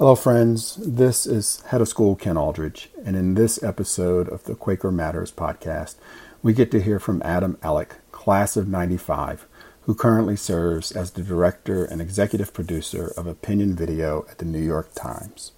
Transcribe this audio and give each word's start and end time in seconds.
Hello, 0.00 0.14
friends. 0.14 0.76
This 0.76 1.26
is 1.26 1.60
Head 1.66 1.82
of 1.82 1.88
School 1.88 2.16
Ken 2.16 2.38
Aldridge, 2.38 2.88
and 3.04 3.16
in 3.16 3.34
this 3.34 3.62
episode 3.62 4.30
of 4.30 4.44
the 4.44 4.54
Quaker 4.54 4.90
Matters 4.90 5.30
podcast, 5.30 5.96
we 6.42 6.54
get 6.54 6.70
to 6.70 6.80
hear 6.80 6.98
from 6.98 7.20
Adam 7.22 7.58
Ellick, 7.62 7.96
class 8.10 8.56
of 8.56 8.66
95, 8.66 9.46
who 9.82 9.94
currently 9.94 10.36
serves 10.36 10.90
as 10.90 11.10
the 11.10 11.22
director 11.22 11.84
and 11.84 12.00
executive 12.00 12.54
producer 12.54 13.12
of 13.14 13.26
Opinion 13.26 13.76
Video 13.76 14.24
at 14.30 14.38
the 14.38 14.46
New 14.46 14.62
York 14.62 14.94
Times. 14.94 15.52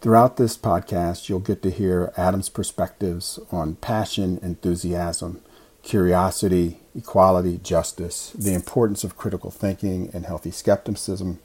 Throughout 0.00 0.38
this 0.38 0.56
podcast, 0.56 1.28
you'll 1.28 1.40
get 1.40 1.60
to 1.64 1.70
hear 1.70 2.14
Adam's 2.16 2.48
perspectives 2.48 3.38
on 3.52 3.74
passion, 3.74 4.38
enthusiasm, 4.40 5.42
curiosity, 5.82 6.80
equality, 6.96 7.58
justice, 7.62 8.30
the 8.30 8.54
importance 8.54 9.04
of 9.04 9.18
critical 9.18 9.50
thinking 9.50 10.08
and 10.14 10.24
healthy 10.24 10.50
skepticism, 10.50 11.40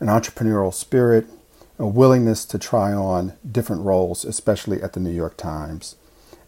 an 0.00 0.08
entrepreneurial 0.08 0.72
spirit, 0.72 1.26
a 1.78 1.86
willingness 1.86 2.44
to 2.46 2.58
try 2.58 2.92
on 2.92 3.34
different 3.50 3.82
roles, 3.82 4.24
especially 4.24 4.82
at 4.82 4.92
the 4.92 5.00
New 5.00 5.12
York 5.12 5.36
Times, 5.36 5.96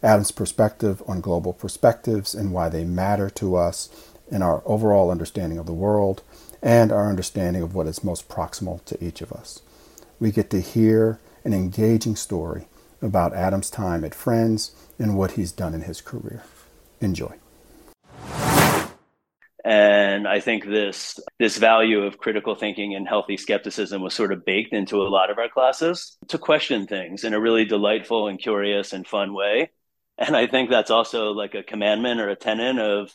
Adam's 0.03 0.31
perspective 0.31 1.01
on 1.07 1.21
global 1.21 1.53
perspectives 1.53 2.33
and 2.33 2.51
why 2.51 2.69
they 2.69 2.83
matter 2.83 3.29
to 3.29 3.55
us 3.55 3.89
in 4.29 4.41
our 4.41 4.61
overall 4.65 5.11
understanding 5.11 5.57
of 5.57 5.65
the 5.65 5.73
world 5.73 6.23
and 6.61 6.91
our 6.91 7.09
understanding 7.09 7.61
of 7.61 7.75
what 7.75 7.87
is 7.87 8.03
most 8.03 8.29
proximal 8.29 8.83
to 8.85 9.03
each 9.03 9.21
of 9.21 9.31
us 9.31 9.61
we 10.21 10.31
get 10.31 10.51
to 10.51 10.61
hear 10.61 11.19
an 11.43 11.51
engaging 11.51 12.15
story 12.15 12.67
about 13.01 13.33
Adam's 13.33 13.71
time 13.71 14.05
at 14.05 14.13
Friends 14.13 14.71
and 14.99 15.17
what 15.17 15.31
he's 15.31 15.51
done 15.51 15.73
in 15.73 15.81
his 15.81 15.99
career. 15.99 16.43
Enjoy. 17.01 17.33
And 19.63 20.27
I 20.27 20.39
think 20.39 20.65
this 20.65 21.19
this 21.37 21.57
value 21.57 22.03
of 22.03 22.17
critical 22.17 22.55
thinking 22.55 22.95
and 22.95 23.07
healthy 23.07 23.37
skepticism 23.37 24.01
was 24.01 24.13
sort 24.13 24.31
of 24.31 24.43
baked 24.43 24.73
into 24.73 25.03
a 25.03 25.09
lot 25.09 25.29
of 25.29 25.37
our 25.37 25.49
classes 25.49 26.17
to 26.29 26.39
question 26.39 26.87
things 26.87 27.23
in 27.23 27.33
a 27.33 27.39
really 27.39 27.65
delightful 27.65 28.27
and 28.27 28.39
curious 28.39 28.91
and 28.93 29.05
fun 29.05 29.33
way. 29.33 29.69
And 30.17 30.35
I 30.35 30.47
think 30.47 30.69
that's 30.69 30.91
also 30.91 31.31
like 31.31 31.53
a 31.53 31.63
commandment 31.63 32.19
or 32.19 32.29
a 32.29 32.35
tenet 32.35 32.79
of 32.79 33.11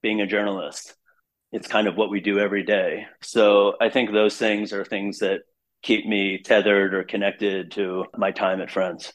being 0.00 0.20
a 0.20 0.26
journalist. 0.26 0.94
It's 1.50 1.66
kind 1.66 1.88
of 1.88 1.96
what 1.96 2.10
we 2.10 2.20
do 2.20 2.38
every 2.38 2.62
day. 2.62 3.06
So 3.22 3.74
I 3.80 3.88
think 3.88 4.12
those 4.12 4.36
things 4.36 4.72
are 4.72 4.84
things 4.84 5.18
that 5.18 5.40
keep 5.82 6.06
me 6.06 6.38
tethered 6.38 6.94
or 6.94 7.04
connected 7.04 7.72
to 7.72 8.04
my 8.16 8.30
time 8.30 8.60
at 8.60 8.70
Friends. 8.70 9.12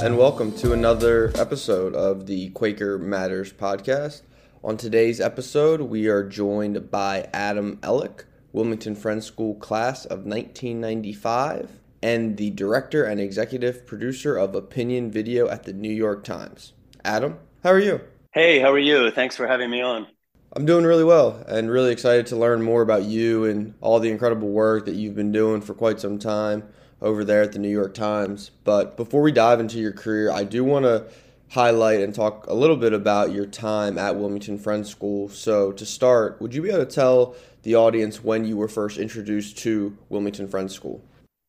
And 0.00 0.16
welcome 0.16 0.52
to 0.52 0.72
another 0.72 1.32
episode 1.34 1.92
of 1.92 2.26
the 2.26 2.50
Quaker 2.50 2.98
Matters 2.98 3.52
podcast. 3.52 4.22
On 4.62 4.76
today's 4.76 5.20
episode, 5.20 5.80
we 5.80 6.06
are 6.06 6.22
joined 6.22 6.88
by 6.88 7.28
Adam 7.32 7.78
Ellick, 7.78 8.22
Wilmington 8.52 8.94
Friends 8.94 9.26
School 9.26 9.56
class 9.56 10.04
of 10.04 10.20
1995 10.20 11.80
and 12.00 12.36
the 12.36 12.50
director 12.50 13.02
and 13.02 13.20
executive 13.20 13.88
producer 13.88 14.36
of 14.36 14.54
Opinion 14.54 15.10
Video 15.10 15.48
at 15.48 15.64
the 15.64 15.72
New 15.72 15.92
York 15.92 16.22
Times. 16.22 16.74
Adam, 17.04 17.36
how 17.64 17.70
are 17.70 17.80
you? 17.80 18.00
Hey, 18.32 18.60
how 18.60 18.70
are 18.70 18.78
you? 18.78 19.10
Thanks 19.10 19.34
for 19.34 19.48
having 19.48 19.68
me 19.68 19.82
on. 19.82 20.06
I'm 20.52 20.64
doing 20.64 20.84
really 20.84 21.04
well 21.04 21.44
and 21.48 21.68
really 21.68 21.90
excited 21.90 22.26
to 22.26 22.36
learn 22.36 22.62
more 22.62 22.82
about 22.82 23.02
you 23.02 23.46
and 23.46 23.74
all 23.80 23.98
the 23.98 24.10
incredible 24.10 24.48
work 24.48 24.86
that 24.86 24.94
you've 24.94 25.16
been 25.16 25.32
doing 25.32 25.60
for 25.60 25.74
quite 25.74 25.98
some 25.98 26.20
time 26.20 26.62
over 27.00 27.24
there 27.24 27.42
at 27.42 27.52
the 27.52 27.58
New 27.58 27.68
York 27.68 27.94
Times. 27.94 28.50
But 28.64 28.96
before 28.96 29.22
we 29.22 29.32
dive 29.32 29.60
into 29.60 29.78
your 29.78 29.92
career, 29.92 30.30
I 30.30 30.44
do 30.44 30.64
want 30.64 30.84
to 30.84 31.06
highlight 31.50 32.00
and 32.00 32.14
talk 32.14 32.46
a 32.46 32.54
little 32.54 32.76
bit 32.76 32.92
about 32.92 33.32
your 33.32 33.46
time 33.46 33.98
at 33.98 34.16
Wilmington 34.16 34.58
Friends 34.58 34.90
School. 34.90 35.28
So, 35.28 35.72
to 35.72 35.86
start, 35.86 36.40
would 36.40 36.54
you 36.54 36.62
be 36.62 36.68
able 36.68 36.84
to 36.84 36.86
tell 36.86 37.36
the 37.62 37.76
audience 37.76 38.22
when 38.22 38.44
you 38.44 38.56
were 38.56 38.68
first 38.68 38.98
introduced 38.98 39.58
to 39.58 39.96
Wilmington 40.08 40.48
Friends 40.48 40.74
School? 40.74 41.02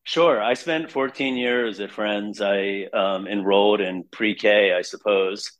Sure. 0.03 0.41
I 0.41 0.55
spent 0.55 0.91
14 0.91 1.37
years 1.37 1.79
at 1.79 1.91
Friends. 1.91 2.41
I 2.41 2.87
um, 2.93 3.27
enrolled 3.27 3.81
in 3.81 4.03
pre 4.03 4.33
K, 4.35 4.73
I 4.73 4.81
suppose, 4.81 5.51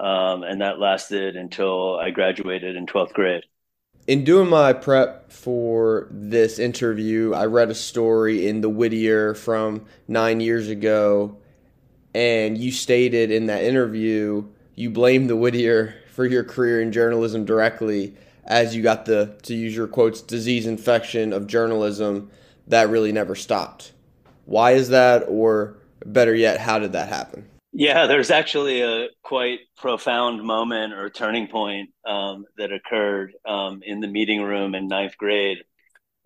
um, 0.00 0.44
and 0.44 0.62
that 0.62 0.78
lasted 0.78 1.36
until 1.36 1.98
I 1.98 2.10
graduated 2.10 2.76
in 2.76 2.86
12th 2.86 3.12
grade. 3.12 3.44
In 4.08 4.24
doing 4.24 4.48
my 4.48 4.72
prep 4.72 5.30
for 5.30 6.08
this 6.10 6.58
interview, 6.58 7.34
I 7.34 7.44
read 7.44 7.68
a 7.68 7.74
story 7.74 8.48
in 8.48 8.62
the 8.62 8.68
Whittier 8.70 9.34
from 9.34 9.84
nine 10.08 10.40
years 10.40 10.70
ago, 10.70 11.36
and 12.14 12.56
you 12.56 12.72
stated 12.72 13.30
in 13.30 13.48
that 13.48 13.64
interview 13.64 14.46
you 14.74 14.88
blamed 14.88 15.28
the 15.28 15.36
Whittier 15.36 15.94
for 16.14 16.24
your 16.24 16.42
career 16.42 16.80
in 16.80 16.90
journalism 16.90 17.44
directly 17.44 18.14
as 18.44 18.74
you 18.74 18.82
got 18.82 19.04
the, 19.04 19.36
to 19.42 19.54
use 19.54 19.76
your 19.76 19.86
quotes, 19.86 20.22
disease 20.22 20.64
infection 20.64 21.34
of 21.34 21.46
journalism 21.46 22.30
that 22.66 22.88
really 22.88 23.12
never 23.12 23.34
stopped. 23.34 23.92
Why 24.46 24.70
is 24.70 24.88
that? 24.88 25.24
Or 25.28 25.76
better 26.06 26.34
yet, 26.34 26.60
how 26.60 26.78
did 26.78 26.92
that 26.92 27.10
happen? 27.10 27.46
Yeah, 27.72 28.06
there's 28.06 28.30
actually 28.30 28.80
a 28.80 29.08
quite 29.22 29.60
profound 29.76 30.42
moment 30.42 30.94
or 30.94 31.10
turning 31.10 31.48
point 31.48 31.90
um, 32.06 32.44
that 32.56 32.72
occurred 32.72 33.34
um, 33.46 33.82
in 33.84 34.00
the 34.00 34.08
meeting 34.08 34.42
room 34.42 34.74
in 34.74 34.88
ninth 34.88 35.16
grade. 35.18 35.58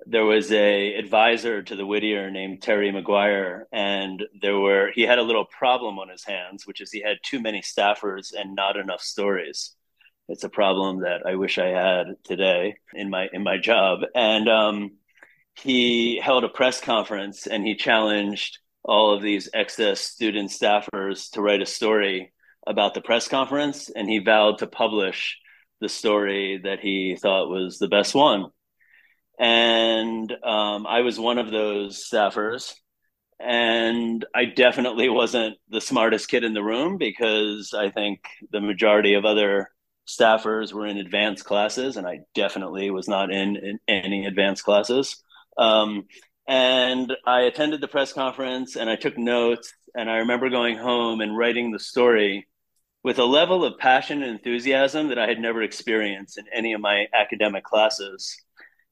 There 0.06 0.24
was 0.24 0.52
a 0.52 0.94
advisor 0.94 1.62
to 1.62 1.76
the 1.76 1.86
Whittier 1.86 2.30
named 2.30 2.62
Terry 2.62 2.92
McGuire, 2.92 3.64
and 3.72 4.22
there 4.40 4.58
were 4.58 4.90
he 4.94 5.02
had 5.02 5.18
a 5.18 5.22
little 5.22 5.44
problem 5.46 5.98
on 5.98 6.08
his 6.08 6.24
hands, 6.24 6.66
which 6.66 6.80
is 6.80 6.92
he 6.92 7.02
had 7.02 7.18
too 7.24 7.40
many 7.40 7.62
staffers 7.62 8.32
and 8.34 8.54
not 8.56 8.76
enough 8.76 9.02
stories 9.02 9.74
it's 10.28 10.44
a 10.44 10.48
problem 10.48 11.02
that 11.02 11.26
I 11.26 11.34
wish 11.36 11.58
I 11.58 11.68
had 11.68 12.06
today 12.24 12.76
in 12.94 13.10
my 13.10 13.28
in 13.32 13.42
my 13.42 13.58
job. 13.58 14.00
And 14.14 14.48
um, 14.48 14.92
he 15.54 16.20
held 16.20 16.44
a 16.44 16.48
press 16.48 16.80
conference 16.80 17.46
and 17.46 17.66
he 17.66 17.74
challenged 17.76 18.58
all 18.84 19.14
of 19.14 19.22
these 19.22 19.48
excess 19.54 20.00
student 20.00 20.50
staffers 20.50 21.30
to 21.30 21.42
write 21.42 21.62
a 21.62 21.66
story 21.66 22.32
about 22.66 22.94
the 22.94 23.00
press 23.00 23.28
conference, 23.28 23.90
and 23.90 24.08
he 24.08 24.18
vowed 24.18 24.58
to 24.58 24.66
publish 24.66 25.38
the 25.80 25.88
story 25.88 26.60
that 26.62 26.80
he 26.80 27.16
thought 27.20 27.48
was 27.48 27.78
the 27.78 27.88
best 27.88 28.14
one. 28.14 28.46
And 29.38 30.30
um, 30.44 30.86
I 30.86 31.00
was 31.00 31.18
one 31.18 31.38
of 31.38 31.50
those 31.50 32.08
staffers. 32.08 32.74
And 33.44 34.24
I 34.32 34.44
definitely 34.44 35.08
wasn't 35.08 35.56
the 35.68 35.80
smartest 35.80 36.28
kid 36.28 36.44
in 36.44 36.54
the 36.54 36.62
room 36.62 36.96
because 36.96 37.74
I 37.76 37.90
think 37.90 38.20
the 38.52 38.60
majority 38.60 39.14
of 39.14 39.24
other 39.24 39.68
staffers 40.06 40.72
were 40.72 40.86
in 40.86 40.98
advanced 40.98 41.44
classes, 41.44 41.96
and 41.96 42.06
I 42.06 42.20
definitely 42.34 42.90
was 42.90 43.08
not 43.08 43.32
in, 43.32 43.56
in 43.56 43.78
any 43.88 44.26
advanced 44.26 44.62
classes. 44.62 45.20
Um, 45.58 46.04
and 46.46 47.12
I 47.26 47.42
attended 47.42 47.80
the 47.80 47.88
press 47.88 48.12
conference 48.12 48.76
and 48.76 48.90
I 48.90 48.96
took 48.96 49.16
notes. 49.16 49.72
And 49.94 50.10
I 50.10 50.18
remember 50.18 50.48
going 50.48 50.76
home 50.76 51.20
and 51.20 51.36
writing 51.36 51.70
the 51.70 51.78
story 51.78 52.48
with 53.04 53.18
a 53.18 53.24
level 53.24 53.64
of 53.64 53.78
passion 53.78 54.22
and 54.22 54.32
enthusiasm 54.32 55.08
that 55.08 55.18
I 55.18 55.26
had 55.26 55.38
never 55.38 55.62
experienced 55.62 56.38
in 56.38 56.44
any 56.54 56.72
of 56.72 56.80
my 56.80 57.06
academic 57.12 57.64
classes. 57.64 58.36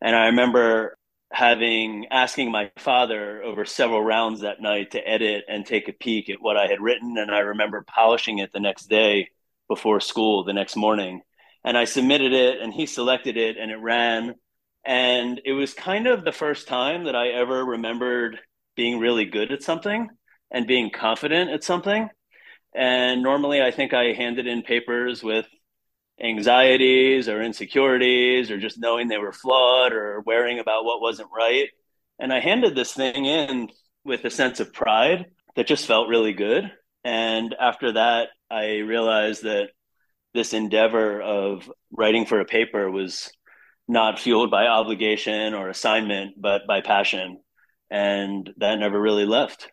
And 0.00 0.15
I 0.16 0.27
remember 0.27 0.97
having 1.33 2.06
asking 2.11 2.50
my 2.50 2.71
father 2.77 3.43
over 3.43 3.65
several 3.65 4.03
rounds 4.03 4.41
that 4.41 4.61
night 4.61 4.93
to 4.93 5.09
edit 5.09 5.44
and 5.49 5.65
take 5.65 5.88
a 5.88 5.93
peek 5.93 6.28
at 6.28 6.41
what 6.41 6.56
I 6.56 6.67
had 6.67 6.81
written. 6.81 7.17
And 7.19 7.31
I 7.31 7.38
remember 7.38 7.84
polishing 7.87 8.38
it 8.38 8.53
the 8.53 8.61
next 8.61 8.87
day 8.87 9.28
before 9.69 10.00
school 10.00 10.44
the 10.44 10.53
next 10.53 10.77
morning. 10.77 11.22
And 11.62 11.78
I 11.78 11.84
submitted 11.84 12.32
it 12.32 12.61
and 12.61 12.75
he 12.75 12.87
selected 12.87 13.37
it 13.37 13.56
and 13.56 13.71
it 13.71 13.77
ran. 13.77 14.34
And 14.84 15.41
it 15.44 15.52
was 15.52 15.74
kind 15.74 16.06
of 16.06 16.24
the 16.24 16.32
first 16.32 16.68
time 16.68 17.04
that 17.04 17.16
I 17.16 17.28
ever 17.28 17.64
remembered 17.64 18.38
being 18.76 18.99
really 18.99 19.26
good 19.26 19.52
at 19.52 19.62
something 19.62 20.08
and 20.50 20.66
being 20.66 20.90
confident 20.90 21.50
at 21.50 21.64
something. 21.64 22.08
And 22.75 23.22
normally 23.22 23.60
I 23.60 23.70
think 23.70 23.93
I 23.93 24.12
handed 24.12 24.46
in 24.46 24.62
papers 24.62 25.22
with 25.22 25.46
anxieties 26.22 27.28
or 27.28 27.43
insecurities 27.43 28.50
or 28.50 28.58
just 28.58 28.78
knowing 28.78 29.08
they 29.08 29.19
were 29.19 29.32
flawed 29.32 29.93
or 29.93 30.22
worrying 30.22 30.58
about 30.58 30.84
what 30.84 31.00
wasn't 31.00 31.31
right. 31.34 31.69
And 32.19 32.32
I 32.32 32.40
handed 32.40 32.75
this 32.75 32.93
thing 32.93 33.25
in 33.25 33.69
with 34.05 34.25
a 34.25 34.31
sense 34.31 34.60
of 34.60 34.72
pride 34.72 35.26
that 35.56 35.66
just 35.66 35.87
felt 35.87 36.08
really 36.08 36.32
good. 36.32 36.70
And 37.05 37.55
after 37.58 37.93
that, 37.93 38.28
I 38.50 38.78
realized 38.78 39.44
that 39.44 39.70
this 40.34 40.52
endeavor 40.52 41.20
of 41.20 41.70
writing 41.90 42.26
for 42.26 42.40
a 42.40 42.44
paper 42.44 42.90
was 42.90 43.31
not 43.90 44.20
fueled 44.20 44.52
by 44.52 44.66
obligation 44.66 45.52
or 45.52 45.69
assignment, 45.69 46.40
but 46.40 46.66
by 46.66 46.81
passion. 46.81 47.40
And 47.90 48.48
that 48.58 48.78
never 48.78 49.00
really 49.00 49.26
left. 49.26 49.69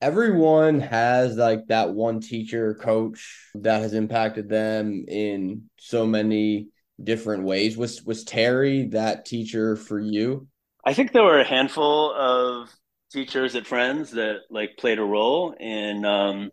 Everyone 0.00 0.80
has 0.80 1.36
like 1.36 1.68
that 1.68 1.94
one 1.94 2.20
teacher, 2.20 2.74
coach 2.74 3.38
that 3.54 3.82
has 3.82 3.94
impacted 3.94 4.48
them 4.48 5.04
in 5.06 5.70
so 5.78 6.04
many 6.04 6.70
different 7.02 7.44
ways. 7.44 7.76
Was 7.76 8.02
was 8.02 8.24
Terry 8.24 8.88
that 8.88 9.26
teacher 9.26 9.76
for 9.76 10.00
you? 10.00 10.48
I 10.84 10.92
think 10.92 11.12
there 11.12 11.22
were 11.22 11.38
a 11.38 11.46
handful 11.46 12.12
of 12.12 12.68
teachers 13.12 13.54
at 13.54 13.68
Friends 13.68 14.10
that 14.10 14.40
like 14.50 14.76
played 14.76 14.98
a 14.98 15.04
role 15.04 15.52
in 15.52 16.04
um, 16.04 16.50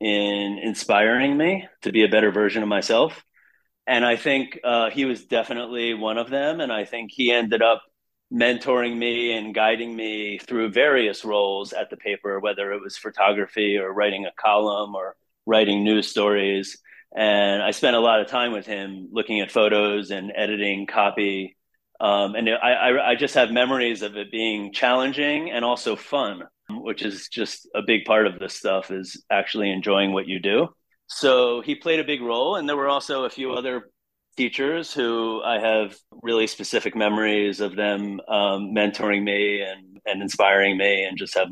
in 0.00 0.58
inspiring 0.62 1.36
me 1.36 1.68
to 1.82 1.92
be 1.92 2.02
a 2.02 2.08
better 2.08 2.32
version 2.32 2.62
of 2.62 2.68
myself. 2.70 3.22
And 3.90 4.06
I 4.06 4.14
think 4.14 4.60
uh, 4.62 4.90
he 4.90 5.04
was 5.04 5.24
definitely 5.24 5.94
one 5.94 6.16
of 6.16 6.30
them. 6.30 6.60
And 6.60 6.72
I 6.72 6.84
think 6.84 7.10
he 7.10 7.32
ended 7.32 7.60
up 7.60 7.82
mentoring 8.32 8.96
me 8.96 9.36
and 9.36 9.52
guiding 9.52 9.96
me 9.96 10.38
through 10.38 10.70
various 10.70 11.24
roles 11.24 11.72
at 11.72 11.90
the 11.90 11.96
paper, 11.96 12.38
whether 12.38 12.72
it 12.72 12.80
was 12.80 12.96
photography 12.96 13.78
or 13.78 13.92
writing 13.92 14.26
a 14.26 14.40
column 14.40 14.94
or 14.94 15.16
writing 15.44 15.82
news 15.82 16.06
stories. 16.06 16.78
And 17.16 17.60
I 17.60 17.72
spent 17.72 17.96
a 17.96 18.00
lot 18.00 18.20
of 18.20 18.28
time 18.28 18.52
with 18.52 18.64
him 18.64 19.08
looking 19.10 19.40
at 19.40 19.50
photos 19.50 20.12
and 20.12 20.30
editing 20.36 20.86
copy. 20.86 21.56
Um, 21.98 22.36
and 22.36 22.48
I, 22.48 22.70
I, 22.70 23.10
I 23.10 23.14
just 23.16 23.34
have 23.34 23.50
memories 23.50 24.02
of 24.02 24.16
it 24.16 24.30
being 24.30 24.72
challenging 24.72 25.50
and 25.50 25.64
also 25.64 25.96
fun, 25.96 26.44
which 26.70 27.02
is 27.02 27.26
just 27.26 27.68
a 27.74 27.82
big 27.82 28.04
part 28.04 28.28
of 28.28 28.38
this 28.38 28.54
stuff 28.54 28.92
is 28.92 29.24
actually 29.32 29.72
enjoying 29.72 30.12
what 30.12 30.28
you 30.28 30.38
do. 30.38 30.68
So 31.10 31.60
he 31.60 31.74
played 31.74 32.00
a 32.00 32.04
big 32.04 32.22
role. 32.22 32.56
And 32.56 32.68
there 32.68 32.76
were 32.76 32.88
also 32.88 33.24
a 33.24 33.30
few 33.30 33.52
other 33.52 33.90
teachers 34.36 34.92
who 34.92 35.42
I 35.42 35.58
have 35.58 35.96
really 36.22 36.46
specific 36.46 36.94
memories 36.94 37.60
of 37.60 37.76
them 37.76 38.20
um, 38.28 38.72
mentoring 38.74 39.22
me 39.22 39.60
and, 39.60 39.98
and 40.06 40.22
inspiring 40.22 40.78
me 40.78 41.04
and 41.04 41.18
just 41.18 41.36
have 41.36 41.48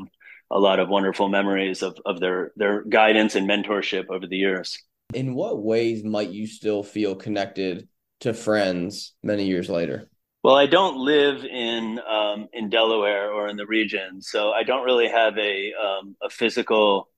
a 0.49 0.57
lot 0.57 0.79
of 0.79 0.89
wonderful 0.89 1.27
memories 1.27 1.83
of, 1.83 1.97
of 2.05 2.19
their, 2.19 2.51
their 2.55 2.83
guidance 2.85 3.35
and 3.35 3.47
mentorship 3.47 4.05
over 4.09 4.25
the 4.25 4.37
years. 4.37 4.77
In 5.13 5.35
what 5.35 5.61
ways 5.61 6.03
might 6.03 6.29
you 6.29 6.47
still 6.47 6.81
feel 6.81 7.15
connected 7.15 7.87
to 8.21 8.33
friends 8.33 9.13
many 9.23 9.45
years 9.45 9.69
later? 9.69 10.09
Well, 10.41 10.55
I 10.55 10.67
don't 10.67 10.97
live 10.97 11.43
in 11.43 11.99
um, 12.09 12.47
in 12.53 12.69
Delaware 12.69 13.29
or 13.29 13.49
in 13.49 13.57
the 13.57 13.65
region, 13.65 14.21
so 14.21 14.51
I 14.51 14.63
don't 14.63 14.85
really 14.85 15.09
have 15.09 15.37
a 15.37 15.73
um, 15.73 16.15
a 16.23 16.29
physical 16.29 17.09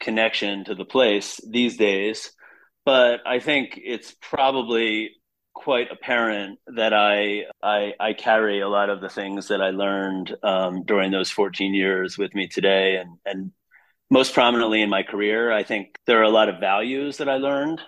connection 0.00 0.64
to 0.64 0.74
the 0.74 0.84
place 0.84 1.40
these 1.48 1.76
days. 1.76 2.32
But 2.84 3.20
I 3.26 3.38
think 3.40 3.78
it's 3.82 4.14
probably 4.20 5.10
quite 5.54 5.92
apparent 5.92 6.58
that 6.74 6.94
I, 6.94 7.44
I, 7.62 7.92
I 8.00 8.12
carry 8.14 8.60
a 8.60 8.68
lot 8.68 8.88
of 8.88 9.00
the 9.00 9.08
things 9.10 9.48
that 9.48 9.60
I 9.60 9.70
learned 9.70 10.34
um, 10.42 10.84
during 10.84 11.10
those 11.10 11.30
14 11.30 11.74
years 11.74 12.16
with 12.16 12.34
me 12.34 12.48
today, 12.48 12.96
and 12.96 13.18
and 13.26 13.52
most 14.10 14.34
prominently 14.34 14.82
in 14.82 14.90
my 14.90 15.02
career. 15.02 15.52
I 15.52 15.62
think 15.62 15.96
there 16.06 16.18
are 16.20 16.24
a 16.24 16.30
lot 16.30 16.48
of 16.48 16.60
values 16.60 17.18
that 17.18 17.28
I 17.28 17.36
learned 17.36 17.80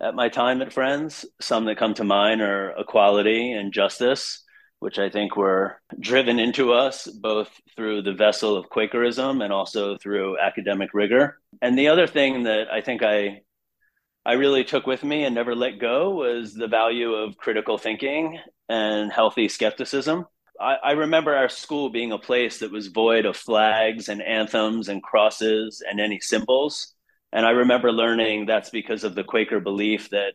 at 0.00 0.14
my 0.14 0.28
time 0.28 0.62
at 0.62 0.72
Friends. 0.72 1.26
Some 1.40 1.64
that 1.66 1.78
come 1.78 1.94
to 1.94 2.04
mind 2.04 2.40
are 2.40 2.74
equality 2.78 3.52
and 3.52 3.72
justice, 3.72 4.43
which 4.84 4.98
I 4.98 5.08
think 5.08 5.34
were 5.34 5.80
driven 5.98 6.38
into 6.38 6.74
us 6.74 7.06
both 7.08 7.48
through 7.74 8.02
the 8.02 8.12
vessel 8.12 8.54
of 8.54 8.68
Quakerism 8.68 9.40
and 9.40 9.50
also 9.50 9.96
through 9.96 10.38
academic 10.38 10.90
rigor. 10.92 11.40
And 11.62 11.78
the 11.78 11.88
other 11.88 12.06
thing 12.06 12.42
that 12.42 12.70
I 12.70 12.82
think 12.82 13.02
I 13.02 13.40
I 14.26 14.34
really 14.34 14.62
took 14.62 14.86
with 14.86 15.02
me 15.02 15.24
and 15.24 15.34
never 15.34 15.54
let 15.54 15.78
go 15.78 16.10
was 16.10 16.52
the 16.52 16.68
value 16.68 17.14
of 17.14 17.38
critical 17.38 17.78
thinking 17.78 18.38
and 18.68 19.10
healthy 19.10 19.48
skepticism. 19.48 20.26
I, 20.60 20.76
I, 20.84 20.92
remember 20.92 21.34
our 21.34 21.48
school 21.48 21.88
being 21.88 22.12
a 22.12 22.18
place 22.18 22.58
that 22.58 22.70
was 22.70 22.88
void 22.88 23.24
of 23.24 23.36
flags 23.36 24.08
and 24.08 24.22
anthems 24.22 24.88
and 24.88 25.02
crosses 25.02 25.82
and 25.86 25.98
any 25.98 26.20
symbols. 26.20 26.94
And 27.32 27.46
I 27.46 27.50
remember 27.50 27.90
learning 27.90 28.46
that's 28.46 28.70
because 28.70 29.02
of 29.02 29.14
the 29.14 29.24
Quaker 29.24 29.60
belief 29.60 30.10
that 30.10 30.34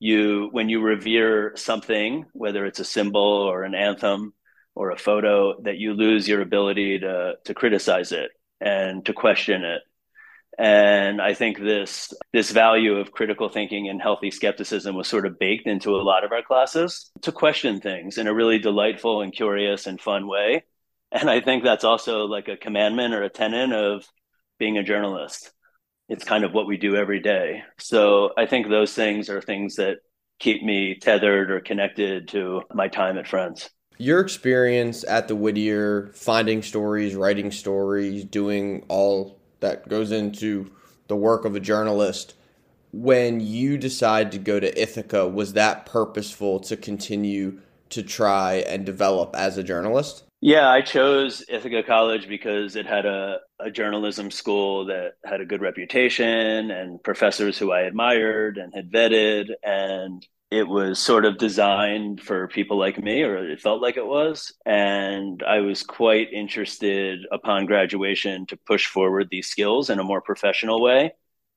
you, 0.00 0.48
when 0.50 0.68
you 0.68 0.80
revere 0.82 1.52
something, 1.56 2.26
whether 2.32 2.66
it's 2.66 2.80
a 2.80 2.84
symbol 2.84 3.20
or 3.20 3.62
an 3.62 3.76
anthem 3.76 4.34
or 4.74 4.90
a 4.90 4.98
photo, 4.98 5.60
that 5.62 5.78
you 5.78 5.94
lose 5.94 6.26
your 6.26 6.40
ability 6.40 6.98
to, 6.98 7.34
to 7.44 7.54
criticize 7.54 8.10
it 8.10 8.30
and 8.60 9.06
to 9.06 9.12
question 9.12 9.62
it 9.62 9.82
and 10.60 11.22
I 11.22 11.32
think 11.32 11.58
this 11.58 12.12
this 12.34 12.50
value 12.50 12.96
of 12.96 13.12
critical 13.12 13.48
thinking 13.48 13.88
and 13.88 14.00
healthy 14.00 14.30
skepticism 14.30 14.94
was 14.94 15.08
sort 15.08 15.24
of 15.24 15.38
baked 15.38 15.66
into 15.66 15.96
a 15.96 16.02
lot 16.02 16.22
of 16.22 16.32
our 16.32 16.42
classes 16.42 17.10
to 17.22 17.32
question 17.32 17.80
things 17.80 18.18
in 18.18 18.26
a 18.26 18.34
really 18.34 18.58
delightful 18.58 19.22
and 19.22 19.32
curious 19.32 19.86
and 19.86 19.98
fun 19.98 20.26
way. 20.26 20.64
And 21.12 21.30
I 21.30 21.40
think 21.40 21.64
that's 21.64 21.84
also 21.84 22.26
like 22.26 22.48
a 22.48 22.58
commandment 22.58 23.14
or 23.14 23.22
a 23.22 23.30
tenet 23.30 23.72
of 23.72 24.04
being 24.58 24.76
a 24.76 24.82
journalist. 24.82 25.50
It's 26.10 26.24
kind 26.24 26.42
of 26.42 26.52
what 26.52 26.66
we 26.66 26.76
do 26.76 26.96
every 26.96 27.20
day. 27.20 27.62
So 27.78 28.32
I 28.36 28.44
think 28.44 28.68
those 28.68 28.92
things 28.94 29.30
are 29.30 29.40
things 29.40 29.76
that 29.76 29.98
keep 30.40 30.60
me 30.62 30.96
tethered 30.96 31.52
or 31.52 31.60
connected 31.60 32.26
to 32.28 32.62
my 32.74 32.88
time 32.88 33.16
at 33.16 33.28
Friends. 33.28 33.70
Your 33.96 34.18
experience 34.18 35.04
at 35.04 35.28
the 35.28 35.36
Whittier, 35.36 36.10
finding 36.12 36.62
stories, 36.62 37.14
writing 37.14 37.52
stories, 37.52 38.24
doing 38.24 38.84
all 38.88 39.38
that 39.60 39.88
goes 39.88 40.10
into 40.10 40.72
the 41.06 41.14
work 41.14 41.44
of 41.44 41.54
a 41.54 41.60
journalist. 41.60 42.34
When 42.92 43.38
you 43.38 43.78
decide 43.78 44.32
to 44.32 44.38
go 44.38 44.58
to 44.58 44.82
Ithaca, 44.82 45.28
was 45.28 45.52
that 45.52 45.86
purposeful 45.86 46.58
to 46.60 46.76
continue 46.76 47.60
to 47.90 48.02
try 48.02 48.64
and 48.66 48.84
develop 48.84 49.36
as 49.36 49.58
a 49.58 49.62
journalist? 49.62 50.24
Yeah, 50.42 50.70
I 50.70 50.80
chose 50.80 51.44
Ithaca 51.50 51.82
College 51.82 52.26
because 52.26 52.74
it 52.74 52.86
had 52.86 53.04
a, 53.04 53.40
a 53.58 53.70
journalism 53.70 54.30
school 54.30 54.86
that 54.86 55.12
had 55.24 55.42
a 55.42 55.44
good 55.44 55.60
reputation 55.60 56.70
and 56.70 57.02
professors 57.02 57.58
who 57.58 57.72
I 57.72 57.82
admired 57.82 58.56
and 58.56 58.72
had 58.74 58.90
vetted. 58.90 59.50
And 59.62 60.26
it 60.50 60.66
was 60.66 60.98
sort 60.98 61.26
of 61.26 61.36
designed 61.36 62.22
for 62.22 62.48
people 62.48 62.78
like 62.78 62.98
me, 62.98 63.22
or 63.22 63.36
it 63.50 63.60
felt 63.60 63.82
like 63.82 63.98
it 63.98 64.06
was. 64.06 64.52
And 64.64 65.42
I 65.46 65.58
was 65.60 65.82
quite 65.82 66.32
interested 66.32 67.20
upon 67.30 67.66
graduation 67.66 68.46
to 68.46 68.56
push 68.66 68.86
forward 68.86 69.28
these 69.30 69.48
skills 69.48 69.90
in 69.90 69.98
a 69.98 70.04
more 70.04 70.22
professional 70.22 70.80
way. 70.82 71.12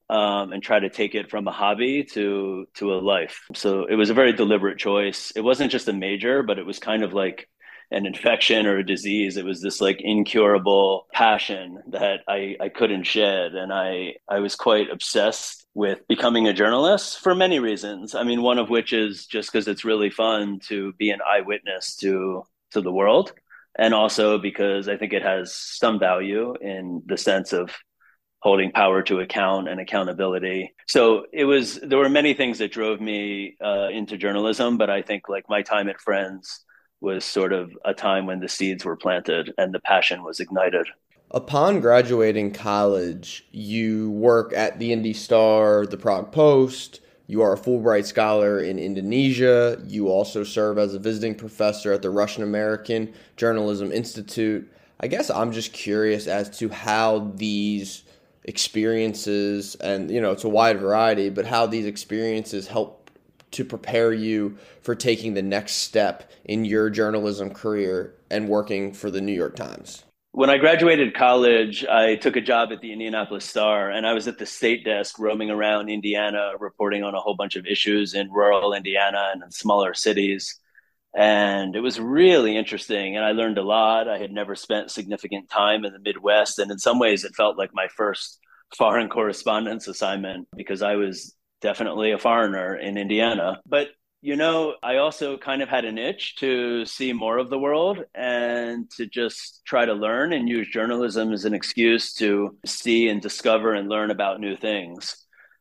Um, 0.10 0.52
and 0.52 0.62
try 0.62 0.80
to 0.80 0.90
take 0.90 1.16
it 1.16 1.30
from 1.32 1.48
a 1.48 1.52
hobby 1.52 2.04
to 2.12 2.68
to 2.76 2.94
a 2.94 3.00
life. 3.00 3.46
So 3.56 3.86
it 3.86 3.96
was 3.96 4.10
a 4.10 4.14
very 4.14 4.34
deliberate 4.34 4.78
choice. 4.78 5.32
It 5.36 5.42
wasn't 5.42 5.72
just 5.72 5.88
a 5.88 5.94
major, 5.94 6.44
but 6.44 6.60
it 6.60 6.66
was 6.66 6.78
kind 6.78 7.04
of 7.04 7.14
like 7.14 7.50
an 7.94 8.06
infection 8.06 8.66
or 8.66 8.78
a 8.78 8.86
disease. 8.86 9.38
It 9.38 9.46
was 9.46 9.62
this 9.62 9.80
like 9.80 10.02
incurable 10.02 11.08
passion 11.14 11.82
that 11.88 12.22
I, 12.28 12.56
I 12.60 12.70
couldn't 12.70 13.04
shed. 13.04 13.54
And 13.54 13.72
I, 13.72 14.16
I 14.28 14.40
was 14.40 14.56
quite 14.56 14.90
obsessed 14.90 15.66
with 15.74 16.08
becoming 16.08 16.48
a 16.48 16.54
journalist 16.54 17.20
for 17.20 17.36
many 17.36 17.60
reasons. 17.60 18.16
I 18.16 18.24
mean, 18.24 18.42
one 18.42 18.60
of 18.60 18.70
which 18.70 18.94
is 18.94 19.26
just 19.26 19.52
because 19.52 19.68
it's 19.68 19.86
really 19.86 20.10
fun 20.10 20.60
to 20.68 20.94
be 20.94 21.10
an 21.10 21.20
eyewitness 21.26 21.96
to 21.98 22.44
to 22.72 22.82
the 22.82 22.92
world. 22.92 23.34
And 23.78 23.94
also 23.94 24.38
because 24.38 24.88
I 24.88 24.98
think 24.98 25.14
it 25.14 25.24
has 25.24 25.54
some 25.54 26.00
value 26.00 26.56
in 26.62 27.02
the 27.06 27.18
sense 27.18 27.54
of 27.54 27.72
holding 28.40 28.72
power 28.72 29.02
to 29.04 29.20
account 29.20 29.70
and 29.70 29.80
accountability. 29.80 30.76
So 30.88 31.26
it 31.32 31.46
was 31.46 31.80
there 31.80 31.98
were 31.98 32.10
many 32.10 32.34
things 32.34 32.58
that 32.60 32.72
drove 32.72 33.00
me 33.00 33.56
uh, 33.64 33.88
into 33.90 34.18
journalism, 34.18 34.78
but 34.78 34.90
I 34.90 35.02
think 35.02 35.30
like 35.30 35.46
my 35.48 35.62
time 35.62 35.88
at 35.90 36.02
Friends 36.02 36.60
was 37.04 37.26
sort 37.26 37.52
of 37.52 37.78
a 37.84 37.94
time 37.94 38.26
when 38.26 38.40
the 38.40 38.48
seeds 38.48 38.86
were 38.86 38.96
planted 38.96 39.54
and 39.58 39.74
the 39.74 39.80
passion 39.82 40.24
was 40.24 40.40
ignited. 40.40 40.88
Upon 41.32 41.82
graduating 41.82 42.54
college, 42.54 43.46
you 43.52 44.12
work 44.12 44.54
at 44.54 44.80
the 44.80 44.94
Indy 44.94 45.14
Star, 45.14 45.86
the 45.86 45.98
Prague 45.98 46.32
Post. 46.32 47.02
You 47.28 47.42
are 47.42 47.54
a 47.54 47.58
Fulbright 47.58 48.06
scholar 48.06 48.60
in 48.60 48.80
Indonesia. 48.80 49.82
You 49.86 50.08
also 50.08 50.44
serve 50.44 50.78
as 50.78 50.94
a 50.94 51.00
visiting 51.00 51.36
professor 51.36 51.92
at 51.92 52.02
the 52.02 52.10
Russian 52.10 52.44
American 52.44 53.14
Journalism 53.36 53.92
Institute. 53.92 54.72
I 55.00 55.08
guess 55.08 55.30
I'm 55.30 55.52
just 55.52 55.74
curious 55.74 56.28
as 56.28 56.56
to 56.60 56.70
how 56.70 57.32
these 57.36 58.04
experiences, 58.44 59.76
and 59.76 60.10
you 60.10 60.22
know, 60.22 60.32
it's 60.32 60.44
a 60.44 60.50
wide 60.50 60.80
variety, 60.80 61.30
but 61.30 61.46
how 61.46 61.66
these 61.66 61.86
experiences 61.86 62.68
help 62.68 63.03
to 63.54 63.66
prepare 63.66 64.14
you 64.14 64.58
for 64.82 64.96
taking 64.96 65.34
the 65.34 65.42
next 65.42 65.74
step 65.74 66.32
in 66.46 66.66
your 66.66 66.90
journalism 66.90 67.50
career 67.52 68.16
and 68.30 68.50
working 68.50 68.94
for 68.94 69.10
the 69.10 69.22
New 69.22 69.34
York 69.34 69.56
Times? 69.56 70.04
When 70.32 70.50
I 70.50 70.58
graduated 70.58 71.14
college, 71.14 71.86
I 71.86 72.16
took 72.16 72.36
a 72.36 72.42
job 72.42 72.72
at 72.72 72.82
the 72.82 72.92
Indianapolis 72.92 73.46
Star 73.46 73.92
and 73.92 74.08
I 74.08 74.14
was 74.14 74.28
at 74.28 74.40
the 74.40 74.48
state 74.48 74.84
desk 74.84 75.20
roaming 75.20 75.52
around 75.52 75.90
Indiana, 75.90 76.54
reporting 76.60 77.04
on 77.04 77.14
a 77.14 77.20
whole 77.20 77.36
bunch 77.36 77.56
of 77.56 77.68
issues 77.68 78.16
in 78.16 78.32
rural 78.32 78.74
Indiana 78.74 79.30
and 79.32 79.44
in 79.44 79.52
smaller 79.52 79.94
cities. 79.94 80.60
And 81.16 81.76
it 81.76 81.82
was 81.82 82.00
really 82.00 82.58
interesting. 82.58 83.16
And 83.16 83.24
I 83.24 83.34
learned 83.34 83.60
a 83.60 83.64
lot. 83.64 84.08
I 84.08 84.18
had 84.18 84.32
never 84.32 84.56
spent 84.56 84.90
significant 84.90 85.52
time 85.52 85.86
in 85.86 85.94
the 85.94 86.00
Midwest. 86.00 86.58
And 86.58 86.72
in 86.72 86.80
some 86.80 86.98
ways, 86.98 87.24
it 87.24 87.36
felt 87.36 87.56
like 87.56 87.70
my 87.72 87.88
first 87.96 88.40
foreign 88.76 89.10
correspondence 89.10 89.88
assignment 89.88 90.48
because 90.56 90.82
I 90.82 90.96
was 90.96 91.36
definitely 91.64 92.12
a 92.12 92.20
foreigner 92.20 92.76
in 92.76 92.98
Indiana. 92.98 93.60
But 93.66 93.88
you 94.22 94.38
know, 94.38 94.76
I 94.82 94.98
also 94.98 95.38
kind 95.38 95.62
of 95.62 95.68
had 95.68 95.84
an 95.84 95.98
itch 95.98 96.38
to 96.38 96.86
see 96.86 97.12
more 97.12 97.38
of 97.40 97.50
the 97.50 97.60
world 97.60 98.06
and 98.16 98.90
to 98.92 99.06
just 99.06 99.66
try 99.66 99.84
to 99.86 99.94
learn 99.94 100.32
and 100.32 100.48
use 100.48 100.70
journalism 100.70 101.34
as 101.34 101.44
an 101.44 101.54
excuse 101.54 102.14
to 102.16 102.58
see 102.66 103.10
and 103.10 103.22
discover 103.22 103.74
and 103.74 103.90
learn 103.90 104.12
about 104.12 104.40
new 104.40 104.56
things. 104.56 105.18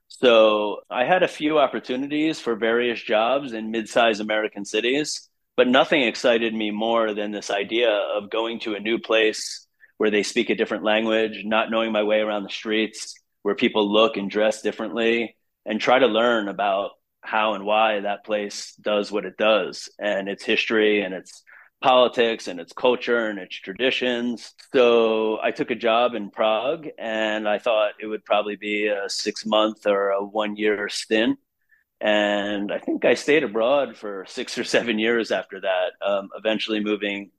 So 0.07 0.83
I 0.89 1.05
had 1.05 1.25
a 1.25 1.29
few 1.29 1.59
opportunities 1.59 2.39
for 2.39 2.55
various 2.55 3.03
jobs 3.03 3.53
in 3.53 3.73
mid 3.73 3.89
sized 3.89 4.21
American 4.21 4.65
cities. 4.65 5.29
but 5.57 5.69
nothing 5.69 6.03
excited 6.03 6.55
me 6.55 6.71
more 6.71 7.15
than 7.15 7.31
this 7.31 7.51
idea 7.51 7.91
of 7.91 8.31
going 8.31 8.61
to 8.61 8.75
a 8.75 8.81
new 8.81 8.99
place 8.99 9.67
where 9.99 10.11
they 10.11 10.23
speak 10.23 10.51
a 10.51 10.55
different 10.55 10.85
language, 10.85 11.45
not 11.45 11.71
knowing 11.71 11.93
my 11.93 12.03
way 12.03 12.21
around 12.21 12.43
the 12.43 12.49
streets, 12.49 13.15
where 13.43 13.55
people 13.55 13.93
look 13.93 14.17
and 14.17 14.31
dress 14.31 14.63
differently, 14.63 15.37
and 15.67 15.81
try 15.81 15.99
to 15.99 16.07
learn 16.07 16.49
about 16.49 16.93
how 17.21 17.55
and 17.55 17.65
why 17.65 18.01
that 18.01 18.25
place 18.25 18.75
does 18.81 19.13
what 19.13 19.25
it 19.25 19.37
does 19.37 19.89
and 19.99 20.29
its 20.29 20.45
history 20.45 21.03
and 21.03 21.15
its 21.15 21.43
politics 21.83 22.49
and 22.49 22.61
its 22.61 22.73
culture 22.73 23.29
and 23.29 23.39
its 23.39 23.57
traditions. 23.57 24.55
So 24.73 25.39
I 25.43 25.51
took 25.51 25.71
a 25.71 25.77
job 25.77 26.15
in 26.15 26.31
Prague 26.31 26.89
and 26.99 27.49
I 27.49 27.59
thought 27.59 27.93
it 28.01 28.07
would 28.07 28.25
probably 28.25 28.57
be 28.57 28.87
a 28.89 29.09
six 29.09 29.45
month 29.45 29.87
or 29.87 30.11
a 30.11 30.25
one 30.25 30.57
year 30.57 30.89
stint. 30.89 31.39
And 32.01 32.73
I 32.73 32.79
think 32.79 33.05
I 33.05 33.15
stayed 33.15 33.45
abroad 33.45 33.97
for 33.97 34.25
six 34.29 34.59
or 34.59 34.65
seven 34.65 34.99
years 34.99 35.31
after 35.31 35.61
that, 35.61 35.93
um, 36.05 36.31
eventually 36.37 36.81
moving 36.81 37.31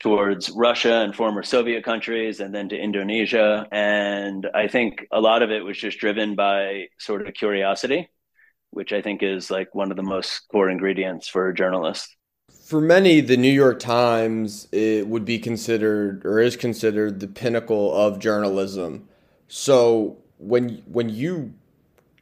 towards 0.00 0.50
Russia 0.50 1.02
and 1.02 1.14
former 1.14 1.42
Soviet 1.42 1.84
countries 1.84 2.40
and 2.40 2.54
then 2.54 2.68
to 2.68 2.76
Indonesia. 2.76 3.66
And 3.72 4.48
I 4.54 4.68
think 4.68 5.06
a 5.12 5.20
lot 5.20 5.42
of 5.42 5.50
it 5.50 5.64
was 5.64 5.78
just 5.78 5.98
driven 5.98 6.34
by 6.34 6.88
sort 6.98 7.26
of 7.26 7.34
curiosity, 7.34 8.10
which 8.70 8.92
I 8.92 9.00
think 9.02 9.22
is 9.22 9.50
like 9.50 9.74
one 9.74 9.90
of 9.90 9.96
the 9.96 10.02
most 10.02 10.48
core 10.50 10.68
ingredients 10.68 11.28
for 11.28 11.48
a 11.48 11.54
journalist. 11.54 12.14
For 12.66 12.80
many, 12.80 13.20
the 13.20 13.36
New 13.36 13.52
York 13.52 13.78
Times 13.78 14.68
it 14.72 15.06
would 15.06 15.24
be 15.24 15.38
considered 15.38 16.24
or 16.24 16.38
is 16.40 16.56
considered 16.56 17.20
the 17.20 17.28
pinnacle 17.28 17.94
of 17.94 18.18
journalism. 18.18 19.08
So 19.48 20.18
when 20.38 20.82
when 20.86 21.10
you 21.10 21.54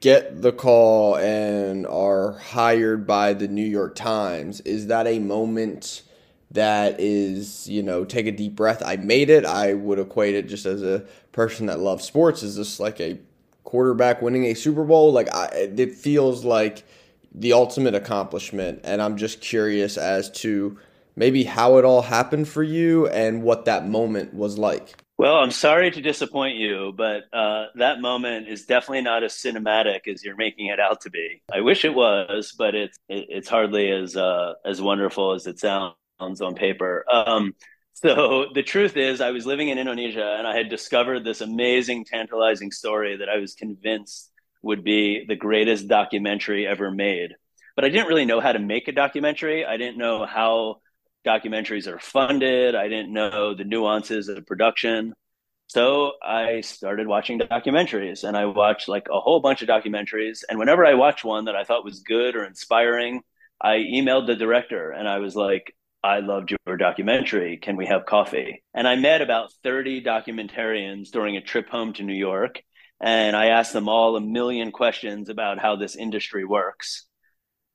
get 0.01 0.43
the 0.43 0.53
call 0.53 1.17
and 1.17 1.87
are 1.87 2.33
hired 2.33 3.07
by 3.07 3.33
the 3.35 3.47
New 3.47 3.65
York 3.65 3.95
Times, 3.95 4.61
is 4.63 4.89
that 4.89 5.07
a 5.07 5.21
moment 5.21 6.03
that 6.53 7.01
is, 7.01 7.69
you 7.69 7.83
know, 7.83 8.05
take 8.05 8.27
a 8.27 8.33
deep 8.33 8.57
breath? 8.57 8.83
I 8.85 8.97
made 8.97 9.31
it. 9.31 9.45
I 9.45 9.75
would 9.75 9.99
equate 9.99 10.35
it 10.35 10.49
just 10.49 10.67
as 10.67 10.83
a 10.83 11.05
person 11.33 11.67
that 11.67 11.81
loves 11.81 12.05
sports. 12.05 12.43
Is 12.43 12.57
this 12.57 12.79
like 12.79 13.01
a 13.01 13.19
quarterback 13.65 14.23
winning 14.23 14.45
a 14.45 14.55
Super 14.55 14.85
Bowl? 14.85 15.13
Like, 15.13 15.35
I, 15.35 15.47
it 15.47 15.95
feels 15.95 16.45
like 16.45 16.85
the 17.35 17.53
ultimate 17.53 17.95
accomplishment. 17.95 18.81
And 18.85 19.01
I'm 19.01 19.17
just 19.17 19.41
curious 19.41 19.97
as 19.97 20.31
to 20.33 20.79
maybe 21.17 21.45
how 21.45 21.79
it 21.79 21.85
all 21.85 22.03
happened 22.03 22.49
for 22.49 22.63
you 22.63 23.09
and 23.09 23.43
what 23.43 23.65
that 23.65 23.89
moment 23.89 24.35
was 24.35 24.59
like. 24.59 24.95
Well, 25.19 25.37
I'm 25.37 25.51
sorry 25.51 25.91
to 25.91 26.01
disappoint 26.01 26.57
you, 26.57 26.93
but 26.97 27.25
uh, 27.33 27.67
that 27.77 28.01
moment 28.01 28.49
is 28.49 28.65
definitely 28.65 29.03
not 29.03 29.23
as 29.23 29.35
cinematic 29.35 30.09
as 30.09 30.25
you're 30.25 30.37
making 30.37 30.67
it 30.67 30.81
out 30.81 31.01
to 31.03 31.11
be. 31.11 31.43
I 31.53 31.61
wish 31.61 31.85
it 31.85 31.95
was, 31.95 32.53
but 32.59 32.75
it's 32.75 32.99
it, 33.09 33.27
it's 33.29 33.49
hardly 33.49 33.91
as 33.93 34.17
uh, 34.17 34.55
as 34.65 34.83
wonderful 34.83 35.33
as 35.33 35.47
it 35.47 35.61
sounds 35.61 35.95
on 36.23 36.55
paper. 36.55 37.05
Um, 37.11 37.55
so 37.95 38.47
the 38.55 38.63
truth 38.63 38.97
is, 38.97 39.21
I 39.21 39.31
was 39.31 39.47
living 39.47 39.69
in 39.69 39.79
Indonesia 39.79 40.37
and 40.39 40.47
I 40.47 40.57
had 40.57 40.69
discovered 40.69 41.25
this 41.25 41.41
amazing, 41.41 42.05
tantalizing 42.05 42.71
story 42.71 43.17
that 43.17 43.29
I 43.29 43.39
was 43.39 43.55
convinced 43.55 44.31
would 44.63 44.85
be 44.85 45.25
the 45.27 45.37
greatest 45.37 45.89
documentary 45.89 46.67
ever 46.67 46.91
made. 46.91 47.33
But 47.75 47.85
I 47.85 47.89
didn't 47.89 48.09
really 48.09 48.27
know 48.27 48.41
how 48.41 48.53
to 48.53 48.59
make 48.59 48.89
a 48.89 48.93
documentary. 48.93 49.65
I 49.65 49.77
didn't 49.77 49.99
know 49.99 50.27
how 50.27 50.77
documentaries 51.27 51.87
are 51.87 51.99
funded. 51.99 52.75
I 52.75 52.89
didn't 52.89 53.13
know 53.13 53.55
the 53.55 53.65
nuances 53.65 54.29
of 54.29 54.47
production. 54.47 55.15
So 55.69 56.13
I 56.23 56.61
started 56.61 57.07
watching 57.07 57.39
documentaries 57.39 58.25
and 58.25 58.37
I 58.37 58.45
watched 58.45 58.89
like 58.89 59.07
a 59.11 59.21
whole 59.21 59.41
bunch 59.41 59.63
of 59.63 59.69
documentaries. 59.69 60.41
And 60.49 60.59
whenever 60.59 60.85
I 60.85 60.95
watched 60.95 61.25
one 61.25 61.47
that 61.47 61.57
I 61.57 61.65
thought 61.65 61.85
was 61.85 62.01
good 62.01 62.37
or 62.37 62.45
inspiring, 62.45 63.23
I 63.61 63.77
emailed 63.77 64.27
the 64.27 64.37
director 64.37 64.91
and 64.91 65.09
I 65.09 65.19
was 65.19 65.35
like, 65.35 65.75
I 66.05 66.19
loved 66.19 66.53
your 66.67 66.77
documentary. 66.77 67.59
Can 67.59 67.77
we 67.77 67.87
have 67.87 68.07
coffee? 68.07 68.65
And 68.75 68.89
I 68.89 68.97
met 68.97 69.23
about 69.23 69.53
30 69.63 70.03
documentarians 70.03 71.11
during 71.11 71.37
a 71.37 71.41
trip 71.41 71.69
home 71.69 71.93
to 71.95 72.03
New 72.03 72.15
York. 72.15 72.61
And 73.01 73.37
I 73.37 73.47
asked 73.47 73.73
them 73.73 73.89
all 73.89 74.17
a 74.17 74.21
million 74.21 74.73
questions 74.73 75.29
about 75.29 75.61
how 75.61 75.77
this 75.77 75.95
industry 75.95 76.45
works. 76.45 77.07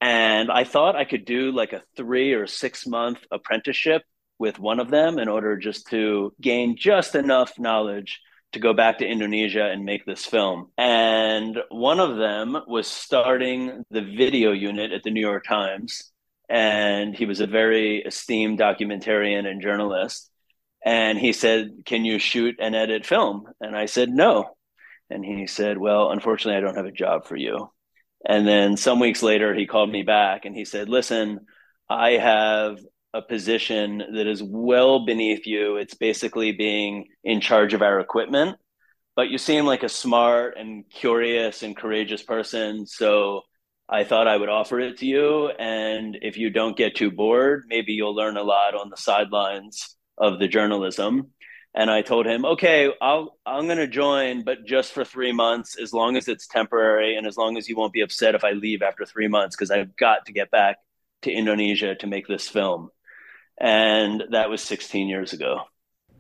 And 0.02 0.52
I 0.52 0.66
thought 0.66 0.96
I 0.96 1.06
could 1.06 1.26
do 1.26 1.52
like 1.52 1.72
a 1.72 1.84
three 1.96 2.34
or 2.34 2.48
six 2.48 2.86
month 2.86 3.20
apprenticeship 3.32 4.04
with 4.40 4.60
one 4.60 4.80
of 4.80 4.92
them 4.92 5.20
in 5.20 5.30
order 5.30 5.58
just 5.58 5.88
to 5.88 6.34
gain 6.42 6.76
just 6.78 7.16
enough 7.16 7.58
knowledge 7.58 8.20
to 8.52 8.60
go 8.60 8.74
back 8.74 9.00
to 9.00 9.08
Indonesia 9.08 9.66
and 9.66 9.86
make 9.86 10.06
this 10.06 10.26
film. 10.26 10.68
And 10.78 11.58
one 11.70 12.00
of 12.00 12.18
them 12.18 12.58
was 12.68 12.88
starting 12.88 13.84
the 13.90 14.02
video 14.02 14.52
unit 14.52 14.92
at 14.92 15.04
the 15.04 15.12
New 15.12 15.22
York 15.22 15.46
Times 15.46 16.12
and 16.50 17.16
he 17.16 17.26
was 17.26 17.40
a 17.40 17.48
very 17.48 18.00
esteemed 18.00 18.60
documentarian 18.60 19.46
and 19.46 19.62
journalist. 19.62 20.30
And 20.86 21.18
he 21.18 21.34
said, 21.34 21.84
Can 21.86 22.06
you 22.06 22.20
shoot 22.20 22.56
and 22.60 22.76
edit 22.76 23.06
film? 23.06 23.46
And 23.60 23.76
I 23.76 23.86
said, 23.86 24.10
No. 24.10 24.56
And 25.10 25.24
he 25.24 25.48
said, 25.48 25.78
Well, 25.78 26.12
unfortunately, 26.12 26.58
I 26.58 26.62
don't 26.62 26.78
have 26.78 26.86
a 26.86 26.92
job 26.92 27.26
for 27.26 27.36
you. 27.36 27.70
And 28.26 28.48
then 28.48 28.78
some 28.78 29.00
weeks 29.00 29.22
later, 29.24 29.54
he 29.54 29.68
called 29.68 29.92
me 29.92 30.04
back 30.04 30.46
and 30.46 30.56
he 30.56 30.66
said, 30.66 30.90
Listen, 30.90 31.42
I 31.90 32.12
have 32.12 32.80
a 33.14 33.22
position 33.22 34.04
that 34.14 34.28
is 34.28 34.44
well 34.44 35.06
beneath 35.06 35.48
you. 35.48 35.78
It's 35.78 35.96
basically 35.96 36.52
being 36.52 37.08
in 37.24 37.42
charge 37.42 37.74
of 37.74 37.82
our 37.82 38.00
equipment, 38.00 38.58
but 39.16 39.30
you 39.30 39.38
seem 39.38 39.66
like 39.66 39.84
a 39.84 39.90
smart 39.90 40.58
and 40.58 40.86
curious 40.90 41.64
and 41.64 41.76
courageous 41.76 42.22
person. 42.22 42.86
So 42.86 43.42
I 43.90 44.04
thought 44.04 44.28
I 44.28 44.36
would 44.36 44.50
offer 44.50 44.80
it 44.80 44.98
to 44.98 45.06
you. 45.06 45.48
And 45.48 46.18
if 46.22 46.38
you 46.38 46.50
don't 46.50 46.76
get 46.76 46.96
too 46.96 47.12
bored, 47.12 47.66
maybe 47.68 47.94
you'll 47.94 48.16
learn 48.16 48.38
a 48.38 48.44
lot 48.44 48.76
on 48.76 48.90
the 48.90 48.98
sidelines 48.98 49.96
of 50.18 50.40
the 50.40 50.48
journalism. 50.48 51.32
And 51.74 51.92
I 51.92 52.02
told 52.02 52.26
him, 52.26 52.44
okay, 52.44 52.92
I'll, 53.02 53.38
I'm 53.46 53.66
going 53.66 53.78
to 53.78 53.88
join, 53.88 54.44
but 54.44 54.66
just 54.66 54.94
for 54.94 55.06
three 55.06 55.32
months, 55.32 55.78
as 55.80 55.94
long 55.94 56.18
as 56.18 56.28
it's 56.28 56.48
temporary 56.48 57.16
and 57.16 57.28
as 57.28 57.38
long 57.38 57.56
as 57.56 57.70
you 57.70 57.76
won't 57.76 57.94
be 57.94 58.02
upset 58.02 58.36
if 58.36 58.44
I 58.44 58.52
leave 58.52 58.82
after 58.82 59.06
three 59.06 59.28
months, 59.28 59.56
because 59.56 59.70
I've 59.70 59.96
got 59.96 60.26
to 60.26 60.34
get 60.34 60.50
back 60.50 60.78
to 61.22 61.32
Indonesia 61.32 61.96
to 61.96 62.08
make 62.08 62.28
this 62.28 62.48
film. 62.48 62.90
And 63.60 64.24
that 64.32 64.50
was 64.50 64.62
16 64.64 65.08
years 65.08 65.34
ago. 65.34 65.62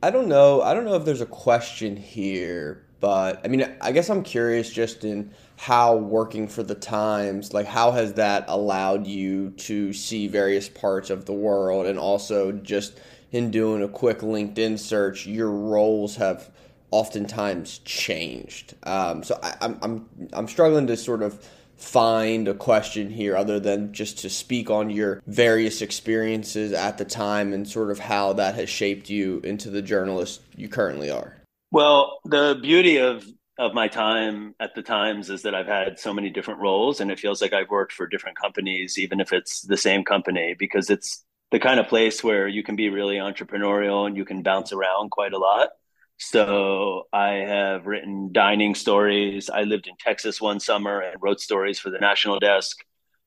I 0.01 0.11
don't 0.11 0.27
know. 0.27 0.61
I 0.61 0.73
don't 0.73 0.85
know 0.85 0.95
if 0.95 1.05
there's 1.05 1.21
a 1.21 1.25
question 1.25 1.97
here, 1.97 2.85
but 2.99 3.41
I 3.43 3.47
mean, 3.47 3.67
I 3.81 3.91
guess 3.91 4.09
I'm 4.09 4.23
curious 4.23 4.71
just 4.71 5.03
in 5.03 5.33
how 5.57 5.95
working 5.95 6.47
for 6.47 6.63
the 6.63 6.75
Times, 6.75 7.53
like 7.53 7.65
how 7.65 7.91
has 7.91 8.13
that 8.13 8.45
allowed 8.47 9.07
you 9.07 9.49
to 9.51 9.91
see 9.91 10.27
various 10.27 10.69
parts 10.69 11.09
of 11.09 11.25
the 11.25 11.33
world 11.33 11.87
and 11.87 11.99
also 11.99 12.51
just 12.51 12.99
in 13.31 13.51
doing 13.51 13.83
a 13.83 13.87
quick 13.87 14.19
LinkedIn 14.19 14.79
search, 14.79 15.25
your 15.25 15.49
roles 15.49 16.15
have 16.15 16.49
oftentimes 16.91 17.79
changed. 17.79 18.75
Um, 18.83 19.23
so 19.23 19.37
I, 19.43 19.55
I'm, 19.61 19.79
I'm, 19.81 20.09
I'm 20.31 20.47
struggling 20.47 20.87
to 20.87 20.95
sort 20.95 21.21
of 21.21 21.43
find 21.75 22.47
a 22.47 22.53
question 22.53 23.09
here 23.09 23.35
other 23.35 23.59
than 23.59 23.93
just 23.93 24.19
to 24.19 24.29
speak 24.29 24.69
on 24.69 24.89
your 24.89 25.21
various 25.27 25.81
experiences 25.81 26.71
at 26.71 26.97
the 26.97 27.05
time 27.05 27.51
and 27.51 27.67
sort 27.67 27.91
of 27.91 27.99
how 27.99 28.33
that 28.33 28.55
has 28.55 28.69
shaped 28.69 29.09
you 29.09 29.41
into 29.43 29.69
the 29.69 29.81
journalist 29.81 30.41
you 30.55 30.69
currently 30.69 31.11
are. 31.11 31.35
Well, 31.71 32.19
the 32.23 32.57
beauty 32.61 32.97
of 32.97 33.25
of 33.57 33.73
my 33.73 33.87
time 33.87 34.53
at 34.59 34.75
the 34.75 34.81
Times 34.81 35.29
is 35.29 35.41
that 35.43 35.55
I've 35.55 35.67
had 35.67 35.99
so 35.99 36.13
many 36.13 36.29
different 36.29 36.59
roles, 36.59 36.99
and 36.99 37.09
it 37.11 37.19
feels 37.19 37.41
like 37.41 37.53
I've 37.53 37.69
worked 37.69 37.93
for 37.93 38.07
different 38.07 38.37
companies, 38.37 38.97
even 38.99 39.19
if 39.19 39.33
it's 39.33 39.61
the 39.61 39.77
same 39.77 40.03
company, 40.03 40.55
because 40.57 40.89
it's 40.89 41.23
the 41.51 41.59
kind 41.59 41.79
of 41.79 41.87
place 41.87 42.23
where 42.23 42.47
you 42.47 42.63
can 42.63 42.75
be 42.75 42.89
really 42.89 43.15
entrepreneurial 43.15 44.05
and 44.05 44.17
you 44.17 44.25
can 44.25 44.43
bounce 44.43 44.73
around 44.73 45.11
quite 45.11 45.33
a 45.33 45.37
lot. 45.39 45.69
So 46.17 47.07
I 47.13 47.29
have 47.29 47.85
written 47.85 48.31
dining 48.31 48.75
stories. 48.75 49.49
I 49.49 49.63
lived 49.63 49.87
in 49.87 49.95
Texas 49.99 50.41
one 50.41 50.59
summer 50.59 50.99
and 50.99 51.21
wrote 51.21 51.39
stories 51.39 51.79
for 51.79 51.89
the 51.89 51.99
national 51.99 52.39
desk. 52.39 52.77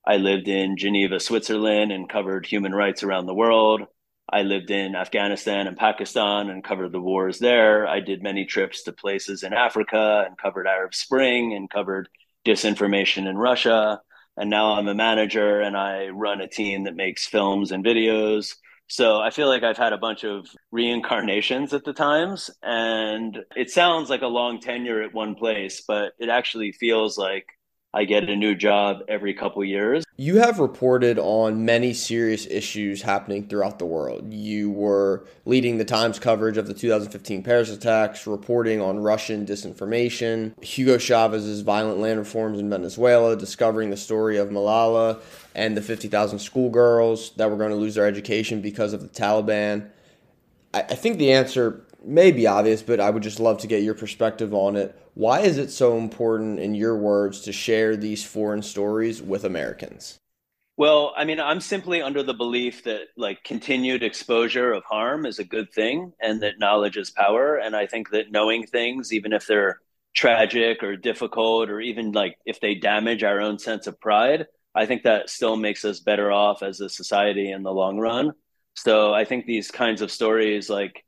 I 0.07 0.17
lived 0.17 0.49
in 0.49 0.77
Geneva, 0.77 1.21
Switzerland, 1.21 1.93
and 1.93 2.09
covered 2.09 2.47
human 2.47 2.73
rights 2.75 3.03
around 3.03 3.27
the 3.27 3.35
world. 3.35 3.83
I 4.33 4.43
lived 4.43 4.71
in 4.71 4.95
Afghanistan 4.95 5.67
and 5.67 5.77
Pakistan 5.77 6.51
and 6.51 6.63
covered 6.63 6.93
the 6.93 7.01
wars 7.01 7.41
there. 7.41 7.87
I 7.87 8.01
did 8.01 8.23
many 8.23 8.45
trips 8.45 8.85
to 8.85 8.93
places 8.93 9.43
in 9.43 9.53
Africa 9.53 10.25
and 10.27 10.39
covered 10.39 10.69
Arab 10.69 10.95
Spring 10.95 11.55
and 11.55 11.69
covered 11.69 12.09
disinformation 12.47 13.29
in 13.29 13.37
Russia. 13.37 14.01
And 14.37 14.49
now 14.49 14.75
I'm 14.75 14.89
a 14.89 14.95
manager 14.95 15.61
and 15.61 15.77
I 15.77 16.09
run 16.09 16.41
a 16.41 16.49
team 16.49 16.85
that 16.85 16.95
makes 16.95 17.27
films 17.27 17.73
and 17.73 17.85
videos. 17.85 18.55
So 18.87 19.21
I 19.21 19.31
feel 19.31 19.49
like 19.49 19.65
I've 19.65 19.77
had 19.77 19.93
a 19.93 19.99
bunch 19.99 20.25
of 20.25 20.47
reincarnations 20.71 21.75
at 21.75 21.85
the 21.85 21.93
times. 21.93 22.51
And 22.63 23.39
it 23.57 23.71
sounds 23.71 24.11
like 24.11 24.23
a 24.23 24.29
long 24.29 24.61
tenure 24.61 25.03
at 25.03 25.13
one 25.13 25.35
place, 25.35 25.83
but 25.87 26.13
it 26.19 26.29
actually 26.29 26.73
feels 26.73 27.19
like 27.19 27.47
I 27.93 28.05
get 28.05 28.29
a 28.29 28.37
new 28.37 28.55
job 28.55 29.03
every 29.09 29.35
couple 29.35 29.65
years. 29.65 30.05
You 30.17 30.37
have 30.37 30.61
reported 30.61 31.19
on 31.19 31.65
many 31.65 31.93
serious 31.93 32.47
issues 32.47 33.03
happening 33.03 33.49
throughout 33.49 33.81
the 33.81 33.87
world. 33.87 34.33
You 34.33 34.71
were 34.71 35.27
leading 35.45 35.79
the 35.79 35.85
Times 35.85 36.21
coverage 36.21 36.57
of 36.57 36.69
the 36.69 36.75
2015 36.75 37.43
Paris 37.43 37.69
attacks, 37.69 38.29
reporting 38.29 38.81
on 38.81 39.01
Russian 39.01 39.45
disinformation, 39.45 40.63
Hugo 40.63 40.99
Chavez's 40.99 41.63
violent 41.63 41.99
land 41.99 42.21
reforms 42.21 42.61
in 42.61 42.71
Venezuela, 42.71 43.35
discovering 43.35 43.91
the 43.91 43.97
story 43.97 44.37
of 44.37 44.51
Malala 44.51 45.21
and 45.57 45.77
the 45.77 45.83
50,000 45.83 46.39
schoolgirls 46.39 47.31
that 47.37 47.51
were 47.51 47.57
going 47.57 47.71
to 47.71 47.77
lose 47.77 47.97
their 47.97 48.07
education 48.07 48.61
because 48.61 48.93
of 48.93 49.03
the 49.03 49.09
Taliban. 49.09 49.89
I, 50.73 50.83
I 50.83 50.95
think 50.95 51.19
the 51.19 51.33
answer 51.33 51.83
may 52.05 52.33
be 52.33 52.47
obvious, 52.47 52.83
but 52.83 53.01
I 53.01 53.11
would 53.11 53.23
just 53.23 53.41
love 53.41 53.59
to 53.59 53.67
get 53.67 53.83
your 53.83 53.95
perspective 53.95 54.55
on 54.55 54.77
it. 54.77 54.99
Why 55.15 55.41
is 55.41 55.59
it 55.59 55.71
so 55.71 55.99
important, 55.99 56.59
in 56.59 56.75
your 56.75 56.97
words, 56.97 57.43
to 57.43 57.53
share 57.53 57.97
these 57.97 58.25
foreign 58.25 58.63
stories 58.63 59.21
with 59.21 59.45
Americans? 59.45 60.19
Well, 60.77 61.13
I 61.15 61.25
mean, 61.25 61.41
I'm 61.41 61.61
simply 61.61 62.01
under 62.01 62.23
the 62.23 62.33
belief 62.33 62.85
that 62.85 63.09
like 63.17 63.45
continued 63.45 64.03
exposure 64.03 64.73
of 64.73 64.83
harm 64.85 65.27
is 65.27 65.39
a 65.39 65.45
good 65.45 65.71
thing 65.75 66.15
and 66.23 66.43
that 66.43 66.59
knowledge 66.59 66.97
is 66.97 67.11
power. 67.11 67.57
And 67.57 67.77
I 67.77 67.87
think 67.87 68.11
that 68.11 68.31
knowing 68.31 68.67
things, 68.67 69.13
even 69.13 69.35
if 69.35 69.47
they're 69.47 69.81
tragic 70.15 70.83
or 70.83 70.97
difficult, 70.97 71.69
or 71.69 71.81
even 71.81 72.13
like 72.13 72.37
if 72.47 72.61
they 72.61 72.75
damage 72.77 73.23
our 73.23 73.41
own 73.41 73.59
sense 73.59 73.87
of 73.87 74.01
pride, 74.01 74.47
I 74.75 74.87
think 74.87 75.03
that 75.03 75.29
still 75.29 75.57
makes 75.57 75.85
us 75.85 76.01
better 76.01 76.33
off 76.33 76.63
as 76.63 76.81
a 76.81 76.89
society 76.89 77.51
in 77.51 77.63
the 77.63 77.73
long 77.73 77.99
run. 77.99 78.33
So 78.75 79.13
I 79.13 79.25
think 79.27 79.45
these 79.45 79.71
kinds 79.71 80.01
of 80.01 80.11
stories, 80.11 80.71
like 80.71 81.05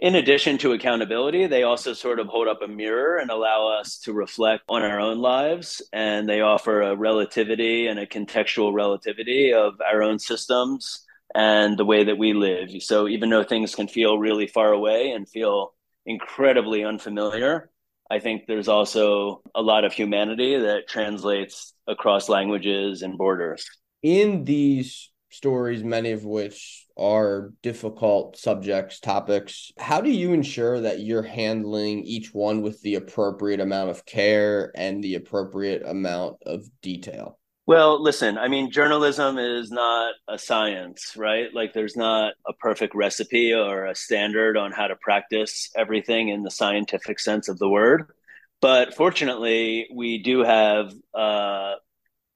in 0.00 0.16
addition 0.16 0.58
to 0.58 0.72
accountability, 0.72 1.46
they 1.46 1.62
also 1.62 1.92
sort 1.92 2.18
of 2.18 2.26
hold 2.26 2.48
up 2.48 2.62
a 2.62 2.68
mirror 2.68 3.18
and 3.18 3.30
allow 3.30 3.68
us 3.68 3.98
to 4.00 4.12
reflect 4.12 4.64
on 4.68 4.82
our 4.82 5.00
own 5.00 5.18
lives. 5.18 5.80
And 5.92 6.28
they 6.28 6.40
offer 6.40 6.82
a 6.82 6.96
relativity 6.96 7.86
and 7.86 7.98
a 7.98 8.06
contextual 8.06 8.72
relativity 8.72 9.52
of 9.52 9.74
our 9.80 10.02
own 10.02 10.18
systems 10.18 11.04
and 11.34 11.78
the 11.78 11.84
way 11.84 12.04
that 12.04 12.18
we 12.18 12.32
live. 12.32 12.70
So 12.80 13.08
even 13.08 13.30
though 13.30 13.44
things 13.44 13.74
can 13.74 13.88
feel 13.88 14.18
really 14.18 14.46
far 14.46 14.72
away 14.72 15.10
and 15.10 15.28
feel 15.28 15.74
incredibly 16.06 16.84
unfamiliar, 16.84 17.70
I 18.10 18.18
think 18.18 18.46
there's 18.46 18.68
also 18.68 19.42
a 19.54 19.62
lot 19.62 19.84
of 19.84 19.92
humanity 19.92 20.58
that 20.58 20.88
translates 20.88 21.72
across 21.86 22.28
languages 22.28 23.02
and 23.02 23.16
borders. 23.16 23.68
In 24.02 24.44
these 24.44 25.10
stories, 25.30 25.82
many 25.82 26.12
of 26.12 26.24
which 26.24 26.83
are 26.96 27.52
difficult 27.62 28.36
subjects, 28.36 29.00
topics. 29.00 29.72
How 29.78 30.00
do 30.00 30.10
you 30.10 30.32
ensure 30.32 30.80
that 30.80 31.00
you're 31.00 31.22
handling 31.22 32.04
each 32.04 32.32
one 32.32 32.62
with 32.62 32.80
the 32.82 32.94
appropriate 32.94 33.60
amount 33.60 33.90
of 33.90 34.06
care 34.06 34.72
and 34.74 35.02
the 35.02 35.16
appropriate 35.16 35.82
amount 35.84 36.36
of 36.46 36.64
detail? 36.82 37.38
Well, 37.66 38.02
listen, 38.02 38.36
I 38.36 38.48
mean, 38.48 38.70
journalism 38.70 39.38
is 39.38 39.70
not 39.70 40.14
a 40.28 40.38
science, 40.38 41.14
right? 41.16 41.48
Like, 41.54 41.72
there's 41.72 41.96
not 41.96 42.34
a 42.46 42.52
perfect 42.52 42.94
recipe 42.94 43.54
or 43.54 43.86
a 43.86 43.94
standard 43.94 44.58
on 44.58 44.70
how 44.70 44.86
to 44.86 44.96
practice 44.96 45.70
everything 45.74 46.28
in 46.28 46.42
the 46.42 46.50
scientific 46.50 47.18
sense 47.18 47.48
of 47.48 47.58
the 47.58 47.68
word. 47.68 48.12
But 48.60 48.94
fortunately, 48.94 49.88
we 49.92 50.22
do 50.22 50.40
have 50.40 50.92
uh, 51.14 51.74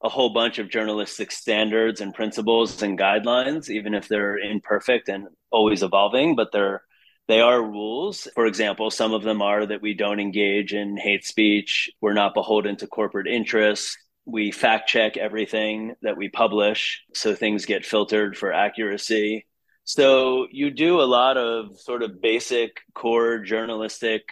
a 0.03 0.09
whole 0.09 0.31
bunch 0.31 0.59
of 0.59 0.71
journalistic 0.71 1.33
standards 1.33 2.01
and 2.01 2.15
principles 2.15 2.83
and 2.83 2.99
guidelines, 2.99 3.69
even 3.69 3.95
if 3.95 4.09
they're 4.09 4.39
imperfect 4.39 5.09
and 5.09 5.27
always 5.51 5.83
evolving, 5.83 6.37
but 6.37 6.53
they're 6.53 6.83
they 7.27 7.41
are 7.43 7.63
rules. 7.63 8.27
For 8.35 8.47
example, 8.47 8.91
some 8.91 9.13
of 9.13 9.23
them 9.23 9.43
are 9.43 9.67
that 9.67 9.83
we 9.83 9.93
don't 9.93 10.19
engage 10.19 10.73
in 10.73 10.97
hate 10.97 11.27
speech. 11.27 11.91
We're 12.01 12.15
not 12.15 12.33
beholden 12.33 12.77
to 12.77 12.87
corporate 12.87 13.27
interests. 13.27 13.99
We 14.25 14.51
fact 14.51 14.89
check 14.89 15.19
everything 15.19 15.95
that 16.01 16.17
we 16.17 16.31
publish 16.31 17.03
so 17.15 17.35
things 17.35 17.67
get 17.67 17.85
filtered 17.85 18.37
for 18.37 18.53
accuracy. 18.53 19.47
So 19.85 20.47
you 20.51 20.71
do 20.71 21.01
a 21.01 21.03
lot 21.03 21.37
of 21.37 21.79
sort 21.79 22.03
of 22.03 22.21
basic 22.21 22.79
core 22.95 23.39
journalistic 23.39 24.23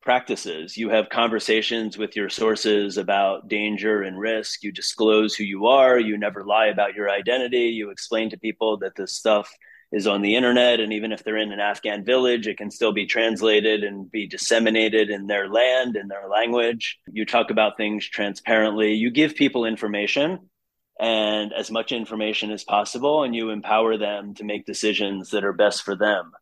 practices. 0.00 0.76
You 0.76 0.90
have 0.90 1.08
conversations 1.08 1.98
with 1.98 2.16
your 2.16 2.28
sources 2.28 2.96
about 2.96 3.48
danger 3.48 4.02
and 4.02 4.18
risk. 4.18 4.62
You 4.62 4.72
disclose 4.72 5.34
who 5.34 5.44
you 5.44 5.66
are. 5.66 5.98
You 5.98 6.16
never 6.16 6.44
lie 6.44 6.66
about 6.66 6.94
your 6.94 7.10
identity. 7.10 7.66
You 7.66 7.90
explain 7.90 8.30
to 8.30 8.38
people 8.38 8.78
that 8.78 8.94
this 8.96 9.12
stuff 9.12 9.50
is 9.90 10.06
on 10.06 10.22
the 10.22 10.36
internet. 10.36 10.80
And 10.80 10.92
even 10.92 11.12
if 11.12 11.24
they're 11.24 11.36
in 11.36 11.52
an 11.52 11.60
Afghan 11.60 12.04
village, 12.04 12.46
it 12.46 12.58
can 12.58 12.70
still 12.70 12.92
be 12.92 13.06
translated 13.06 13.84
and 13.84 14.10
be 14.10 14.26
disseminated 14.26 15.10
in 15.10 15.26
their 15.26 15.48
land, 15.48 15.96
in 15.96 16.08
their 16.08 16.28
language. 16.28 16.98
You 17.10 17.24
talk 17.24 17.50
about 17.50 17.76
things 17.76 18.06
transparently. 18.06 18.94
You 18.94 19.10
give 19.10 19.34
people 19.34 19.64
information 19.64 20.40
and 21.00 21.52
as 21.52 21.70
much 21.70 21.92
information 21.92 22.50
as 22.50 22.64
possible, 22.64 23.22
and 23.22 23.34
you 23.34 23.50
empower 23.50 23.96
them 23.96 24.34
to 24.34 24.44
make 24.44 24.66
decisions 24.66 25.30
that 25.30 25.44
are 25.44 25.52
best 25.52 25.82
for 25.82 25.94
them. 25.94 26.32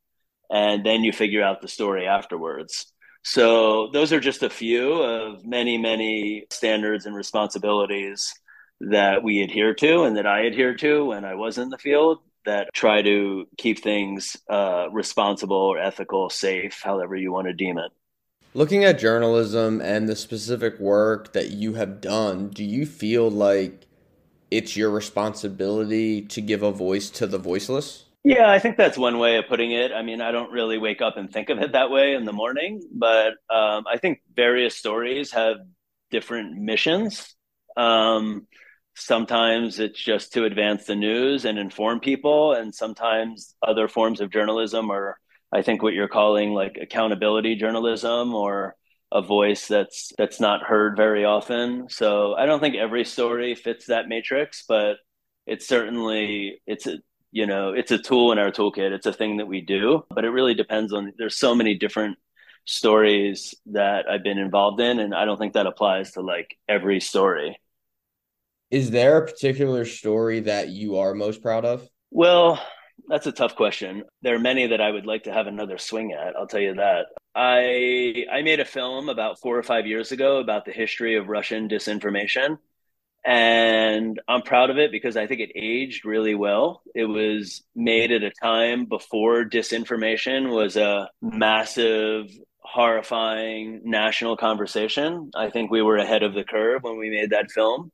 And 0.51 0.85
then 0.85 1.05
you 1.05 1.13
figure 1.13 1.43
out 1.43 1.61
the 1.61 1.69
story 1.69 2.07
afterwards. 2.07 2.93
So 3.29 3.89
those 3.89 4.13
are 4.13 4.21
just 4.21 4.45
a 4.45 4.49
few 4.49 5.03
of 5.03 5.45
many, 5.45 5.79
many 5.79 6.47
standards 6.49 7.07
and 7.07 7.17
responsibilities 7.17 8.33
that 8.81 9.25
we 9.25 9.43
adhere 9.43 9.75
to 9.75 10.05
and 10.05 10.17
that 10.17 10.29
I 10.29 10.43
adhere 10.43 10.77
to 10.77 11.07
when 11.07 11.25
I 11.25 11.35
was 11.35 11.59
in 11.59 11.69
the 11.69 11.77
field 11.77 12.19
that 12.45 12.69
try 12.73 13.03
to 13.03 13.49
keep 13.59 13.83
things 13.83 14.37
uh, 14.49 14.87
responsible 14.93 15.57
or 15.57 15.77
ethical, 15.77 16.31
safe, 16.31 16.81
however 16.85 17.17
you 17.17 17.33
want 17.33 17.49
to 17.49 17.53
deem 17.53 17.79
it. 17.79 17.91
Looking 18.55 18.85
at 18.85 19.01
journalism 19.01 19.81
and 19.81 20.09
the 20.09 20.15
specific 20.15 20.79
work 20.79 21.33
that 21.33 21.51
you 21.51 21.75
have 21.75 22.01
done, 22.01 22.51
do 22.51 22.63
you 22.63 22.87
feel 22.87 23.29
like 23.29 23.87
it's 24.53 24.77
your 24.77 24.91
responsibility 24.91 26.23
to 26.23 26.41
give 26.41 26.63
a 26.63 26.71
voice 26.71 27.11
to 27.11 27.27
the 27.27 27.39
voiceless? 27.39 28.06
Yeah, 28.29 28.51
I 28.51 28.59
think 28.59 28.77
that's 28.77 28.99
one 28.99 29.19
way 29.19 29.37
of 29.37 29.47
putting 29.47 29.71
it. 29.71 29.93
I 29.93 30.03
mean, 30.03 30.21
I 30.21 30.33
don't 30.33 30.51
really 30.51 30.79
wake 30.79 31.01
up 31.01 31.17
and 31.17 31.31
think 31.33 31.49
of 31.49 31.59
it 31.59 31.73
that 31.73 31.91
way 31.93 32.15
in 32.15 32.25
the 32.25 32.33
morning, 32.33 32.83
but 32.93 33.35
um, 33.49 33.85
I 33.87 33.99
think 34.01 34.19
various 34.35 34.77
stories 34.77 35.31
have 35.31 35.59
different 36.11 36.57
missions. 36.59 37.37
Um, 37.77 38.49
sometimes 38.97 39.79
it's 39.79 40.03
just 40.03 40.33
to 40.33 40.45
advance 40.45 40.87
the 40.87 40.97
news 40.97 41.45
and 41.45 41.57
inform 41.57 42.01
people, 42.01 42.53
and 42.53 42.75
sometimes 42.75 43.55
other 43.63 43.87
forms 43.87 44.21
of 44.21 44.33
journalism 44.33 44.91
are, 44.91 45.19
I 45.53 45.63
think, 45.63 45.85
what 45.85 45.95
you're 45.95 46.09
calling 46.09 46.51
like 46.53 46.79
accountability 46.83 47.55
journalism 47.55 48.35
or 48.35 48.75
a 49.13 49.23
voice 49.23 49.69
that's 49.69 50.11
that's 50.19 50.41
not 50.41 50.65
heard 50.65 50.97
very 50.97 51.25
often. 51.25 51.89
So 51.91 52.35
I 52.35 52.47
don't 52.47 52.59
think 52.59 52.75
every 52.75 53.05
story 53.05 53.55
fits 53.55 53.87
that 53.87 54.09
matrix, 54.09 54.65
but 54.69 54.97
it's 55.47 55.69
certainly 55.69 56.61
it's 56.67 56.89
you 57.33 57.47
know 57.47 57.73
it's 57.73 57.91
a 57.91 57.99
tool 57.99 58.33
in 58.33 58.39
our 58.39 58.51
toolkit. 58.51 58.93
It's 58.93 59.07
a 59.07 59.13
thing 59.13 59.39
that 59.39 59.49
we 59.49 59.61
do 59.61 60.05
but 60.11 60.25
it 60.25 60.31
really 60.31 60.55
depends 60.55 60.93
on 60.93 61.13
there's 61.19 61.37
so 61.37 61.55
many 61.55 61.75
different 61.75 62.19
stories 62.65 63.55
that 63.67 64.09
i've 64.11 64.25
been 64.25 64.39
involved 64.39 64.81
in 64.81 64.99
and 64.99 65.15
i 65.15 65.25
don't 65.25 65.39
think 65.39 65.53
that 65.53 65.67
applies 65.67 66.13
to 66.13 66.21
like 66.21 66.57
every 66.69 67.01
story. 67.01 67.59
Is 68.71 68.91
there 68.91 69.19
a 69.19 69.25
particular 69.27 69.85
story 69.85 70.41
that 70.41 70.71
you 70.71 70.97
are 70.97 71.15
most 71.15 71.41
proud 71.41 71.65
of? 71.65 71.89
Well 72.11 72.61
that's 73.09 73.29
a 73.29 73.33
tough 73.33 73.55
question. 73.55 74.03
There 74.23 74.35
are 74.35 74.41
many 74.41 74.67
that 74.67 74.81
i 74.81 74.91
would 74.91 75.07
like 75.07 75.25
to 75.25 75.33
have 75.33 75.47
another 75.47 75.79
swing 75.79 76.13
at 76.13 76.35
i'll 76.37 76.49
tell 76.49 76.61
you 76.61 76.75
that. 76.75 77.07
I 77.35 78.25
i 78.33 78.43
made 78.43 78.61
a 78.61 78.65
film 78.65 79.09
about 79.09 79.39
four 79.41 79.57
or 79.57 79.63
five 79.63 79.87
years 79.87 80.11
ago 80.11 80.39
about 80.39 80.65
the 80.65 80.73
history 80.73 81.17
of 81.17 81.29
russian 81.29 81.69
disinformation 81.69 82.59
and 83.27 84.21
I'm 84.29 84.43
proud 84.43 84.71
of 84.71 84.79
it 84.79 84.93
because 84.93 85.17
I 85.17 85.27
think 85.27 85.41
it 85.41 85.51
aged 85.57 86.05
really 86.05 86.37
well. 86.37 86.83
It 86.95 87.07
was 87.07 87.65
made 87.75 88.13
at 88.13 88.23
a 88.23 88.31
time 88.31 88.85
before 88.85 89.45
disinformation 89.45 90.51
was 90.51 90.77
a 90.77 91.11
massive, 91.21 92.31
horrifying 92.61 93.81
national 93.85 94.37
conversation. 94.37 95.31
I 95.35 95.51
think 95.51 95.71
we 95.71 95.83
were 95.83 95.97
ahead 95.97 96.23
of 96.23 96.35
the 96.35 96.45
curve 96.45 96.83
when 96.85 96.99
we 96.99 97.11
made 97.11 97.31
that 97.31 97.51
film. 97.51 97.91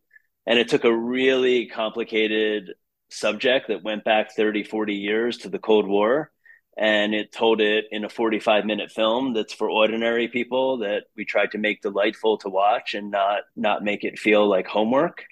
And 0.46 0.58
it 0.58 0.68
took 0.68 0.84
a 0.84 0.94
really 0.94 1.66
complicated 1.66 2.72
subject 3.10 3.68
that 3.68 3.84
went 3.84 4.04
back 4.04 4.34
30, 4.34 4.64
40 4.64 4.94
years 4.94 5.38
to 5.38 5.48
the 5.48 5.58
Cold 5.58 5.86
War. 5.86 6.31
And 6.76 7.14
it 7.14 7.32
told 7.32 7.60
it 7.60 7.86
in 7.90 8.04
a 8.04 8.08
45 8.08 8.64
minute 8.64 8.90
film 8.90 9.34
that's 9.34 9.52
for 9.52 9.68
ordinary 9.70 10.28
people 10.28 10.78
that 10.78 11.04
we 11.16 11.24
tried 11.24 11.50
to 11.52 11.58
make 11.58 11.82
delightful 11.82 12.38
to 12.38 12.48
watch 12.48 12.94
and 12.94 13.10
not 13.10 13.42
not 13.56 13.84
make 13.84 14.04
it 14.04 14.18
feel 14.18 14.48
like 14.48 14.66
homework. 14.66 15.24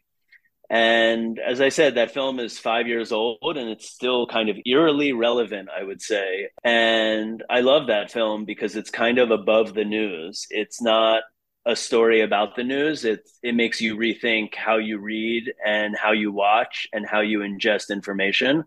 And 0.71 1.41
as 1.41 1.61
I 1.61 1.69
said, 1.69 1.97
that 1.97 2.13
film 2.13 2.39
is 2.39 2.61
five 2.61 2.87
years 2.87 3.11
old 3.11 3.57
and 3.57 3.69
it's 3.69 3.91
still 3.91 4.29
kind 4.29 4.49
of 4.49 4.57
eerily 4.65 5.13
relevant, 5.13 5.69
I 5.69 5.83
would 5.83 6.01
say. 6.01 6.51
And 6.63 7.43
I 7.51 7.61
love 7.61 7.89
that 7.89 8.13
film 8.13 8.45
because 8.45 8.77
it's 8.77 8.91
kind 8.91 9.19
of 9.19 9.33
above 9.33 9.75
the 9.75 9.85
news. 9.85 10.47
It's 10.49 10.81
not 10.81 11.25
a 11.67 11.75
story 11.75 12.21
about 12.21 12.55
the 12.55 12.63
news. 12.63 13.05
It, 13.05 13.29
it 13.43 13.57
makes 13.57 13.81
you 13.81 13.97
rethink 13.97 14.55
how 14.55 14.77
you 14.77 14.99
read 14.99 15.53
and 15.65 15.97
how 15.97 16.13
you 16.13 16.31
watch 16.31 16.87
and 16.93 17.05
how 17.05 17.21
you 17.21 17.41
ingest 17.41 17.91
information. 17.91 18.65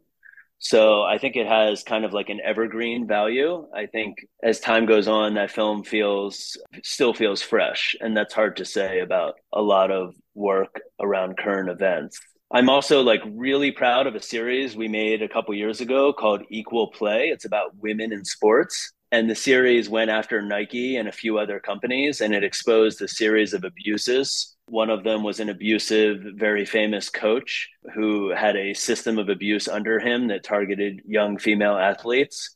So 0.63 1.03
I 1.03 1.17
think 1.17 1.35
it 1.35 1.45
has 1.45 1.83
kind 1.83 2.05
of 2.05 2.13
like 2.13 2.29
an 2.29 2.39
evergreen 2.41 3.05
value. 3.05 3.67
I 3.75 3.85
think 3.85 4.25
as 4.41 4.61
time 4.61 4.85
goes 4.85 5.09
on, 5.09 5.33
that 5.33 5.51
film 5.51 5.83
feels 5.83 6.57
still 6.83 7.13
feels 7.13 7.41
fresh, 7.41 7.97
and 7.99 8.15
that's 8.15 8.33
hard 8.33 8.55
to 8.57 8.65
say 8.65 9.01
about 9.01 9.33
a 9.51 9.61
lot 9.61 9.91
of 9.91 10.15
work 10.35 10.79
around 11.01 11.37
current 11.37 11.69
events. 11.69 12.17
I'm 12.49 12.69
also 12.69 13.01
like 13.01 13.21
really 13.25 13.71
proud 13.71 14.07
of 14.07 14.15
a 14.15 14.21
series 14.21 14.73
we 14.73 14.87
made 14.87 15.21
a 15.21 15.27
couple 15.27 15.53
years 15.53 15.81
ago 15.81 16.13
called 16.13 16.43
Equal 16.49 16.87
Play. 16.91 17.27
It's 17.27 17.45
about 17.45 17.75
women 17.75 18.13
in 18.13 18.23
sports. 18.23 18.93
And 19.11 19.29
the 19.29 19.35
series 19.35 19.89
went 19.89 20.11
after 20.11 20.41
Nike 20.41 20.95
and 20.95 21.09
a 21.09 21.11
few 21.11 21.37
other 21.39 21.59
companies, 21.59 22.21
and 22.21 22.33
it 22.33 22.43
exposed 22.43 23.01
a 23.01 23.07
series 23.07 23.53
of 23.53 23.65
abuses. 23.65 24.52
One 24.67 24.89
of 24.89 25.03
them 25.03 25.23
was 25.23 25.39
an 25.39 25.49
abusive, 25.49 26.23
very 26.35 26.65
famous 26.65 27.09
coach 27.09 27.69
who 27.93 28.29
had 28.29 28.55
a 28.55 28.73
system 28.73 29.19
of 29.19 29.29
abuse 29.29 29.67
under 29.67 29.99
him 29.99 30.27
that 30.27 30.43
targeted 30.43 31.01
young 31.05 31.37
female 31.37 31.77
athletes. 31.77 32.55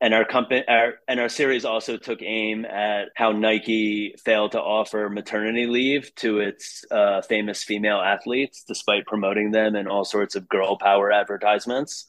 And 0.00 0.14
our 0.14 0.24
company, 0.24 0.64
our, 0.66 0.94
and 1.06 1.20
our 1.20 1.28
series 1.28 1.64
also 1.64 1.96
took 1.96 2.22
aim 2.22 2.64
at 2.64 3.10
how 3.14 3.30
Nike 3.30 4.16
failed 4.24 4.52
to 4.52 4.60
offer 4.60 5.08
maternity 5.08 5.66
leave 5.66 6.12
to 6.16 6.40
its 6.40 6.84
uh, 6.90 7.22
famous 7.22 7.62
female 7.62 8.00
athletes, 8.00 8.64
despite 8.66 9.06
promoting 9.06 9.52
them 9.52 9.76
in 9.76 9.86
all 9.86 10.04
sorts 10.04 10.34
of 10.34 10.48
girl 10.48 10.76
power 10.76 11.12
advertisements 11.12 12.06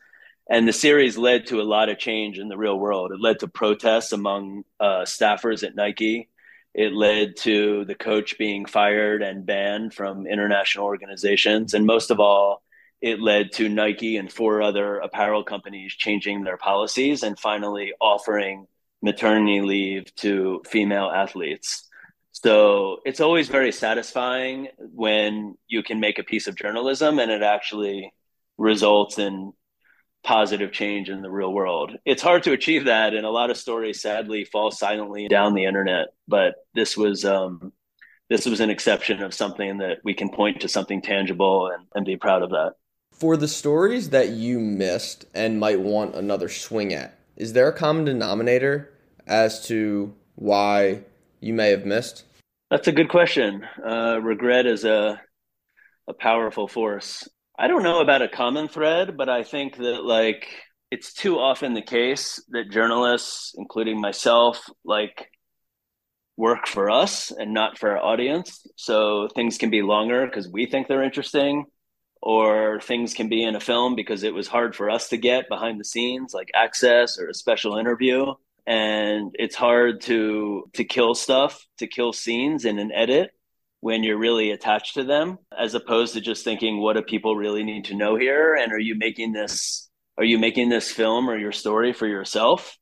and 0.49 0.67
the 0.67 0.73
series 0.73 1.17
led 1.17 1.47
to 1.47 1.61
a 1.61 1.63
lot 1.63 1.89
of 1.89 1.97
change 1.97 2.37
in 2.37 2.49
the 2.49 2.57
real 2.57 2.77
world. 2.77 3.11
It 3.11 3.21
led 3.21 3.39
to 3.39 3.47
protests 3.47 4.11
among 4.11 4.63
uh, 4.79 5.03
staffers 5.03 5.63
at 5.63 5.75
Nike. 5.75 6.29
It 6.73 6.93
led 6.93 7.37
to 7.37 7.85
the 7.85 7.95
coach 7.95 8.37
being 8.37 8.65
fired 8.65 9.21
and 9.21 9.45
banned 9.45 9.93
from 9.93 10.25
international 10.25 10.85
organizations. 10.85 11.73
And 11.73 11.85
most 11.85 12.09
of 12.09 12.19
all, 12.19 12.63
it 13.01 13.19
led 13.19 13.51
to 13.53 13.69
Nike 13.69 14.17
and 14.17 14.31
four 14.31 14.61
other 14.61 14.97
apparel 14.97 15.43
companies 15.43 15.93
changing 15.93 16.43
their 16.43 16.57
policies 16.57 17.21
and 17.21 17.37
finally 17.37 17.93
offering 17.99 18.65
maternity 19.01 19.61
leave 19.61 20.15
to 20.15 20.63
female 20.65 21.11
athletes. 21.13 21.87
So 22.31 23.01
it's 23.05 23.19
always 23.19 23.49
very 23.49 23.71
satisfying 23.71 24.69
when 24.77 25.55
you 25.67 25.83
can 25.83 25.99
make 25.99 26.17
a 26.17 26.23
piece 26.23 26.47
of 26.47 26.55
journalism 26.55 27.19
and 27.19 27.29
it 27.29 27.43
actually 27.43 28.13
results 28.57 29.19
in 29.19 29.53
positive 30.23 30.71
change 30.71 31.09
in 31.09 31.21
the 31.21 31.29
real 31.29 31.53
world. 31.53 31.97
It's 32.05 32.21
hard 32.21 32.43
to 32.43 32.53
achieve 32.53 32.85
that, 32.85 33.13
and 33.13 33.25
a 33.25 33.29
lot 33.29 33.49
of 33.49 33.57
stories 33.57 34.01
sadly 34.01 34.45
fall 34.45 34.71
silently 34.71 35.27
down 35.27 35.53
the 35.53 35.65
internet. 35.65 36.07
But 36.27 36.55
this 36.73 36.97
was 36.97 37.25
um, 37.25 37.73
this 38.29 38.45
was 38.45 38.59
an 38.59 38.69
exception 38.69 39.21
of 39.21 39.33
something 39.33 39.77
that 39.79 39.99
we 40.03 40.13
can 40.13 40.29
point 40.29 40.61
to 40.61 40.69
something 40.69 41.01
tangible 41.01 41.67
and, 41.67 41.85
and 41.93 42.05
be 42.05 42.17
proud 42.17 42.41
of 42.41 42.51
that. 42.51 42.73
For 43.11 43.37
the 43.37 43.47
stories 43.47 44.09
that 44.09 44.29
you 44.29 44.59
missed 44.59 45.25
and 45.33 45.59
might 45.59 45.79
want 45.79 46.15
another 46.15 46.49
swing 46.49 46.93
at, 46.93 47.17
is 47.35 47.53
there 47.53 47.67
a 47.67 47.73
common 47.73 48.05
denominator 48.05 48.91
as 49.27 49.65
to 49.67 50.13
why 50.35 51.01
you 51.39 51.53
may 51.53 51.69
have 51.69 51.85
missed? 51.85 52.23
That's 52.71 52.87
a 52.87 52.91
good 52.91 53.09
question. 53.09 53.67
Uh, 53.85 54.19
regret 54.21 54.65
is 54.65 54.83
a 54.83 55.21
a 56.07 56.13
powerful 56.13 56.67
force. 56.67 57.27
I 57.63 57.67
don't 57.67 57.83
know 57.83 58.01
about 58.01 58.21
a 58.21 58.27
common 58.27 58.67
thread, 58.67 59.15
but 59.15 59.29
I 59.29 59.43
think 59.43 59.77
that 59.77 60.03
like 60.03 60.49
it's 60.91 61.13
too 61.13 61.39
often 61.39 61.73
the 61.73 61.81
case 61.81 62.43
that 62.49 62.69
journalists, 62.69 63.55
including 63.57 64.01
myself, 64.01 64.69
like 64.83 65.29
work 66.35 66.67
for 66.67 66.91
us 66.91 67.31
and 67.31 67.53
not 67.53 67.77
for 67.77 67.91
our 67.91 68.03
audience. 68.03 68.67
So 68.75 69.29
things 69.33 69.57
can 69.57 69.69
be 69.69 69.81
longer 69.81 70.25
because 70.25 70.49
we 70.49 70.65
think 70.65 70.89
they're 70.89 71.03
interesting, 71.03 71.63
or 72.21 72.81
things 72.81 73.13
can 73.13 73.29
be 73.29 73.45
in 73.45 73.55
a 73.55 73.61
film 73.61 73.95
because 73.95 74.23
it 74.23 74.33
was 74.33 74.49
hard 74.49 74.75
for 74.75 74.89
us 74.89 75.07
to 75.07 75.17
get 75.17 75.47
behind 75.47 75.79
the 75.79 75.85
scenes, 75.85 76.33
like 76.33 76.51
access 76.53 77.17
or 77.17 77.29
a 77.29 77.33
special 77.33 77.77
interview. 77.77 78.25
And 78.67 79.33
it's 79.39 79.55
hard 79.55 80.01
to 80.01 80.69
to 80.73 80.83
kill 80.83 81.15
stuff, 81.15 81.65
to 81.77 81.87
kill 81.87 82.11
scenes 82.11 82.65
in 82.65 82.77
an 82.77 82.91
edit 82.91 83.31
when 83.83 84.01
you're 84.01 84.17
really 84.17 84.51
attached 84.51 84.93
to 84.93 85.03
them 85.03 85.37
as 85.59 85.73
opposed 85.73 86.13
to 86.13 86.21
just 86.21 86.45
thinking 86.45 86.79
what 86.79 86.95
do 86.95 87.01
people 87.01 87.35
really 87.35 87.65
need 87.65 87.83
to 87.83 87.95
know 87.95 88.15
here? 88.15 88.55
And 88.55 88.71
are 88.71 88.79
you 88.79 88.95
making 88.97 89.33
this 89.33 89.89
are 90.17 90.23
you 90.23 90.39
making 90.39 90.69
this 90.69 90.89
film 90.89 91.29
or 91.29 91.37
your 91.37 91.51
story 91.51 91.91
for 91.91 92.07
yourself? 92.07 92.77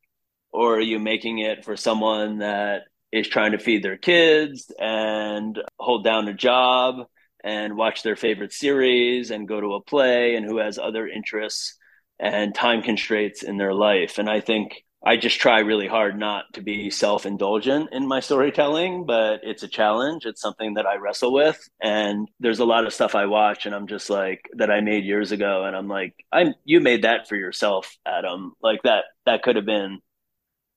Or 0.54 0.76
are 0.76 0.82
you 0.82 1.00
making 1.00 1.40
it 1.40 1.66
for 1.66 1.76
someone 1.76 2.38
that 2.38 2.84
is 3.12 3.28
trying 3.28 3.54
to 3.54 3.58
feed 3.58 3.82
their 3.82 3.98
kids 3.98 4.72
and 4.80 5.60
hold 5.80 6.04
down 6.04 6.28
a 6.28 6.36
job 6.36 6.98
and 7.44 7.76
watch 7.76 8.04
their 8.04 8.16
favorite 8.16 8.54
series 8.54 9.32
and 9.32 9.48
go 9.48 9.60
to 9.60 9.74
a 9.74 9.82
play 9.82 10.36
and 10.36 10.46
who 10.46 10.60
has 10.60 10.78
other 10.78 11.08
interests 11.08 11.80
and 12.20 12.54
time 12.54 12.84
constraints 12.84 13.42
in 13.42 13.58
their 13.58 13.74
life? 13.74 14.20
And 14.20 14.30
i 14.30 14.40
think 14.40 14.84
I 15.04 15.18
just 15.18 15.40
try 15.40 15.60
really 15.60 15.88
hard 15.88 16.20
not 16.20 16.54
to 16.54 16.62
be 16.62 16.92
self 16.92 17.26
indulgent 17.26 17.90
in 17.92 18.08
my 18.08 18.20
storytelling, 18.20 19.06
but 19.06 19.40
it's 19.44 19.64
a 19.64 19.68
challenge. 19.68 20.26
It's 20.26 20.42
something 20.42 20.76
that 20.76 20.86
I 20.86 20.98
wrestle 20.98 21.34
with. 21.34 21.68
And 21.82 22.30
there's 22.40 22.60
a 22.60 22.66
lot 22.66 22.86
of 22.86 22.94
stuff 22.94 23.16
I 23.16 23.26
watch 23.26 23.66
and 23.66 23.74
I'm 23.74 23.88
just 23.88 24.12
like, 24.12 24.48
that 24.58 24.70
I 24.70 24.82
made 24.82 25.04
years 25.04 25.32
ago. 25.32 25.66
And 25.66 25.76
I'm 25.76 25.88
like, 25.88 26.14
I'm, 26.32 26.54
you 26.66 26.82
made 26.82 27.04
that 27.04 27.28
for 27.28 27.36
yourself, 27.36 27.98
Adam. 28.06 28.54
Like 28.62 28.84
that, 28.84 29.06
that 29.26 29.42
could 29.42 29.56
have 29.56 29.66
been 29.66 30.00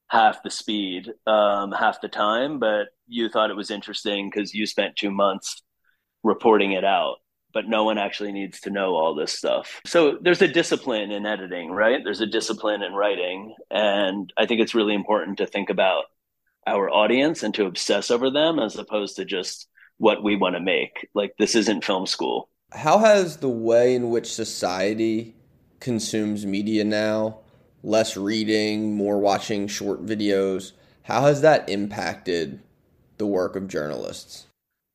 half 0.08 0.42
the 0.42 0.50
speed, 0.50 1.10
um, 1.26 1.72
half 1.72 2.00
the 2.00 2.08
time, 2.08 2.58
but 2.58 2.88
you 3.06 3.28
thought 3.28 3.50
it 3.50 3.56
was 3.56 3.70
interesting 3.70 4.30
because 4.30 4.54
you 4.54 4.66
spent 4.66 4.96
two 4.96 5.10
months 5.10 5.62
reporting 6.22 6.72
it 6.72 6.84
out 6.84 7.16
but 7.54 7.68
no 7.68 7.84
one 7.84 7.96
actually 7.96 8.32
needs 8.32 8.60
to 8.60 8.70
know 8.70 8.94
all 8.94 9.14
this 9.14 9.32
stuff. 9.32 9.80
So 9.86 10.18
there's 10.20 10.42
a 10.42 10.48
discipline 10.48 11.12
in 11.12 11.24
editing, 11.24 11.70
right? 11.70 12.00
There's 12.02 12.20
a 12.20 12.26
discipline 12.26 12.82
in 12.82 12.92
writing. 12.92 13.54
And 13.70 14.30
I 14.36 14.44
think 14.44 14.60
it's 14.60 14.74
really 14.74 14.94
important 14.94 15.38
to 15.38 15.46
think 15.46 15.70
about 15.70 16.04
our 16.66 16.90
audience 16.90 17.42
and 17.42 17.54
to 17.54 17.66
obsess 17.66 18.10
over 18.10 18.30
them 18.30 18.58
as 18.58 18.76
opposed 18.76 19.16
to 19.16 19.24
just 19.24 19.68
what 19.98 20.24
we 20.24 20.36
want 20.36 20.56
to 20.56 20.60
make. 20.60 21.08
Like, 21.14 21.34
this 21.38 21.54
isn't 21.54 21.84
film 21.84 22.06
school. 22.06 22.48
How 22.72 22.98
has 22.98 23.36
the 23.36 23.48
way 23.48 23.94
in 23.94 24.10
which 24.10 24.32
society 24.32 25.36
consumes 25.78 26.44
media 26.44 26.82
now, 26.82 27.38
less 27.84 28.16
reading, 28.16 28.96
more 28.96 29.18
watching 29.20 29.68
short 29.68 30.04
videos, 30.04 30.72
how 31.02 31.22
has 31.22 31.42
that 31.42 31.68
impacted 31.68 32.60
the 33.18 33.26
work 33.26 33.54
of 33.54 33.68
journalists? 33.68 34.46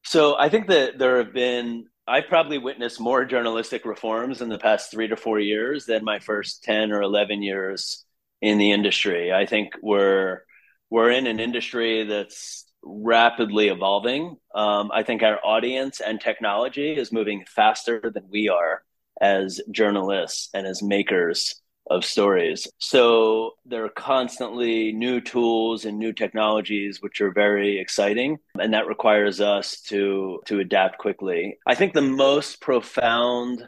So 0.03 0.35
I 0.37 0.49
think 0.49 0.67
that 0.67 0.97
there 0.97 1.19
have 1.19 1.33
been 1.33 1.85
I 2.09 2.21
probably 2.21 2.57
witnessed 2.57 2.99
more 2.99 3.23
journalistic 3.23 3.85
reforms 3.85 4.41
in 4.41 4.49
the 4.49 4.57
past 4.57 4.89
three 4.89 5.07
to 5.09 5.15
four 5.15 5.39
years 5.39 5.85
than 5.85 6.03
my 6.03 6.17
first 6.17 6.63
10 6.63 6.91
or 6.91 7.03
11 7.03 7.43
years 7.43 8.03
in 8.41 8.57
the 8.57 8.71
industry. 8.71 9.31
I 9.31 9.45
think 9.45 9.73
we're, 9.83 10.41
we're 10.89 11.11
in 11.11 11.27
an 11.27 11.39
industry 11.39 12.05
that's 12.05 12.65
rapidly 12.83 13.67
evolving. 13.67 14.37
Um, 14.55 14.89
I 14.91 15.03
think 15.03 15.21
our 15.21 15.39
audience 15.45 16.01
and 16.01 16.19
technology 16.19 16.93
is 16.97 17.11
moving 17.11 17.45
faster 17.47 18.01
than 18.11 18.23
we 18.31 18.49
are 18.49 18.83
as 19.21 19.61
journalists 19.69 20.49
and 20.51 20.65
as 20.65 20.81
makers 20.81 21.61
of 21.89 22.05
stories. 22.05 22.67
So 22.77 23.55
there 23.65 23.83
are 23.85 23.89
constantly 23.89 24.91
new 24.91 25.21
tools 25.21 25.85
and 25.85 25.97
new 25.97 26.13
technologies 26.13 27.01
which 27.01 27.21
are 27.21 27.31
very 27.31 27.79
exciting 27.79 28.37
and 28.59 28.73
that 28.73 28.87
requires 28.87 29.41
us 29.41 29.81
to 29.87 30.41
to 30.45 30.59
adapt 30.59 30.97
quickly. 30.97 31.57
I 31.65 31.75
think 31.75 31.93
the 31.93 32.01
most 32.01 32.61
profound 32.61 33.67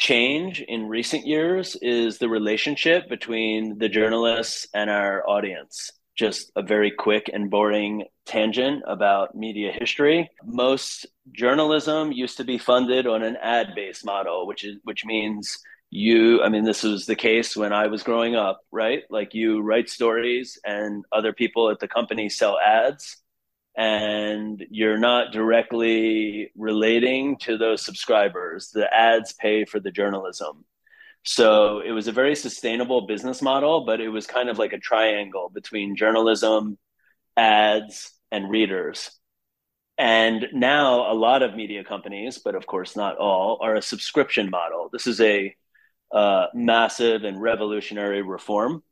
change 0.00 0.62
in 0.62 0.88
recent 0.88 1.26
years 1.26 1.76
is 1.82 2.18
the 2.18 2.28
relationship 2.28 3.08
between 3.08 3.78
the 3.78 3.88
journalists 3.88 4.66
and 4.72 4.88
our 4.88 5.28
audience. 5.28 5.90
Just 6.16 6.50
a 6.56 6.62
very 6.62 6.90
quick 6.90 7.30
and 7.32 7.50
boring 7.50 8.04
tangent 8.24 8.82
about 8.86 9.34
media 9.34 9.72
history. 9.72 10.30
Most 10.44 11.06
journalism 11.32 12.12
used 12.12 12.38
to 12.38 12.44
be 12.44 12.58
funded 12.58 13.06
on 13.06 13.22
an 13.22 13.36
ad-based 13.36 14.04
model, 14.04 14.46
which 14.46 14.64
is 14.64 14.76
which 14.84 15.04
means 15.04 15.58
you 15.90 16.42
i 16.42 16.48
mean 16.48 16.64
this 16.64 16.82
was 16.84 17.06
the 17.06 17.16
case 17.16 17.56
when 17.56 17.72
i 17.72 17.88
was 17.88 18.02
growing 18.04 18.36
up 18.36 18.60
right? 18.72 19.02
Like 19.10 19.34
you 19.34 19.60
write 19.60 19.88
stories 19.88 20.58
and 20.64 21.04
other 21.12 21.32
people 21.32 21.70
at 21.70 21.80
the 21.80 21.88
company 21.88 22.28
sell 22.28 22.58
ads 22.58 23.16
and 23.76 24.64
you're 24.70 24.98
not 24.98 25.32
directly 25.32 26.50
relating 26.56 27.38
to 27.38 27.56
those 27.56 27.84
subscribers. 27.84 28.70
The 28.72 28.92
ads 28.92 29.32
pay 29.32 29.64
for 29.64 29.80
the 29.80 29.90
journalism. 29.92 30.64
So 31.22 31.80
it 31.80 31.92
was 31.92 32.08
a 32.08 32.12
very 32.12 32.34
sustainable 32.34 33.06
business 33.06 33.42
model 33.42 33.84
but 33.84 34.00
it 34.00 34.08
was 34.08 34.26
kind 34.26 34.48
of 34.48 34.58
like 34.58 34.72
a 34.72 34.78
triangle 34.78 35.50
between 35.52 35.96
journalism 35.96 36.78
ads 37.36 38.12
and 38.32 38.50
readers. 38.50 39.10
And 39.98 40.48
now 40.54 41.12
a 41.12 41.14
lot 41.14 41.42
of 41.42 41.54
media 41.56 41.84
companies 41.84 42.38
but 42.38 42.54
of 42.54 42.66
course 42.66 42.96
not 42.96 43.16
all 43.18 43.58
are 43.60 43.74
a 43.74 43.82
subscription 43.82 44.50
model. 44.50 44.88
This 44.92 45.06
is 45.06 45.20
a 45.20 45.54
uh, 46.12 46.46
massive 46.54 47.24
and 47.24 47.40
revolutionary 47.40 48.22
reform. 48.22 48.82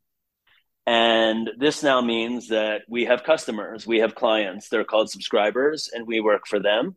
And 0.85 1.51
this 1.57 1.83
now 1.83 2.01
means 2.01 2.47
that 2.47 2.81
we 2.89 3.05
have 3.05 3.23
customers, 3.23 3.85
we 3.85 3.99
have 3.99 4.15
clients, 4.15 4.69
they're 4.69 4.83
called 4.83 5.11
subscribers, 5.11 5.89
and 5.93 6.07
we 6.07 6.19
work 6.19 6.47
for 6.47 6.59
them. 6.59 6.95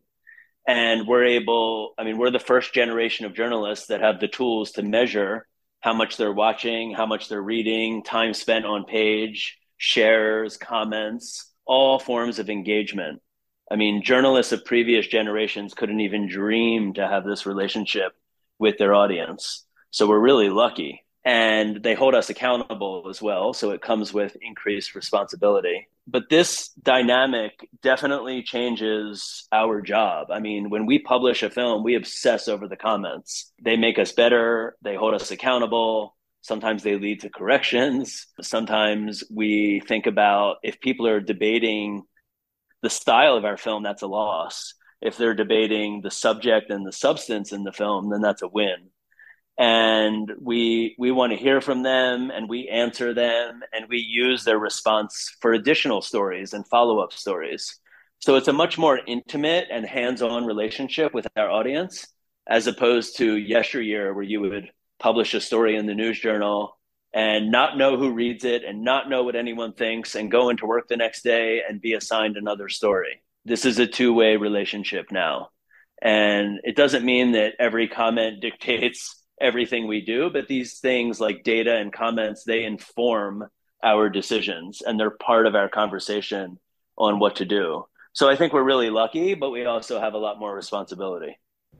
And 0.67 1.07
we're 1.07 1.25
able, 1.25 1.93
I 1.97 2.03
mean, 2.03 2.17
we're 2.17 2.31
the 2.31 2.39
first 2.39 2.73
generation 2.73 3.25
of 3.25 3.35
journalists 3.35 3.87
that 3.87 4.01
have 4.01 4.19
the 4.19 4.27
tools 4.27 4.71
to 4.71 4.81
measure 4.81 5.45
how 5.81 5.93
much 5.93 6.15
they're 6.15 6.31
watching, 6.31 6.93
how 6.93 7.05
much 7.05 7.27
they're 7.27 7.41
reading, 7.41 8.03
time 8.03 8.33
spent 8.33 8.65
on 8.65 8.85
page, 8.85 9.57
shares, 9.77 10.55
comments, 10.55 11.51
all 11.65 11.99
forms 11.99 12.39
of 12.39 12.49
engagement. 12.49 13.21
I 13.69 13.75
mean, 13.75 14.03
journalists 14.03 14.53
of 14.53 14.65
previous 14.65 15.05
generations 15.05 15.73
couldn't 15.73 15.99
even 15.99 16.29
dream 16.29 16.93
to 16.93 17.07
have 17.07 17.25
this 17.25 17.45
relationship 17.45 18.13
with 18.59 18.77
their 18.77 18.93
audience. 18.93 19.65
So 19.93 20.07
we're 20.07 20.19
really 20.19 20.49
lucky. 20.49 21.05
And 21.23 21.83
they 21.83 21.93
hold 21.93 22.15
us 22.15 22.31
accountable 22.31 23.05
as 23.09 23.21
well. 23.21 23.53
So 23.53 23.69
it 23.69 23.81
comes 23.81 24.11
with 24.11 24.35
increased 24.41 24.95
responsibility. 24.95 25.87
But 26.07 26.29
this 26.31 26.69
dynamic 26.81 27.69
definitely 27.83 28.41
changes 28.41 29.47
our 29.51 29.81
job. 29.81 30.31
I 30.31 30.39
mean, 30.39 30.71
when 30.71 30.87
we 30.87 30.97
publish 30.97 31.43
a 31.43 31.49
film, 31.51 31.83
we 31.83 31.95
obsess 31.95 32.47
over 32.47 32.67
the 32.67 32.75
comments. 32.75 33.53
They 33.63 33.77
make 33.77 33.99
us 33.99 34.11
better, 34.11 34.75
they 34.81 34.95
hold 34.95 35.13
us 35.13 35.29
accountable. 35.29 36.17
Sometimes 36.41 36.81
they 36.81 36.97
lead 36.97 37.21
to 37.21 37.29
corrections. 37.29 38.25
Sometimes 38.41 39.23
we 39.31 39.81
think 39.87 40.07
about 40.07 40.57
if 40.63 40.81
people 40.81 41.07
are 41.07 41.21
debating 41.21 42.01
the 42.81 42.89
style 42.89 43.37
of 43.37 43.45
our 43.45 43.57
film, 43.57 43.83
that's 43.83 44.01
a 44.01 44.07
loss. 44.07 44.73
If 45.01 45.17
they're 45.17 45.35
debating 45.35 46.01
the 46.01 46.11
subject 46.11 46.71
and 46.71 46.85
the 46.85 46.91
substance 46.91 47.51
in 47.53 47.63
the 47.63 47.71
film, 47.71 48.09
then 48.09 48.21
that's 48.21 48.41
a 48.41 48.47
win. 48.47 48.89
And 49.57 50.31
we 50.41 50.95
we 50.97 51.11
want 51.11 51.31
to 51.31 51.37
hear 51.37 51.61
from 51.61 51.83
them 51.83 52.31
and 52.31 52.49
we 52.49 52.67
answer 52.69 53.13
them 53.13 53.61
and 53.71 53.85
we 53.87 53.99
use 53.99 54.43
their 54.43 54.57
response 54.57 55.35
for 55.41 55.53
additional 55.53 56.01
stories 56.01 56.53
and 56.53 56.67
follow-up 56.67 57.13
stories. 57.13 57.79
So 58.19 58.35
it's 58.35 58.47
a 58.47 58.53
much 58.53 58.77
more 58.77 58.99
intimate 59.05 59.67
and 59.69 59.85
hands-on 59.85 60.45
relationship 60.45 61.13
with 61.13 61.27
our 61.35 61.49
audience 61.49 62.07
as 62.47 62.67
opposed 62.67 63.17
to 63.17 63.37
yesteryear 63.37 64.13
where 64.13 64.23
you 64.23 64.41
would 64.41 64.69
publish 64.99 65.33
a 65.33 65.41
story 65.41 65.75
in 65.75 65.85
the 65.85 65.93
news 65.93 66.19
journal 66.19 66.77
and 67.13 67.51
not 67.51 67.77
know 67.77 67.95
who 67.97 68.11
reads 68.11 68.43
it 68.43 68.63
and 68.63 68.83
not 68.83 69.09
know 69.09 69.23
what 69.23 69.35
anyone 69.35 69.73
thinks 69.73 70.15
and 70.15 70.31
go 70.31 70.49
into 70.49 70.65
work 70.65 70.87
the 70.87 70.97
next 70.97 71.21
day 71.23 71.61
and 71.67 71.79
be 71.79 71.93
assigned 71.93 72.37
another 72.37 72.69
story. 72.69 73.21
This 73.45 73.65
is 73.65 73.77
a 73.77 73.85
two 73.85 74.13
way 74.13 74.35
relationship 74.37 75.11
now. 75.11 75.49
And 76.01 76.59
it 76.63 76.75
doesn't 76.75 77.05
mean 77.05 77.33
that 77.33 77.53
every 77.59 77.87
comment 77.87 78.41
dictates 78.41 79.22
everything 79.41 79.87
we 79.87 80.01
do, 80.01 80.29
but 80.29 80.47
these 80.47 80.79
things 80.79 81.19
like 81.19 81.43
data 81.43 81.75
and 81.75 81.91
comments, 81.91 82.43
they 82.43 82.63
inform 82.63 83.47
our 83.83 84.09
decisions 84.09 84.81
and 84.81 84.99
they're 84.99 85.09
part 85.09 85.45
of 85.45 85.55
our 85.55 85.69
conversation 85.69 86.57
on 86.97 87.19
what 87.19 87.37
to 87.37 87.45
do. 87.45 87.85
So 88.13 88.29
I 88.29 88.35
think 88.35 88.53
we're 88.53 88.63
really 88.63 88.89
lucky, 88.89 89.33
but 89.33 89.49
we 89.49 89.65
also 89.65 89.99
have 89.99 90.13
a 90.13 90.19
lot 90.19 90.39
more 90.39 90.55
responsibility. 90.55 91.37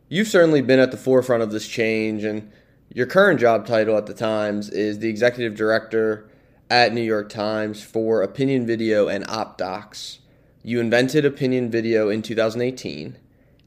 You've 0.10 0.28
certainly 0.28 0.62
been 0.62 0.80
at 0.80 0.92
the 0.92 0.98
forefront 0.98 1.44
of 1.44 1.52
this 1.52 1.68
change 1.68 2.24
and 2.24 2.52
your 2.90 3.08
current 3.08 3.40
job 3.40 3.66
title 3.66 3.98
at 3.98 4.06
the 4.06 4.14
Times 4.14 4.70
is 4.70 5.00
the 5.00 5.10
executive 5.10 5.56
director 5.56 6.30
at 6.70 6.94
New 6.94 7.02
York 7.02 7.30
Times 7.30 7.84
for 7.84 8.22
Opinion 8.22 8.66
Video 8.66 9.08
and 9.08 9.26
OpDocs. 9.28 10.20
You 10.64 10.80
invented 10.80 11.26
Opinion 11.26 11.72
Video 11.72 12.10
in 12.10 12.22
2018, 12.22 13.18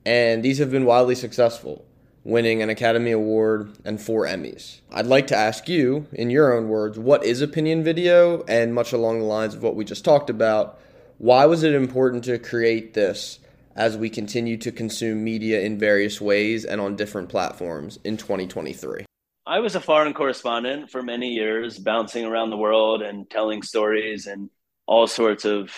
and 0.04 0.42
these 0.42 0.58
have 0.58 0.70
been 0.70 0.84
wildly 0.84 1.14
successful, 1.14 1.85
winning 2.26 2.60
an 2.60 2.68
Academy 2.68 3.12
Award 3.12 3.72
and 3.84 4.02
four 4.02 4.26
Emmys. 4.26 4.80
I'd 4.90 5.06
like 5.06 5.28
to 5.28 5.36
ask 5.36 5.68
you, 5.68 6.08
in 6.12 6.28
your 6.28 6.52
own 6.52 6.68
words, 6.68 6.98
what 6.98 7.24
is 7.24 7.40
Opinion 7.40 7.84
Video? 7.84 8.42
And 8.48 8.74
much 8.74 8.92
along 8.92 9.20
the 9.20 9.24
lines 9.24 9.54
of 9.54 9.62
what 9.62 9.76
we 9.76 9.84
just 9.84 10.04
talked 10.04 10.28
about, 10.28 10.80
why 11.18 11.46
was 11.46 11.62
it 11.62 11.72
important 11.72 12.24
to 12.24 12.40
create 12.40 12.94
this 12.94 13.38
as 13.76 13.96
we 13.96 14.10
continue 14.10 14.56
to 14.56 14.72
consume 14.72 15.22
media 15.22 15.60
in 15.60 15.78
various 15.78 16.20
ways 16.20 16.64
and 16.64 16.80
on 16.80 16.96
different 16.96 17.28
platforms 17.28 18.00
in 18.02 18.16
2023? 18.16 19.06
I 19.46 19.60
was 19.60 19.76
a 19.76 19.80
foreign 19.80 20.12
correspondent 20.12 20.90
for 20.90 21.04
many 21.04 21.28
years, 21.28 21.78
bouncing 21.78 22.24
around 22.24 22.50
the 22.50 22.56
world 22.56 23.02
and 23.02 23.30
telling 23.30 23.62
stories 23.62 24.26
and 24.26 24.50
all 24.84 25.06
sorts 25.06 25.44
of 25.44 25.70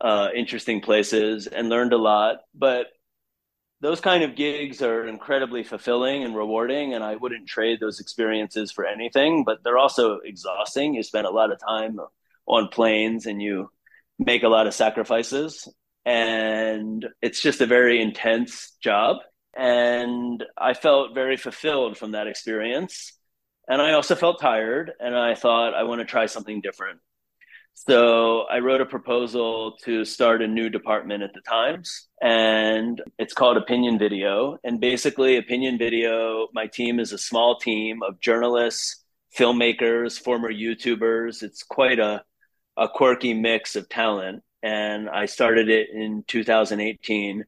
uh, 0.00 0.28
interesting 0.32 0.80
places 0.80 1.48
and 1.48 1.68
learned 1.68 1.92
a 1.92 1.98
lot. 1.98 2.36
But 2.54 2.86
those 3.80 4.00
kind 4.00 4.24
of 4.24 4.34
gigs 4.36 4.82
are 4.82 5.06
incredibly 5.06 5.62
fulfilling 5.62 6.24
and 6.24 6.36
rewarding, 6.36 6.94
and 6.94 7.04
I 7.04 7.16
wouldn't 7.16 7.48
trade 7.48 7.78
those 7.80 8.00
experiences 8.00 8.72
for 8.72 8.84
anything. 8.84 9.44
But 9.44 9.62
they're 9.62 9.78
also 9.78 10.18
exhausting. 10.24 10.94
You 10.94 11.02
spend 11.02 11.26
a 11.26 11.30
lot 11.30 11.52
of 11.52 11.60
time 11.60 11.98
on 12.46 12.68
planes 12.68 13.26
and 13.26 13.40
you 13.40 13.70
make 14.18 14.42
a 14.42 14.48
lot 14.48 14.66
of 14.66 14.74
sacrifices, 14.74 15.68
and 16.04 17.06
it's 17.22 17.40
just 17.40 17.60
a 17.60 17.66
very 17.66 18.00
intense 18.00 18.72
job 18.80 19.18
and 19.58 20.44
I 20.56 20.72
felt 20.74 21.14
very 21.14 21.36
fulfilled 21.36 21.98
from 21.98 22.12
that 22.12 22.28
experience. 22.28 23.12
And 23.66 23.82
I 23.82 23.92
also 23.92 24.14
felt 24.14 24.40
tired, 24.40 24.92
and 24.98 25.14
I 25.16 25.34
thought 25.34 25.74
I 25.74 25.82
want 25.82 26.00
to 26.00 26.06
try 26.06 26.26
something 26.26 26.60
different. 26.60 27.00
So 27.86 28.40
I 28.50 28.58
wrote 28.58 28.80
a 28.80 28.86
proposal 28.86 29.76
to 29.84 30.04
start 30.04 30.42
a 30.42 30.48
new 30.48 30.68
department 30.68 31.22
at 31.22 31.32
the 31.32 31.40
Times, 31.40 32.08
and 32.20 33.00
it's 33.20 33.32
called 33.32 33.56
Opinion 33.56 34.00
Video. 34.00 34.58
And 34.64 34.80
basically, 34.80 35.36
Opinion 35.36 35.78
Video, 35.78 36.48
my 36.52 36.66
team 36.66 36.98
is 36.98 37.12
a 37.12 37.18
small 37.18 37.56
team 37.60 38.02
of 38.02 38.18
journalists, 38.18 39.04
filmmakers, 39.38 40.18
former 40.18 40.52
YouTubers. 40.52 41.44
It's 41.44 41.62
quite 41.62 42.00
a, 42.00 42.24
a 42.76 42.88
quirky 42.88 43.32
mix 43.32 43.76
of 43.76 43.88
talent. 43.88 44.42
And 44.60 45.08
I 45.08 45.26
started 45.26 45.68
it 45.68 45.88
in 45.94 46.24
2018 46.26 47.44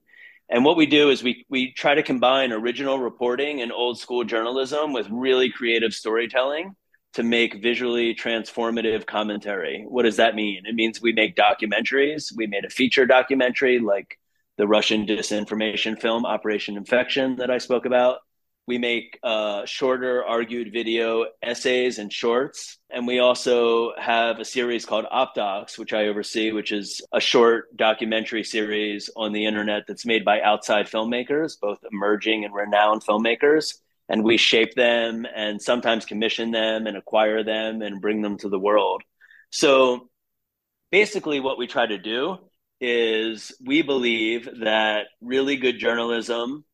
and 0.52 0.64
what 0.64 0.76
we 0.76 0.86
do 0.86 1.10
is 1.10 1.22
we 1.22 1.46
we 1.48 1.72
try 1.74 1.94
to 1.94 2.02
combine 2.02 2.50
original 2.52 2.98
reporting 2.98 3.62
and 3.62 3.70
old 3.70 4.00
school 4.00 4.24
journalism 4.24 4.92
with 4.92 5.06
really 5.08 5.48
creative 5.48 5.94
storytelling 5.94 6.74
to 7.14 7.22
make 7.22 7.60
visually 7.60 8.14
transformative 8.14 9.06
commentary. 9.06 9.84
What 9.88 10.04
does 10.04 10.16
that 10.16 10.34
mean? 10.34 10.62
It 10.64 10.74
means 10.74 11.02
we 11.02 11.12
make 11.12 11.36
documentaries. 11.36 12.32
We 12.36 12.46
made 12.46 12.64
a 12.64 12.70
feature 12.70 13.06
documentary 13.06 13.80
like 13.80 14.18
the 14.56 14.68
Russian 14.68 15.06
disinformation 15.06 16.00
film 16.00 16.24
Operation 16.24 16.76
Infection 16.76 17.36
that 17.36 17.50
I 17.50 17.58
spoke 17.58 17.86
about. 17.86 18.18
We 18.66 18.78
make 18.78 19.18
uh, 19.24 19.64
shorter 19.64 20.24
argued 20.24 20.72
video 20.72 21.26
essays 21.42 21.98
and 21.98 22.12
shorts. 22.12 22.78
And 22.88 23.06
we 23.06 23.18
also 23.18 23.92
have 23.98 24.38
a 24.38 24.44
series 24.44 24.86
called 24.86 25.06
OpDocs, 25.06 25.78
which 25.78 25.92
I 25.92 26.06
oversee, 26.06 26.52
which 26.52 26.70
is 26.70 27.00
a 27.12 27.20
short 27.20 27.76
documentary 27.76 28.44
series 28.44 29.10
on 29.16 29.32
the 29.32 29.46
internet 29.46 29.84
that's 29.88 30.06
made 30.06 30.24
by 30.24 30.40
outside 30.42 30.86
filmmakers, 30.86 31.58
both 31.60 31.78
emerging 31.90 32.44
and 32.44 32.54
renowned 32.54 33.02
filmmakers. 33.02 33.80
And 34.10 34.24
we 34.24 34.36
shape 34.36 34.74
them 34.74 35.26
and 35.34 35.62
sometimes 35.62 36.04
commission 36.04 36.50
them 36.50 36.86
and 36.86 36.96
acquire 36.96 37.42
them 37.42 37.80
and 37.80 38.02
bring 38.02 38.20
them 38.20 38.36
to 38.38 38.50
the 38.50 38.58
world. 38.58 39.02
So 39.50 40.10
basically, 40.90 41.40
what 41.40 41.58
we 41.58 41.66
try 41.66 41.86
to 41.86 41.96
do 41.96 42.36
is 42.80 43.52
we 43.64 43.82
believe 43.82 44.48
that 44.62 45.06
really 45.20 45.56
good 45.56 45.78
journalism 45.78 46.64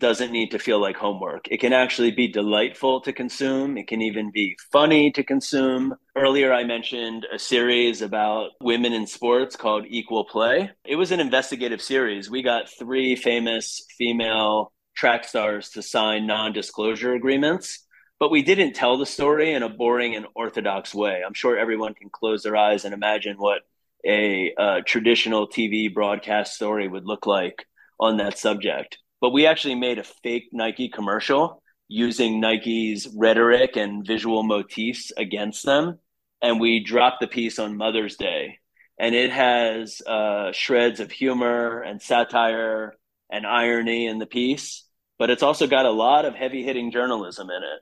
doesn't 0.00 0.32
need 0.32 0.50
to 0.50 0.58
feel 0.58 0.80
like 0.80 0.96
homework. 0.96 1.46
It 1.50 1.60
can 1.60 1.72
actually 1.72 2.10
be 2.10 2.26
delightful 2.26 3.02
to 3.02 3.12
consume. 3.12 3.76
It 3.76 3.86
can 3.86 4.02
even 4.02 4.32
be 4.32 4.56
funny 4.72 5.12
to 5.12 5.22
consume. 5.22 5.94
Earlier, 6.16 6.52
I 6.52 6.64
mentioned 6.64 7.26
a 7.32 7.38
series 7.38 8.02
about 8.02 8.50
women 8.60 8.92
in 8.92 9.06
sports 9.06 9.54
called 9.56 9.84
Equal 9.86 10.24
Play. 10.24 10.70
It 10.84 10.96
was 10.96 11.12
an 11.12 11.20
investigative 11.20 11.82
series. 11.82 12.30
We 12.30 12.42
got 12.42 12.70
three 12.70 13.14
famous 13.14 13.84
female 13.96 14.72
track 15.00 15.24
stars 15.24 15.70
to 15.70 15.82
sign 15.82 16.26
non 16.26 16.52
disclosure 16.52 17.14
agreements, 17.14 17.86
but 18.18 18.30
we 18.30 18.42
didn't 18.42 18.74
tell 18.74 18.98
the 18.98 19.06
story 19.06 19.52
in 19.54 19.62
a 19.62 19.68
boring 19.68 20.14
and 20.14 20.26
orthodox 20.34 20.94
way. 20.94 21.22
I'm 21.26 21.34
sure 21.34 21.58
everyone 21.58 21.94
can 21.94 22.10
close 22.10 22.42
their 22.42 22.56
eyes 22.56 22.84
and 22.84 22.94
imagine 22.94 23.36
what 23.36 23.62
a, 24.06 24.52
a 24.58 24.82
traditional 24.82 25.48
TV 25.48 25.92
broadcast 25.92 26.54
story 26.54 26.86
would 26.86 27.06
look 27.06 27.26
like 27.26 27.66
on 27.98 28.18
that 28.18 28.38
subject 28.38 28.98
but 29.20 29.30
we 29.30 29.46
actually 29.46 29.74
made 29.74 29.98
a 29.98 30.04
fake 30.04 30.48
Nike 30.52 30.88
commercial 30.88 31.62
using 31.88 32.40
Nike's 32.40 33.08
rhetoric 33.14 33.76
and 33.76 34.06
visual 34.06 34.42
motifs 34.42 35.12
against 35.16 35.64
them. 35.64 35.98
And 36.40 36.60
we 36.60 36.82
dropped 36.82 37.20
the 37.20 37.26
piece 37.26 37.58
on 37.58 37.76
Mother's 37.76 38.16
Day. 38.16 38.58
And 38.98 39.14
it 39.14 39.30
has 39.30 40.00
uh, 40.06 40.52
shreds 40.52 41.00
of 41.00 41.10
humor 41.10 41.80
and 41.80 42.00
satire 42.00 42.94
and 43.30 43.46
irony 43.46 44.06
in 44.06 44.18
the 44.18 44.26
piece, 44.26 44.84
but 45.20 45.28
it's 45.28 45.42
also 45.42 45.66
got 45.66 45.84
a 45.84 45.90
lot 45.90 46.24
of 46.24 46.34
heavy 46.34 46.64
hitting 46.64 46.90
journalism 46.90 47.50
in 47.50 47.62
it. 47.62 47.80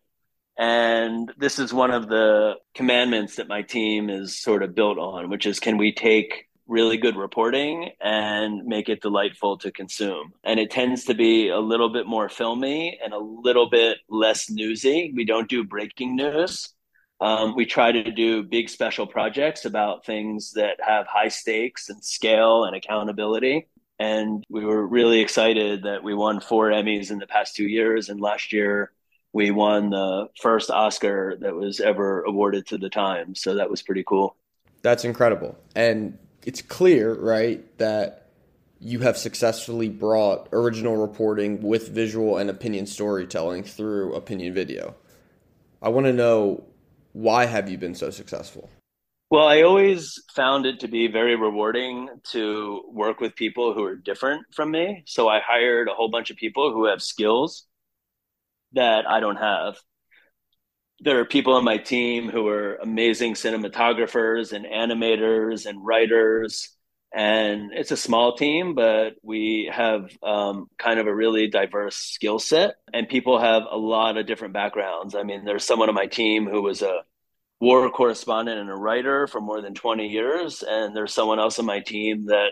And 0.61 1.33
this 1.38 1.61
is 1.61 1.72
one 1.72 1.92
of 1.92 2.09
the 2.09 2.57
commandments 2.74 3.37
that 3.37 3.46
my 3.46 3.62
team 3.62 4.11
is 4.11 4.37
sort 4.37 4.64
of 4.64 4.74
built 4.74 4.98
on, 4.98 5.31
which 5.31 5.46
is 5.46 5.61
can 5.61 5.79
we 5.79 5.92
take 5.92 6.48
really 6.66 6.96
good 6.96 7.14
reporting 7.16 7.90
and 8.01 8.66
make 8.66 8.88
it 8.88 9.03
delightful 9.03 9.57
to 9.59 9.70
consume. 9.70 10.33
And 10.42 10.59
it 10.59 10.72
tends 10.72 11.05
to 11.05 11.14
be 11.14 11.48
a 11.48 11.61
little 11.61 11.90
bit 11.90 12.09
more 12.09 12.29
filmy 12.29 12.98
and 13.03 13.14
a 13.14 13.18
little 13.18 13.70
bit 13.70 13.98
less 14.09 14.51
newsy. 14.51 15.12
We 15.14 15.24
don't 15.24 15.48
do 15.48 15.62
breaking 15.62 16.16
news. 16.16 16.74
Um, 17.20 17.55
we 17.55 17.66
try 17.66 17.92
to 17.92 18.11
do 18.11 18.42
big 18.42 18.68
special 18.68 19.07
projects 19.07 19.64
about 19.64 20.05
things 20.05 20.55
that 20.55 20.81
have 20.81 21.07
high 21.07 21.29
stakes 21.29 21.88
and 21.88 22.05
scale 22.05 22.64
and 22.64 22.74
accountability. 22.74 23.68
And 23.98 24.44
we 24.48 24.64
were 24.64 24.87
really 24.87 25.20
excited 25.20 25.82
that 25.82 26.04
we 26.04 26.14
won 26.14 26.40
four 26.40 26.70
Emmys 26.70 27.11
in 27.11 27.18
the 27.18 27.26
past 27.26 27.56
two 27.56 27.66
years. 27.66 28.08
And 28.08 28.20
last 28.20 28.52
year 28.52 28.92
we 29.32 29.50
won 29.50 29.90
the 29.90 30.28
first 30.40 30.70
Oscar 30.70 31.37
that 31.40 31.54
was 31.54 31.80
ever 31.80 32.22
awarded 32.22 32.66
to 32.68 32.78
the 32.78 32.90
Times. 32.90 33.40
So 33.40 33.54
that 33.54 33.70
was 33.70 33.82
pretty 33.82 34.04
cool. 34.04 34.37
That's 34.82 35.04
incredible. 35.04 35.58
And 35.74 36.18
it's 36.44 36.62
clear, 36.62 37.12
right, 37.14 37.76
that 37.78 38.30
you 38.80 39.00
have 39.00 39.16
successfully 39.16 39.88
brought 39.88 40.48
original 40.52 40.96
reporting 40.96 41.61
with 41.62 41.88
visual 41.88 42.38
and 42.38 42.48
opinion 42.48 42.87
storytelling 42.87 43.64
through 43.64 44.14
opinion 44.14 44.54
video. 44.54 44.94
I 45.82 45.88
want 45.88 46.06
to 46.06 46.12
know 46.12 46.64
why 47.12 47.46
have 47.46 47.68
you 47.68 47.76
been 47.76 47.96
so 47.96 48.11
successful? 48.11 48.70
Well, 49.30 49.46
I 49.46 49.62
always 49.62 50.22
found 50.34 50.64
it 50.64 50.80
to 50.80 50.88
be 50.88 51.06
very 51.06 51.36
rewarding 51.36 52.08
to 52.30 52.82
work 52.90 53.20
with 53.20 53.34
people 53.36 53.74
who 53.74 53.84
are 53.84 53.96
different 53.96 54.46
from 54.54 54.70
me. 54.70 55.02
So 55.06 55.28
I 55.28 55.40
hired 55.40 55.88
a 55.88 55.94
whole 55.94 56.08
bunch 56.10 56.30
of 56.30 56.36
people 56.36 56.72
who 56.72 56.86
have 56.86 57.02
skills 57.02 57.66
that 58.72 59.06
I 59.06 59.20
don't 59.20 59.36
have. 59.36 59.78
There 61.00 61.20
are 61.20 61.24
people 61.24 61.54
on 61.54 61.64
my 61.64 61.76
team 61.78 62.28
who 62.28 62.48
are 62.48 62.76
amazing 62.76 63.34
cinematographers 63.34 64.52
and 64.52 64.66
animators 64.66 65.66
and 65.66 65.84
writers. 65.84 66.70
And 67.14 67.72
it's 67.72 67.92
a 67.92 67.96
small 67.96 68.36
team, 68.36 68.74
but 68.74 69.14
we 69.22 69.70
have 69.72 70.10
um, 70.22 70.66
kind 70.76 70.98
of 70.98 71.06
a 71.06 71.14
really 71.14 71.48
diverse 71.48 71.96
skill 71.96 72.38
set. 72.38 72.74
And 72.92 73.08
people 73.08 73.38
have 73.38 73.62
a 73.70 73.78
lot 73.78 74.16
of 74.18 74.26
different 74.26 74.54
backgrounds. 74.54 75.14
I 75.14 75.22
mean, 75.22 75.44
there's 75.44 75.64
someone 75.64 75.88
on 75.88 75.94
my 75.94 76.06
team 76.06 76.46
who 76.46 76.62
was 76.62 76.82
a 76.82 77.02
war 77.61 77.90
correspondent 77.90 78.61
and 78.61 78.71
a 78.71 78.75
writer 78.75 79.27
for 79.27 79.40
more 79.40 79.61
than 79.61 79.75
20 79.75 80.07
years. 80.07 80.62
And 80.62 80.94
there's 80.94 81.12
someone 81.12 81.38
else 81.38 81.59
on 81.59 81.66
my 81.66 81.81
team 81.81 82.27
that 82.27 82.51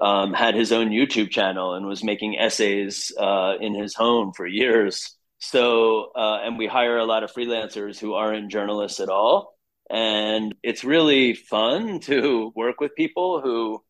um, 0.00 0.32
had 0.32 0.54
his 0.54 0.72
own 0.72 0.90
YouTube 0.90 1.30
channel 1.30 1.74
and 1.74 1.86
was 1.86 2.04
making 2.04 2.38
essays 2.38 3.12
uh, 3.18 3.54
in 3.60 3.74
his 3.74 3.94
home 3.94 4.32
for 4.32 4.46
years. 4.46 5.16
So, 5.38 6.12
uh, 6.16 6.40
and 6.42 6.56
we 6.58 6.66
hire 6.66 6.98
a 6.98 7.04
lot 7.04 7.24
of 7.24 7.32
freelancers 7.32 7.98
who 7.98 8.14
aren't 8.14 8.50
journalists 8.50 9.00
at 9.00 9.08
all. 9.08 9.54
And 9.90 10.54
it's 10.62 10.84
really 10.84 11.34
fun 11.34 12.00
to 12.02 12.52
work 12.54 12.80
with 12.80 12.94
people 12.94 13.40
who 13.40 13.82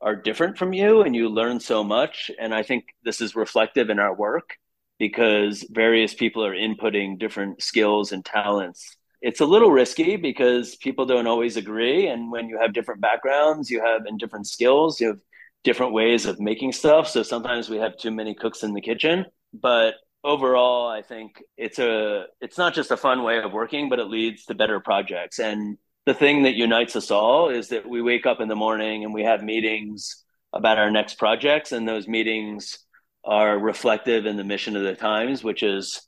are 0.00 0.16
different 0.16 0.56
from 0.56 0.72
you 0.72 1.02
and 1.02 1.14
you 1.14 1.28
learn 1.28 1.60
so 1.60 1.84
much. 1.84 2.30
And 2.38 2.54
I 2.54 2.62
think 2.62 2.84
this 3.04 3.20
is 3.20 3.36
reflective 3.36 3.90
in 3.90 3.98
our 3.98 4.14
work 4.14 4.56
because 4.98 5.64
various 5.70 6.14
people 6.14 6.44
are 6.44 6.54
inputting 6.54 7.18
different 7.18 7.62
skills 7.62 8.12
and 8.12 8.24
talents 8.24 8.96
it's 9.22 9.40
a 9.40 9.46
little 9.46 9.70
risky 9.70 10.16
because 10.16 10.76
people 10.76 11.04
don't 11.04 11.26
always 11.26 11.56
agree 11.56 12.06
and 12.06 12.30
when 12.30 12.48
you 12.48 12.58
have 12.58 12.72
different 12.72 13.00
backgrounds 13.00 13.70
you 13.70 13.80
have 13.84 14.06
and 14.06 14.18
different 14.18 14.46
skills 14.46 15.00
you 15.00 15.08
have 15.08 15.20
different 15.62 15.92
ways 15.92 16.26
of 16.26 16.40
making 16.40 16.72
stuff 16.72 17.08
so 17.08 17.22
sometimes 17.22 17.68
we 17.68 17.76
have 17.76 17.96
too 17.96 18.10
many 18.10 18.34
cooks 18.34 18.62
in 18.62 18.72
the 18.72 18.80
kitchen. 18.80 19.26
But 19.52 19.94
overall 20.22 20.86
i 20.86 21.00
think 21.00 21.42
it's 21.56 21.78
a 21.78 22.26
it's 22.42 22.58
not 22.58 22.74
just 22.74 22.90
a 22.90 22.96
fun 22.96 23.22
way 23.22 23.38
of 23.38 23.54
working 23.54 23.88
but 23.88 23.98
it 23.98 24.04
leads 24.04 24.44
to 24.46 24.54
better 24.54 24.80
projects. 24.80 25.38
And 25.38 25.78
the 26.06 26.14
thing 26.14 26.44
that 26.44 26.54
unites 26.54 26.96
us 26.96 27.10
all 27.10 27.50
is 27.50 27.68
that 27.68 27.88
we 27.88 28.02
wake 28.02 28.26
up 28.26 28.40
in 28.40 28.48
the 28.48 28.56
morning 28.56 29.04
and 29.04 29.14
we 29.14 29.24
have 29.24 29.42
meetings 29.42 30.24
about 30.52 30.78
our 30.78 30.90
next 30.90 31.18
projects 31.18 31.72
and 31.72 31.86
those 31.86 32.08
meetings 32.08 32.78
are 33.24 33.58
reflective 33.58 34.24
in 34.24 34.36
the 34.36 34.44
mission 34.44 34.76
of 34.76 34.82
the 34.82 34.94
times 34.94 35.44
which 35.44 35.62
is 35.62 36.02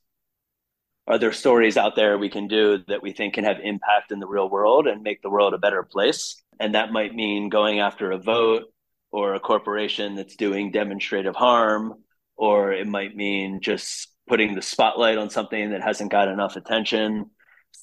are 1.06 1.18
there 1.18 1.32
stories 1.32 1.76
out 1.76 1.96
there 1.96 2.16
we 2.16 2.30
can 2.30 2.46
do 2.46 2.78
that 2.88 3.02
we 3.02 3.12
think 3.12 3.34
can 3.34 3.44
have 3.44 3.58
impact 3.62 4.12
in 4.12 4.20
the 4.20 4.26
real 4.26 4.48
world 4.48 4.86
and 4.86 5.02
make 5.02 5.20
the 5.22 5.30
world 5.30 5.54
a 5.54 5.58
better 5.58 5.82
place? 5.82 6.36
And 6.60 6.74
that 6.74 6.92
might 6.92 7.14
mean 7.14 7.48
going 7.48 7.80
after 7.80 8.12
a 8.12 8.18
vote 8.18 8.64
or 9.10 9.34
a 9.34 9.40
corporation 9.40 10.14
that's 10.14 10.36
doing 10.36 10.70
demonstrative 10.70 11.34
harm, 11.34 11.94
or 12.36 12.72
it 12.72 12.86
might 12.86 13.16
mean 13.16 13.60
just 13.60 14.08
putting 14.28 14.54
the 14.54 14.62
spotlight 14.62 15.18
on 15.18 15.28
something 15.28 15.70
that 15.70 15.82
hasn't 15.82 16.10
got 16.10 16.28
enough 16.28 16.56
attention. 16.56 17.30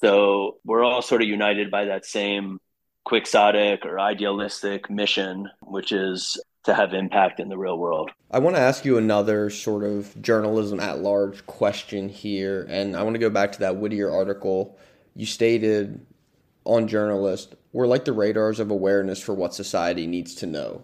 So 0.01 0.57
we're 0.63 0.83
all 0.83 1.01
sort 1.01 1.21
of 1.21 1.27
united 1.27 1.69
by 1.69 1.85
that 1.85 2.05
same 2.05 2.59
quixotic 3.05 3.85
or 3.85 3.99
idealistic 3.99 4.89
mission, 4.89 5.49
which 5.61 5.91
is 5.91 6.41
to 6.63 6.73
have 6.73 6.93
impact 6.93 7.39
in 7.39 7.49
the 7.49 7.57
real 7.57 7.77
world. 7.77 8.11
I 8.31 8.39
want 8.39 8.55
to 8.55 8.61
ask 8.61 8.85
you 8.85 8.97
another 8.97 9.49
sort 9.49 9.83
of 9.83 10.19
journalism 10.21 10.79
at 10.79 10.99
large 10.99 11.45
question 11.45 12.09
here, 12.09 12.65
and 12.69 12.95
I 12.95 13.03
want 13.03 13.15
to 13.15 13.19
go 13.19 13.29
back 13.29 13.51
to 13.53 13.59
that 13.59 13.77
Whittier 13.77 14.11
article. 14.11 14.77
You 15.15 15.25
stated 15.25 16.05
on 16.65 16.87
journalists, 16.87 17.55
we're 17.71 17.87
like 17.87 18.05
the 18.05 18.13
radars 18.13 18.59
of 18.59 18.71
awareness 18.71 19.21
for 19.21 19.33
what 19.33 19.53
society 19.53 20.05
needs 20.05 20.35
to 20.35 20.45
know. 20.45 20.83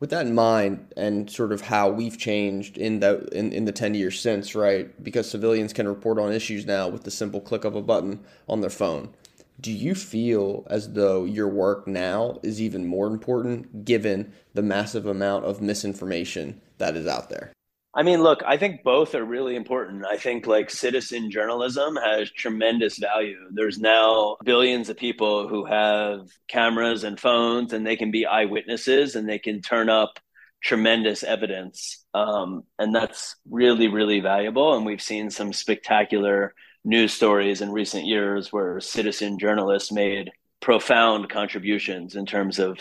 With 0.00 0.10
that 0.10 0.26
in 0.26 0.34
mind, 0.34 0.92
and 0.96 1.30
sort 1.30 1.52
of 1.52 1.62
how 1.62 1.88
we've 1.88 2.18
changed 2.18 2.76
in 2.76 3.00
the 3.00 3.26
in, 3.32 3.52
in 3.52 3.64
the 3.64 3.72
ten 3.72 3.94
years 3.94 4.20
since, 4.20 4.54
right? 4.54 5.02
Because 5.02 5.30
civilians 5.30 5.72
can 5.72 5.88
report 5.88 6.18
on 6.18 6.32
issues 6.32 6.66
now 6.66 6.88
with 6.88 7.04
the 7.04 7.10
simple 7.10 7.40
click 7.40 7.64
of 7.64 7.74
a 7.74 7.80
button 7.80 8.20
on 8.48 8.60
their 8.60 8.70
phone 8.70 9.14
do 9.60 9.72
you 9.72 9.94
feel 9.94 10.66
as 10.68 10.92
though 10.92 11.24
your 11.24 11.48
work 11.48 11.86
now 11.86 12.38
is 12.42 12.60
even 12.60 12.86
more 12.86 13.06
important 13.06 13.84
given 13.84 14.32
the 14.52 14.62
massive 14.62 15.06
amount 15.06 15.44
of 15.44 15.62
misinformation 15.62 16.60
that 16.78 16.96
is 16.96 17.06
out 17.06 17.30
there? 17.30 17.52
I 17.96 18.02
mean, 18.02 18.22
look, 18.22 18.42
I 18.44 18.56
think 18.56 18.82
both 18.82 19.14
are 19.14 19.24
really 19.24 19.54
important. 19.54 20.04
I 20.04 20.16
think 20.16 20.48
like 20.48 20.68
citizen 20.68 21.30
journalism 21.30 21.94
has 21.94 22.28
tremendous 22.28 22.98
value. 22.98 23.38
There's 23.52 23.78
now 23.78 24.36
billions 24.44 24.88
of 24.88 24.96
people 24.96 25.46
who 25.46 25.64
have 25.64 26.28
cameras 26.48 27.04
and 27.04 27.20
phones 27.20 27.72
and 27.72 27.86
they 27.86 27.94
can 27.94 28.10
be 28.10 28.26
eyewitnesses 28.26 29.14
and 29.14 29.28
they 29.28 29.38
can 29.38 29.62
turn 29.62 29.88
up 29.88 30.18
tremendous 30.60 31.22
evidence. 31.22 32.04
Um, 32.14 32.64
and 32.80 32.92
that's 32.92 33.36
really, 33.48 33.86
really 33.86 34.18
valuable. 34.18 34.74
And 34.74 34.84
we've 34.84 35.02
seen 35.02 35.30
some 35.30 35.52
spectacular 35.52 36.54
news 36.84 37.12
stories 37.12 37.60
in 37.60 37.70
recent 37.70 38.06
years 38.06 38.52
where 38.52 38.80
citizen 38.80 39.38
journalists 39.38 39.90
made 39.90 40.30
profound 40.60 41.28
contributions 41.28 42.14
in 42.14 42.26
terms 42.26 42.58
of 42.58 42.78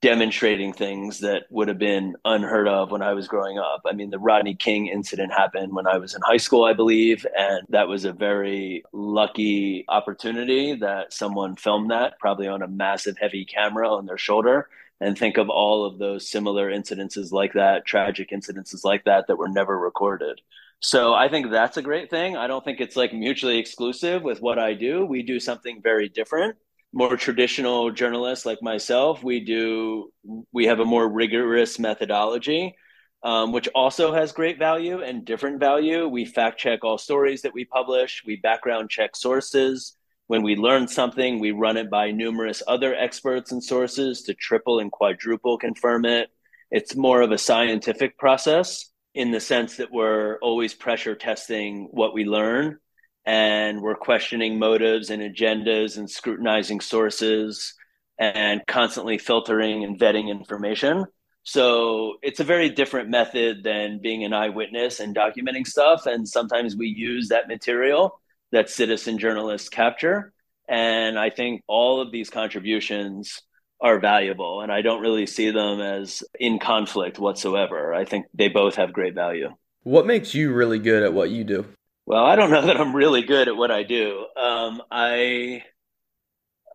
demonstrating 0.00 0.72
things 0.72 1.18
that 1.20 1.42
would 1.50 1.66
have 1.66 1.78
been 1.78 2.14
unheard 2.24 2.68
of 2.68 2.92
when 2.92 3.02
I 3.02 3.14
was 3.14 3.26
growing 3.26 3.58
up. 3.58 3.82
I 3.84 3.92
mean, 3.92 4.10
the 4.10 4.18
Rodney 4.18 4.54
King 4.54 4.86
incident 4.86 5.32
happened 5.32 5.74
when 5.74 5.88
I 5.88 5.98
was 5.98 6.14
in 6.14 6.22
high 6.22 6.36
school, 6.36 6.64
I 6.64 6.72
believe, 6.72 7.26
and 7.36 7.66
that 7.70 7.88
was 7.88 8.04
a 8.04 8.12
very 8.12 8.84
lucky 8.92 9.84
opportunity 9.88 10.76
that 10.76 11.12
someone 11.12 11.56
filmed 11.56 11.90
that, 11.90 12.18
probably 12.20 12.46
on 12.46 12.62
a 12.62 12.68
massive 12.68 13.16
heavy 13.18 13.44
camera 13.44 13.92
on 13.92 14.06
their 14.06 14.18
shoulder. 14.18 14.68
And 15.00 15.18
think 15.18 15.36
of 15.36 15.48
all 15.48 15.84
of 15.84 15.98
those 15.98 16.28
similar 16.28 16.70
incidences 16.70 17.32
like 17.32 17.54
that, 17.54 17.84
tragic 17.84 18.30
incidences 18.30 18.84
like 18.84 19.04
that, 19.04 19.26
that 19.26 19.36
were 19.36 19.48
never 19.48 19.76
recorded. 19.78 20.40
So 20.80 21.12
I 21.12 21.28
think 21.28 21.50
that's 21.50 21.76
a 21.76 21.82
great 21.82 22.08
thing. 22.08 22.36
I 22.36 22.46
don't 22.46 22.64
think 22.64 22.80
it's 22.80 22.96
like 22.96 23.12
mutually 23.12 23.58
exclusive 23.58 24.22
with 24.22 24.40
what 24.40 24.58
I 24.58 24.74
do. 24.74 25.04
We 25.04 25.22
do 25.22 25.40
something 25.40 25.80
very 25.82 26.08
different. 26.08 26.56
More 26.92 27.16
traditional 27.16 27.90
journalists 27.90 28.46
like 28.46 28.62
myself, 28.62 29.22
we 29.22 29.44
do 29.44 30.12
we 30.52 30.66
have 30.66 30.80
a 30.80 30.84
more 30.84 31.08
rigorous 31.08 31.78
methodology, 31.78 32.76
um, 33.22 33.52
which 33.52 33.68
also 33.74 34.14
has 34.14 34.32
great 34.32 34.58
value 34.58 35.02
and 35.02 35.24
different 35.24 35.58
value. 35.58 36.06
We 36.06 36.24
fact 36.24 36.58
check 36.58 36.84
all 36.84 36.96
stories 36.96 37.42
that 37.42 37.52
we 37.52 37.64
publish. 37.64 38.22
We 38.24 38.36
background 38.36 38.88
check 38.88 39.16
sources. 39.16 39.96
When 40.28 40.42
we 40.42 40.56
learn 40.56 40.88
something, 40.88 41.40
we 41.40 41.50
run 41.50 41.76
it 41.76 41.90
by 41.90 42.10
numerous 42.12 42.62
other 42.66 42.94
experts 42.94 43.50
and 43.50 43.62
sources 43.62 44.22
to 44.22 44.34
triple 44.34 44.78
and 44.78 44.92
quadruple 44.92 45.58
confirm 45.58 46.04
it. 46.04 46.30
It's 46.70 46.94
more 46.94 47.20
of 47.22 47.32
a 47.32 47.38
scientific 47.38 48.16
process 48.16 48.90
in 49.18 49.32
the 49.32 49.40
sense 49.40 49.78
that 49.78 49.90
we're 49.90 50.38
always 50.38 50.74
pressure 50.74 51.16
testing 51.16 51.88
what 51.90 52.14
we 52.14 52.24
learn 52.24 52.78
and 53.26 53.82
we're 53.82 53.96
questioning 53.96 54.60
motives 54.60 55.10
and 55.10 55.20
agendas 55.20 55.98
and 55.98 56.08
scrutinizing 56.08 56.78
sources 56.78 57.74
and 58.16 58.64
constantly 58.68 59.18
filtering 59.18 59.82
and 59.82 59.98
vetting 59.98 60.28
information. 60.28 61.04
So 61.42 62.18
it's 62.22 62.38
a 62.38 62.44
very 62.44 62.70
different 62.70 63.10
method 63.10 63.64
than 63.64 63.98
being 64.00 64.22
an 64.22 64.32
eyewitness 64.32 65.00
and 65.00 65.16
documenting 65.16 65.66
stuff. 65.66 66.06
And 66.06 66.28
sometimes 66.28 66.76
we 66.76 66.86
use 66.86 67.30
that 67.30 67.48
material 67.48 68.20
that 68.52 68.70
citizen 68.70 69.18
journalists 69.18 69.68
capture. 69.68 70.32
And 70.68 71.18
I 71.18 71.30
think 71.30 71.64
all 71.66 72.00
of 72.00 72.12
these 72.12 72.30
contributions 72.30 73.42
are 73.80 73.98
valuable 74.00 74.60
and 74.60 74.72
I 74.72 74.82
don't 74.82 75.00
really 75.00 75.26
see 75.26 75.50
them 75.50 75.80
as 75.80 76.22
in 76.38 76.58
conflict 76.58 77.18
whatsoever. 77.18 77.94
I 77.94 78.04
think 78.04 78.26
they 78.34 78.48
both 78.48 78.76
have 78.76 78.92
great 78.92 79.14
value. 79.14 79.50
What 79.84 80.06
makes 80.06 80.34
you 80.34 80.52
really 80.52 80.78
good 80.78 81.02
at 81.02 81.14
what 81.14 81.30
you 81.30 81.44
do? 81.44 81.64
Well, 82.06 82.24
I 82.24 82.36
don't 82.36 82.50
know 82.50 82.66
that 82.66 82.80
I'm 82.80 82.94
really 82.96 83.22
good 83.22 83.48
at 83.48 83.56
what 83.56 83.70
I 83.70 83.82
do. 83.82 84.26
Um, 84.36 84.82
I 84.90 85.62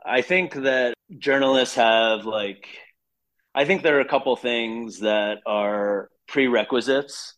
I 0.05 0.21
think 0.21 0.53
that 0.53 0.93
journalists 1.17 1.75
have 1.75 2.25
like 2.25 2.67
I 3.55 3.65
think 3.65 3.83
there 3.83 3.97
are 3.97 4.01
a 4.01 4.07
couple 4.07 4.35
things 4.35 4.99
that 4.99 5.39
are 5.45 6.09
prerequisites 6.27 7.35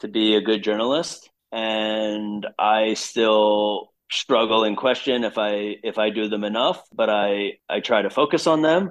to 0.00 0.08
be 0.08 0.36
a 0.36 0.40
good 0.40 0.62
journalist 0.62 1.28
and 1.52 2.46
I 2.58 2.94
still 2.94 3.92
struggle 4.10 4.64
and 4.64 4.76
question 4.76 5.24
if 5.24 5.38
I 5.38 5.76
if 5.82 5.98
I 5.98 6.10
do 6.10 6.28
them 6.28 6.44
enough, 6.44 6.82
but 6.92 7.10
I 7.10 7.58
I 7.68 7.80
try 7.80 8.02
to 8.02 8.10
focus 8.10 8.46
on 8.46 8.62
them. 8.62 8.90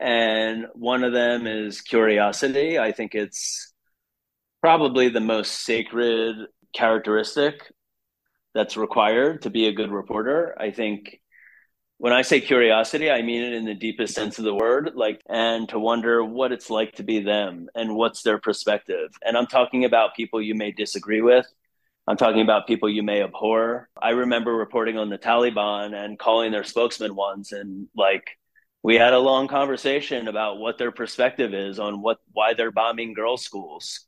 And 0.00 0.66
one 0.74 1.04
of 1.04 1.12
them 1.12 1.46
is 1.46 1.80
curiosity. 1.80 2.78
I 2.78 2.92
think 2.92 3.14
it's 3.14 3.72
probably 4.60 5.08
the 5.08 5.20
most 5.20 5.64
sacred 5.64 6.36
characteristic 6.74 7.70
that's 8.54 8.76
required 8.76 9.42
to 9.42 9.50
be 9.50 9.66
a 9.66 9.72
good 9.72 9.90
reporter. 9.90 10.54
I 10.58 10.70
think 10.70 11.20
when 11.98 12.12
I 12.12 12.22
say 12.22 12.40
curiosity, 12.40 13.10
I 13.10 13.22
mean 13.22 13.42
it 13.42 13.52
in 13.52 13.64
the 13.64 13.74
deepest 13.74 14.14
sense 14.14 14.38
of 14.38 14.44
the 14.44 14.54
word, 14.54 14.90
like, 14.94 15.22
and 15.28 15.68
to 15.68 15.78
wonder 15.78 16.24
what 16.24 16.50
it's 16.50 16.68
like 16.68 16.92
to 16.96 17.04
be 17.04 17.20
them 17.20 17.68
and 17.76 17.94
what's 17.94 18.22
their 18.22 18.38
perspective. 18.38 19.10
And 19.24 19.36
I'm 19.36 19.46
talking 19.46 19.84
about 19.84 20.16
people 20.16 20.42
you 20.42 20.56
may 20.56 20.72
disagree 20.72 21.20
with. 21.20 21.46
I'm 22.08 22.16
talking 22.16 22.40
about 22.40 22.66
people 22.66 22.90
you 22.90 23.02
may 23.02 23.22
abhor. 23.22 23.88
I 24.00 24.10
remember 24.10 24.52
reporting 24.52 24.98
on 24.98 25.08
the 25.08 25.18
Taliban 25.18 25.94
and 25.94 26.18
calling 26.18 26.50
their 26.50 26.64
spokesman 26.64 27.14
once 27.14 27.52
and 27.52 27.86
like 27.96 28.28
we 28.82 28.96
had 28.96 29.12
a 29.12 29.18
long 29.20 29.46
conversation 29.46 30.26
about 30.26 30.58
what 30.58 30.78
their 30.78 30.90
perspective 30.90 31.54
is 31.54 31.78
on 31.78 32.02
what 32.02 32.18
why 32.32 32.54
they're 32.54 32.72
bombing 32.72 33.14
girls' 33.14 33.44
schools. 33.44 34.00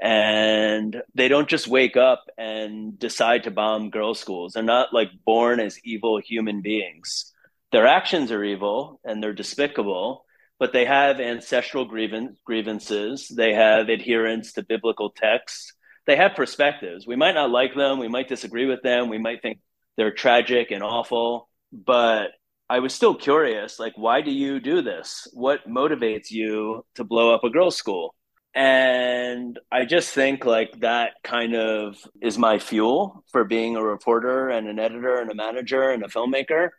And 0.00 1.02
they 1.14 1.28
don't 1.28 1.48
just 1.48 1.68
wake 1.68 1.96
up 1.96 2.24
and 2.38 2.98
decide 2.98 3.44
to 3.44 3.50
bomb 3.50 3.90
girls' 3.90 4.20
schools. 4.20 4.54
They're 4.54 4.62
not 4.62 4.94
like 4.94 5.10
born 5.26 5.60
as 5.60 5.78
evil 5.84 6.18
human 6.18 6.62
beings. 6.62 7.32
Their 7.72 7.86
actions 7.86 8.32
are 8.32 8.42
evil 8.42 9.00
and 9.04 9.22
they're 9.22 9.34
despicable, 9.34 10.24
but 10.58 10.72
they 10.72 10.86
have 10.86 11.20
ancestral 11.20 11.84
grievance, 11.84 12.38
grievances. 12.44 13.28
They 13.28 13.52
have 13.52 13.88
adherence 13.90 14.54
to 14.54 14.62
biblical 14.62 15.10
texts 15.10 15.73
they 16.06 16.16
have 16.16 16.34
perspectives. 16.34 17.06
We 17.06 17.16
might 17.16 17.34
not 17.34 17.50
like 17.50 17.74
them, 17.74 17.98
we 17.98 18.08
might 18.08 18.28
disagree 18.28 18.66
with 18.66 18.82
them, 18.82 19.08
we 19.08 19.18
might 19.18 19.42
think 19.42 19.58
they're 19.96 20.12
tragic 20.12 20.70
and 20.70 20.82
awful, 20.82 21.48
but 21.72 22.32
I 22.68 22.80
was 22.80 22.94
still 22.94 23.14
curious 23.14 23.78
like 23.78 23.92
why 23.96 24.20
do 24.20 24.30
you 24.30 24.60
do 24.60 24.82
this? 24.82 25.28
What 25.32 25.68
motivates 25.68 26.30
you 26.30 26.84
to 26.94 27.04
blow 27.04 27.34
up 27.34 27.44
a 27.44 27.50
girls' 27.50 27.76
school? 27.76 28.14
And 28.54 29.58
I 29.72 29.84
just 29.84 30.14
think 30.14 30.44
like 30.44 30.80
that 30.80 31.14
kind 31.24 31.56
of 31.56 31.96
is 32.22 32.38
my 32.38 32.58
fuel 32.58 33.24
for 33.32 33.44
being 33.44 33.76
a 33.76 33.82
reporter 33.82 34.48
and 34.48 34.68
an 34.68 34.78
editor 34.78 35.16
and 35.20 35.30
a 35.30 35.34
manager 35.34 35.90
and 35.90 36.04
a 36.04 36.08
filmmaker 36.08 36.70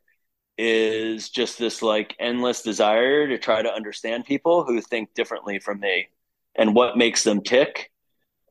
is 0.57 1.29
just 1.29 1.59
this 1.59 1.81
like 1.81 2.15
endless 2.17 2.61
desire 2.61 3.27
to 3.27 3.37
try 3.37 3.61
to 3.61 3.71
understand 3.71 4.25
people 4.25 4.63
who 4.63 4.81
think 4.81 5.13
differently 5.13 5.59
from 5.59 5.81
me 5.81 6.07
and 6.55 6.73
what 6.73 6.97
makes 6.97 7.23
them 7.23 7.41
tick 7.41 7.91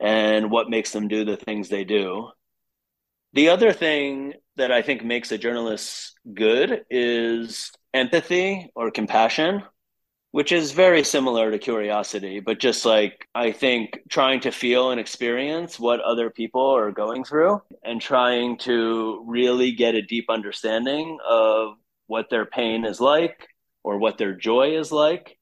and 0.04 0.50
what 0.50 0.68
makes 0.68 0.92
them 0.92 1.08
do 1.08 1.24
the 1.24 1.38
things 1.38 1.70
they 1.70 1.82
do. 1.82 2.28
The 3.32 3.48
other 3.48 3.72
thing 3.72 4.34
that 4.56 4.70
I 4.70 4.82
think 4.82 5.02
makes 5.02 5.32
a 5.32 5.38
journalist 5.38 6.12
good 6.34 6.84
is 6.90 7.72
empathy 7.94 8.70
or 8.76 8.90
compassion, 8.90 9.62
which 10.30 10.52
is 10.52 10.72
very 10.72 11.04
similar 11.04 11.50
to 11.50 11.58
curiosity, 11.58 12.40
but 12.40 12.60
just 12.60 12.84
like 12.84 13.26
I 13.34 13.50
think 13.50 13.98
trying 14.10 14.40
to 14.40 14.52
feel 14.52 14.90
and 14.90 15.00
experience 15.00 15.80
what 15.80 16.00
other 16.00 16.28
people 16.28 16.76
are 16.76 16.92
going 16.92 17.24
through 17.24 17.62
and 17.82 17.98
trying 17.98 18.58
to 18.58 19.24
really 19.26 19.72
get 19.72 19.94
a 19.94 20.02
deep 20.02 20.26
understanding 20.28 21.16
of 21.26 21.76
what 22.08 22.28
their 22.28 22.44
pain 22.44 22.84
is 22.84 23.00
like 23.00 23.48
or 23.82 23.96
what 23.96 24.18
their 24.18 24.34
joy 24.34 24.78
is 24.78 24.92
like 24.92 25.38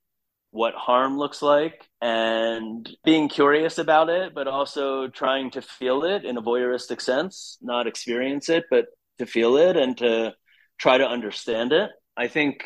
what 0.52 0.74
harm 0.74 1.18
looks 1.18 1.40
like 1.40 1.88
and 2.02 2.88
being 3.04 3.28
curious 3.28 3.78
about 3.78 4.10
it, 4.10 4.34
but 4.34 4.46
also 4.46 5.08
trying 5.08 5.50
to 5.50 5.62
feel 5.62 6.04
it 6.04 6.24
in 6.24 6.36
a 6.36 6.42
voyeuristic 6.42 7.00
sense, 7.00 7.58
not 7.62 7.86
experience 7.86 8.50
it, 8.50 8.64
but 8.70 8.84
to 9.18 9.26
feel 9.26 9.56
it 9.56 9.76
and 9.78 9.96
to 9.96 10.34
try 10.78 10.98
to 10.98 11.06
understand 11.06 11.72
it. 11.72 11.90
I 12.16 12.28
think 12.28 12.64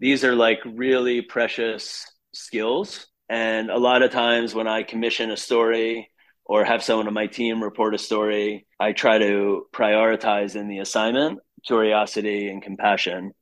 these 0.00 0.24
are 0.24 0.34
like 0.34 0.60
really 0.64 1.20
precious 1.20 2.10
skills. 2.32 3.06
And 3.28 3.70
a 3.70 3.78
lot 3.78 4.02
of 4.02 4.10
times 4.10 4.54
when 4.54 4.66
I 4.66 4.82
commission 4.82 5.30
a 5.30 5.36
story 5.36 6.08
or 6.46 6.64
have 6.64 6.82
someone 6.82 7.06
on 7.06 7.14
my 7.14 7.26
team 7.26 7.62
report 7.62 7.94
a 7.94 7.98
story, 7.98 8.66
I 8.80 8.92
try 8.92 9.18
to 9.18 9.66
prioritize 9.74 10.56
in 10.56 10.68
the 10.68 10.78
assignment 10.78 11.38
curiosity 11.66 12.48
and 12.48 12.62
compassion 12.62 13.32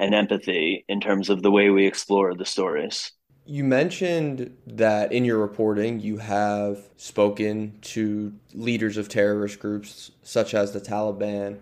and 0.00 0.14
empathy 0.14 0.84
in 0.88 1.00
terms 1.00 1.30
of 1.30 1.42
the 1.42 1.50
way 1.50 1.70
we 1.70 1.86
explore 1.86 2.34
the 2.34 2.44
stories. 2.44 3.12
You 3.44 3.64
mentioned 3.64 4.56
that 4.66 5.12
in 5.12 5.24
your 5.24 5.38
reporting 5.38 6.00
you 6.00 6.18
have 6.18 6.88
spoken 6.96 7.78
to 7.82 8.32
leaders 8.54 8.96
of 8.96 9.08
terrorist 9.08 9.58
groups 9.58 10.12
such 10.22 10.54
as 10.54 10.72
the 10.72 10.80
Taliban. 10.80 11.58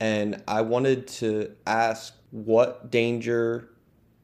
And 0.00 0.42
I 0.48 0.62
wanted 0.62 1.06
to 1.08 1.54
ask 1.66 2.14
what 2.30 2.90
danger 2.90 3.68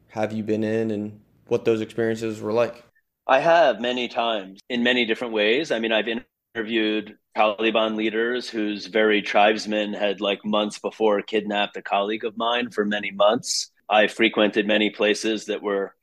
have 0.09 0.33
you 0.33 0.43
been 0.43 0.63
in 0.63 0.91
and 0.91 1.19
what 1.47 1.65
those 1.65 1.81
experiences 1.81 2.41
were 2.41 2.53
like? 2.53 2.83
I 3.27 3.39
have 3.39 3.79
many 3.79 4.07
times 4.07 4.59
in 4.69 4.83
many 4.83 5.05
different 5.05 5.33
ways. 5.33 5.71
I 5.71 5.79
mean, 5.79 5.91
I've 5.91 6.07
interviewed 6.55 7.17
Taliban 7.35 7.95
leaders 7.95 8.49
whose 8.49 8.85
very 8.87 9.21
tribesmen 9.21 9.93
had, 9.93 10.21
like 10.21 10.45
months 10.45 10.79
before, 10.79 11.21
kidnapped 11.21 11.77
a 11.77 11.81
colleague 11.81 12.23
of 12.23 12.37
mine 12.37 12.71
for 12.71 12.85
many 12.85 13.11
months. 13.11 13.71
I 13.89 14.07
frequented 14.07 14.65
many 14.67 14.89
places 14.89 15.45
that 15.45 15.61
were 15.61 15.93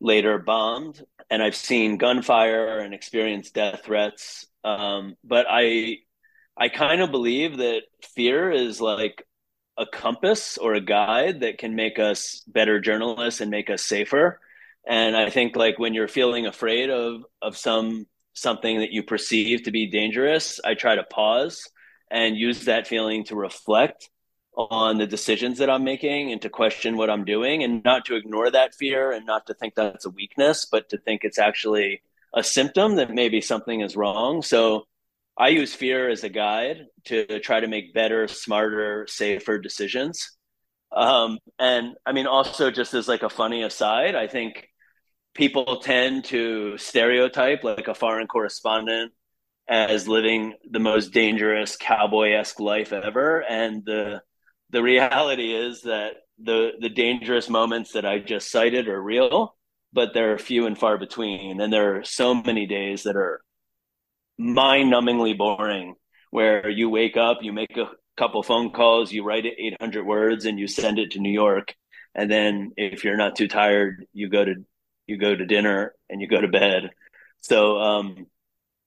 later 0.00 0.38
bombed, 0.38 1.02
and 1.30 1.42
I've 1.42 1.56
seen 1.56 1.98
gunfire 1.98 2.80
and 2.80 2.92
experienced 2.92 3.54
death 3.54 3.82
threats. 3.84 4.46
Um, 4.64 5.16
but 5.24 5.46
I, 5.48 5.98
I 6.56 6.68
kind 6.68 7.00
of 7.00 7.10
believe 7.10 7.58
that 7.58 7.82
fear 8.14 8.50
is 8.50 8.80
like 8.80 9.24
a 9.78 9.86
compass 9.86 10.58
or 10.58 10.74
a 10.74 10.80
guide 10.80 11.40
that 11.40 11.58
can 11.58 11.74
make 11.74 11.98
us 11.98 12.42
better 12.46 12.80
journalists 12.80 13.40
and 13.40 13.50
make 13.50 13.70
us 13.70 13.82
safer. 13.82 14.40
And 14.86 15.16
I 15.16 15.30
think 15.30 15.56
like 15.56 15.78
when 15.78 15.94
you're 15.94 16.08
feeling 16.08 16.46
afraid 16.46 16.90
of 16.90 17.22
of 17.40 17.56
some 17.56 18.06
something 18.34 18.80
that 18.80 18.92
you 18.92 19.02
perceive 19.02 19.64
to 19.64 19.70
be 19.70 19.86
dangerous, 19.86 20.60
I 20.64 20.74
try 20.74 20.96
to 20.96 21.04
pause 21.04 21.68
and 22.10 22.36
use 22.36 22.64
that 22.66 22.86
feeling 22.86 23.24
to 23.24 23.36
reflect 23.36 24.08
on 24.54 24.98
the 24.98 25.06
decisions 25.06 25.58
that 25.58 25.70
I'm 25.70 25.84
making 25.84 26.30
and 26.30 26.42
to 26.42 26.50
question 26.50 26.96
what 26.96 27.08
I'm 27.08 27.24
doing 27.24 27.62
and 27.62 27.82
not 27.84 28.04
to 28.06 28.16
ignore 28.16 28.50
that 28.50 28.74
fear 28.74 29.10
and 29.12 29.24
not 29.24 29.46
to 29.46 29.54
think 29.54 29.74
that's 29.74 30.04
a 30.04 30.10
weakness, 30.10 30.66
but 30.70 30.90
to 30.90 30.98
think 30.98 31.24
it's 31.24 31.38
actually 31.38 32.02
a 32.34 32.42
symptom 32.42 32.96
that 32.96 33.10
maybe 33.10 33.40
something 33.40 33.80
is 33.80 33.96
wrong. 33.96 34.42
So 34.42 34.84
I 35.38 35.48
use 35.48 35.74
fear 35.74 36.10
as 36.10 36.24
a 36.24 36.28
guide 36.28 36.86
to 37.04 37.40
try 37.40 37.60
to 37.60 37.66
make 37.66 37.94
better, 37.94 38.28
smarter, 38.28 39.06
safer 39.08 39.58
decisions. 39.58 40.36
Um, 40.94 41.38
and 41.58 41.94
I 42.04 42.12
mean, 42.12 42.26
also 42.26 42.70
just 42.70 42.92
as 42.92 43.08
like 43.08 43.22
a 43.22 43.30
funny 43.30 43.62
aside, 43.62 44.14
I 44.14 44.26
think 44.26 44.68
people 45.34 45.80
tend 45.80 46.24
to 46.26 46.76
stereotype 46.78 47.64
like 47.64 47.88
a 47.88 47.94
foreign 47.94 48.26
correspondent 48.26 49.12
as 49.68 50.08
living 50.08 50.54
the 50.70 50.78
most 50.78 51.12
dangerous 51.12 51.76
cowboy-esque 51.76 52.60
life 52.60 52.92
ever. 52.92 53.40
And 53.40 53.84
the 53.84 54.22
the 54.70 54.82
reality 54.82 55.54
is 55.54 55.82
that 55.82 56.14
the 56.42 56.72
the 56.80 56.88
dangerous 56.88 57.48
moments 57.48 57.92
that 57.92 58.06
I 58.06 58.18
just 58.18 58.50
cited 58.50 58.88
are 58.88 59.00
real 59.00 59.54
but 59.92 60.14
they're 60.14 60.38
few 60.38 60.66
and 60.66 60.78
far 60.78 60.98
between. 60.98 61.60
And 61.60 61.72
there 61.72 61.98
are 61.98 62.04
so 62.04 62.34
many 62.34 62.66
days 62.66 63.02
that 63.02 63.16
are 63.16 63.42
mind-numbingly 64.38 65.36
boring 65.36 65.94
where 66.30 66.68
you 66.68 66.88
wake 66.88 67.16
up 67.16 67.38
you 67.42 67.52
make 67.52 67.76
a 67.76 67.90
couple 68.16 68.42
phone 68.42 68.70
calls 68.70 69.12
you 69.12 69.22
write 69.22 69.44
800 69.46 70.04
words 70.04 70.46
and 70.46 70.58
you 70.58 70.66
send 70.66 70.98
it 70.98 71.12
to 71.12 71.20
New 71.20 71.30
York. 71.30 71.74
And 72.14 72.30
then 72.30 72.72
if 72.76 73.04
you're 73.04 73.16
not 73.16 73.36
too 73.36 73.48
tired 73.48 74.06
you 74.12 74.28
go 74.28 74.44
to 74.44 74.64
you 75.06 75.18
go 75.18 75.34
to 75.34 75.46
dinner 75.46 75.94
and 76.08 76.20
you 76.20 76.28
go 76.28 76.40
to 76.40 76.48
bed. 76.48 76.90
So 77.40 77.78
um, 77.78 78.26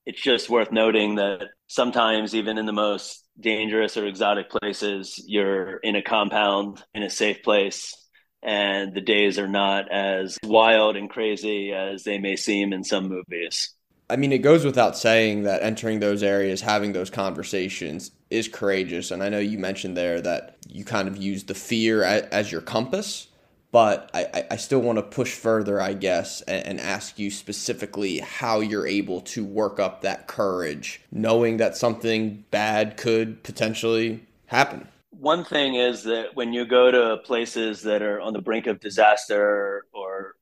it's 0.05 0.22
just 0.22 0.49
worth 0.49 0.72
noting 0.72 1.16
that 1.16 1.49
sometimes, 1.68 2.36
even 2.36 2.57
in 2.57 2.66
the 2.66 2.74
most 2.74 3.24
dangerous 3.39 3.97
or 3.97 4.05
exotic 4.05 4.49
places, 4.49 5.22
you're 5.28 5.78
in 5.78 5.95
a 5.95 6.01
compound 6.01 6.84
in 6.93 7.03
a 7.03 7.09
safe 7.09 7.43
place, 7.43 7.93
and 8.41 8.93
the 8.93 9.01
days 9.01 9.39
are 9.39 9.47
not 9.47 9.91
as 9.91 10.38
wild 10.43 10.95
and 10.95 11.09
crazy 11.09 11.74
as 11.74 12.03
they 12.03 12.18
may 12.18 12.36
seem 12.36 12.72
in 12.72 12.84
some 12.84 13.09
movies. 13.09 13.74
I 14.07 14.18
mean, 14.18 14.32
it 14.32 14.39
goes 14.39 14.63
without 14.63 14.95
saying 14.95 15.43
that 15.43 15.63
entering 15.63 15.99
those 15.99 16.22
areas, 16.22 16.61
having 16.61 16.93
those 16.93 17.09
conversations 17.09 18.11
is 18.30 18.47
courageous. 18.47 19.09
And 19.09 19.24
I 19.24 19.30
know 19.30 19.39
you 19.39 19.57
mentioned 19.57 19.97
there 19.97 20.22
that 20.22 20.57
you 20.68 20.86
kind 20.86 21.07
of 21.07 21.18
use 21.18 21.43
the 21.43 21.55
fear 21.55 22.03
as, 22.03 22.51
your 22.51 22.61
compass 22.61 23.28
but 23.76 24.09
I, 24.13 24.45
I 24.51 24.55
still 24.55 24.80
want 24.80 24.99
to 24.99 25.03
push 25.03 25.34
further, 25.34 25.82
I 25.82 25.95
guess, 25.95 26.39
and, 26.43 26.65
and, 26.65 26.80
ask 26.80 27.19
you 27.19 27.30
specifically 27.30 28.19
how 28.19 28.61
you're 28.61 28.88
able 28.88 29.19
to 29.36 29.43
work 29.43 29.82
up 29.82 30.01
that 30.03 30.28
courage, 30.28 31.01
knowing 31.11 31.57
that 31.57 31.76
something 31.76 32.45
bad 32.51 32.95
could 32.95 33.43
potentially 33.43 34.26
happen. 34.45 34.88
One 35.09 35.43
thing 35.43 35.76
is 35.76 36.03
that 36.03 36.38
when 36.38 36.53
you 36.53 36.63
go 36.65 36.89
to 36.89 37.17
places 37.26 37.82
that 37.82 38.01
are 38.01 38.21
on 38.21 38.32
the 38.32 38.41
brink 38.41 38.65
of 38.65 38.80
disaster 38.80 39.86
or 39.91 40.36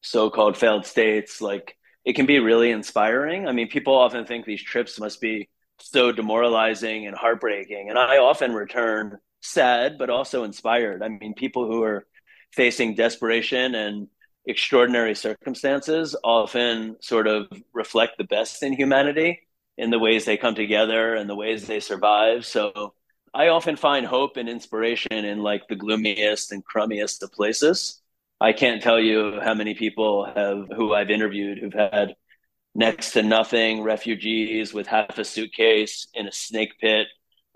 so 0.00 0.30
called 0.30 0.56
failed 0.56 0.86
states, 0.86 1.42
like 1.42 1.76
it 2.06 2.14
can 2.14 2.24
be 2.24 2.38
really 2.38 2.70
inspiring. 2.70 3.46
I 3.46 3.52
mean, 3.52 3.68
people 3.68 3.94
often 3.94 4.24
think 4.24 4.46
these 4.46 4.62
trips 4.62 4.98
must 4.98 5.20
be 5.20 5.50
so 5.80 6.12
demoralizing 6.12 7.06
and 7.06 7.14
heartbreaking. 7.14 7.90
And 7.90 7.98
I 7.98 8.16
often 8.16 8.54
return 8.54 9.18
sad, 9.42 9.98
but 9.98 10.08
also 10.08 10.44
inspired. 10.44 11.02
I 11.02 11.08
mean, 11.08 11.34
people 11.34 11.66
who 11.66 11.82
are 11.82 12.06
facing 12.52 12.94
desperation 12.94 13.74
and 13.74 14.08
extraordinary 14.46 15.14
circumstances 15.14 16.16
often 16.24 16.96
sort 17.00 17.26
of 17.26 17.46
reflect 17.72 18.18
the 18.18 18.24
best 18.24 18.62
in 18.62 18.72
humanity 18.72 19.40
in 19.76 19.90
the 19.90 19.98
ways 19.98 20.24
they 20.24 20.36
come 20.36 20.54
together 20.54 21.14
and 21.14 21.28
the 21.28 21.36
ways 21.36 21.66
they 21.66 21.80
survive. 21.80 22.44
So 22.44 22.94
I 23.32 23.48
often 23.48 23.76
find 23.76 24.04
hope 24.04 24.36
and 24.36 24.48
inspiration 24.48 25.12
in 25.12 25.42
like 25.42 25.68
the 25.68 25.76
gloomiest 25.76 26.52
and 26.52 26.64
crummiest 26.64 27.22
of 27.22 27.32
places. 27.32 28.00
I 28.40 28.52
can't 28.52 28.82
tell 28.82 28.98
you 28.98 29.38
how 29.42 29.54
many 29.54 29.74
people 29.74 30.24
have 30.24 30.68
who 30.74 30.94
I've 30.94 31.10
interviewed 31.10 31.58
who've 31.58 31.72
had 31.72 32.14
next 32.74 33.12
to 33.12 33.22
nothing, 33.22 33.82
refugees 33.82 34.72
with 34.72 34.86
half 34.86 35.18
a 35.18 35.24
suitcase 35.24 36.08
in 36.14 36.26
a 36.26 36.32
snake 36.32 36.78
pit 36.80 37.06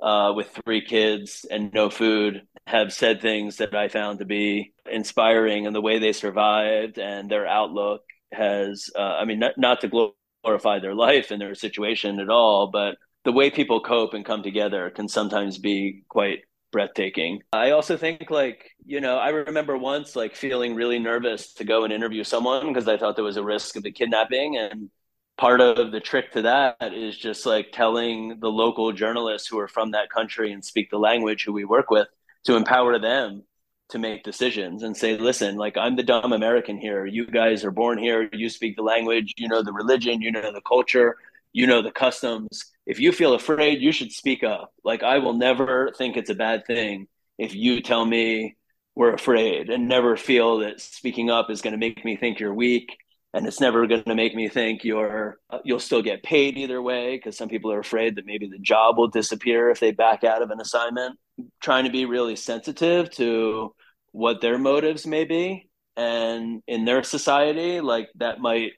uh, 0.03 0.33
with 0.35 0.59
three 0.65 0.85
kids 0.85 1.47
and 1.51 1.73
no 1.73 1.91
food 1.91 2.43
have 2.67 2.93
said 2.93 3.21
things 3.21 3.59
that 3.59 3.75
I 3.75 3.89
found 3.89 4.19
to 4.19 4.25
be 4.25 4.73
inspiring 4.91 5.67
and 5.67 5.75
the 5.75 5.83
way 5.83 5.99
they 5.99 6.13
survived 6.13 6.99
and 6.99 7.31
their 7.31 7.47
outlook 7.47 8.03
has, 8.33 8.91
uh, 8.97 9.01
I 9.01 9.25
mean, 9.25 9.39
not, 9.39 9.59
not 9.59 9.81
to 9.83 10.13
glorify 10.45 10.79
their 10.79 10.95
life 10.95 11.31
and 11.31 11.41
their 11.41 11.55
situation 11.55 12.21
at 12.21 12.31
all, 12.31 12.69
but 12.69 12.97
the 13.25 13.33
way 13.33 13.51
people 13.51 13.81
cope 13.81 14.15
and 14.15 14.25
come 14.25 14.43
together 14.43 14.91
can 14.91 15.09
sometimes 15.09 15.59
be 15.59 16.05
quite 16.09 16.41
breathtaking. 16.73 17.41
I 17.53 17.71
also 17.71 17.97
think 17.97 18.31
like, 18.31 18.71
you 18.85 19.01
know, 19.01 19.17
I 19.17 19.29
remember 19.29 19.79
once 19.79 20.17
like 20.17 20.35
feeling 20.35 20.75
really 20.75 20.99
nervous 20.99 21.55
to 21.55 21.65
go 21.65 21.85
and 21.85 21.93
interview 21.93 22.25
someone 22.25 22.67
because 22.69 22.89
I 22.89 22.97
thought 22.97 23.15
there 23.15 23.25
was 23.25 23.37
a 23.37 23.45
risk 23.45 23.77
of 23.77 23.85
a 23.85 23.91
kidnapping 23.91 24.57
and 24.57 24.91
part 25.37 25.61
of 25.61 25.93
the 25.93 26.01
trick 26.01 26.33
to 26.33 26.43
that 26.43 26.77
is 26.95 27.17
just 27.17 27.47
like 27.47 27.69
telling 27.73 28.39
the 28.41 28.49
local 28.49 28.93
journalists 28.93 29.49
who 29.49 29.59
are 29.59 29.69
from 29.69 29.93
that 29.93 30.11
country 30.11 30.53
and 30.53 30.65
speak 30.65 30.91
the 30.91 30.99
language 30.99 31.45
who 31.45 31.53
we 31.53 31.65
work 31.65 31.91
with 31.91 32.09
to 32.45 32.57
empower 32.57 32.99
them 32.99 33.45
to 33.91 33.99
make 33.99 34.25
decisions 34.25 34.83
and 34.83 34.97
say 34.97 35.17
listen 35.19 35.57
like 35.57 35.77
i'm 35.77 35.97
the 35.97 36.03
dumb 36.03 36.33
american 36.33 36.79
here. 36.79 37.05
You 37.05 37.27
guys 37.27 37.65
are 37.65 37.71
born 37.71 37.99
here. 37.99 38.29
You 38.33 38.49
speak 38.49 38.77
the 38.77 38.83
language. 38.83 39.35
You 39.37 39.49
know 39.49 39.63
the 39.63 39.73
religion. 39.73 40.21
You 40.21 40.33
know 40.33 40.53
the 40.53 40.63
culture. 40.63 41.17
You 41.53 41.67
know 41.67 41.83
the 41.83 41.93
customs. 41.93 42.65
If 42.87 42.99
you 42.99 43.13
feel 43.13 43.35
afraid 43.35 43.81
you 43.81 43.93
should 43.93 44.13
speak 44.13 44.43
up. 44.43 44.73
Like 44.85 45.03
i 45.03 45.19
will 45.19 45.35
never 45.35 45.93
think 45.97 46.17
it's 46.17 46.31
a 46.31 46.35
bad 46.35 46.67
thing 46.67 47.09
if 47.39 47.55
you 47.55 47.81
tell 47.81 48.05
me 48.05 48.57
we're 48.95 49.13
afraid 49.13 49.71
and 49.71 49.89
never 49.89 50.17
feel 50.17 50.59
that 50.59 50.81
speaking 50.81 51.31
up 51.31 51.51
is 51.51 51.63
going 51.63 51.73
to 51.73 51.79
make 51.79 52.05
me 52.05 52.17
think 52.17 52.39
you're 52.39 52.55
weak 52.55 52.97
and 53.33 53.47
it's 53.47 53.61
never 53.61 53.87
going 53.89 54.05
to 54.05 54.15
make 54.15 54.35
me 54.35 54.49
think 54.49 54.85
you're 54.85 55.39
uh, 55.51 55.59
you'll 55.65 55.81
still 55.81 56.03
get 56.03 56.23
paid 56.23 56.57
either 56.57 56.81
way 56.81 57.17
because 57.17 57.37
some 57.37 57.49
people 57.49 57.73
are 57.73 57.81
afraid 57.81 58.15
that 58.17 58.27
maybe 58.27 58.49
the 58.49 58.59
job 58.59 58.97
will 58.97 59.09
disappear 59.09 59.71
if 59.71 59.81
they 59.81 59.91
back 59.91 60.25
out 60.25 60.43
of 60.43 60.51
an 60.51 60.61
assignment 60.61 61.19
trying 61.61 61.85
to 61.85 61.91
be 61.91 62.05
really 62.05 62.37
sensitive 62.37 63.11
to 63.13 63.75
what 64.13 64.41
their 64.41 64.59
motives 64.59 65.07
may 65.07 65.25
be. 65.25 65.69
And 65.97 66.63
in 66.67 66.85
their 66.85 67.03
society 67.03 67.81
like 67.81 68.09
that 68.17 68.41
might 68.41 68.73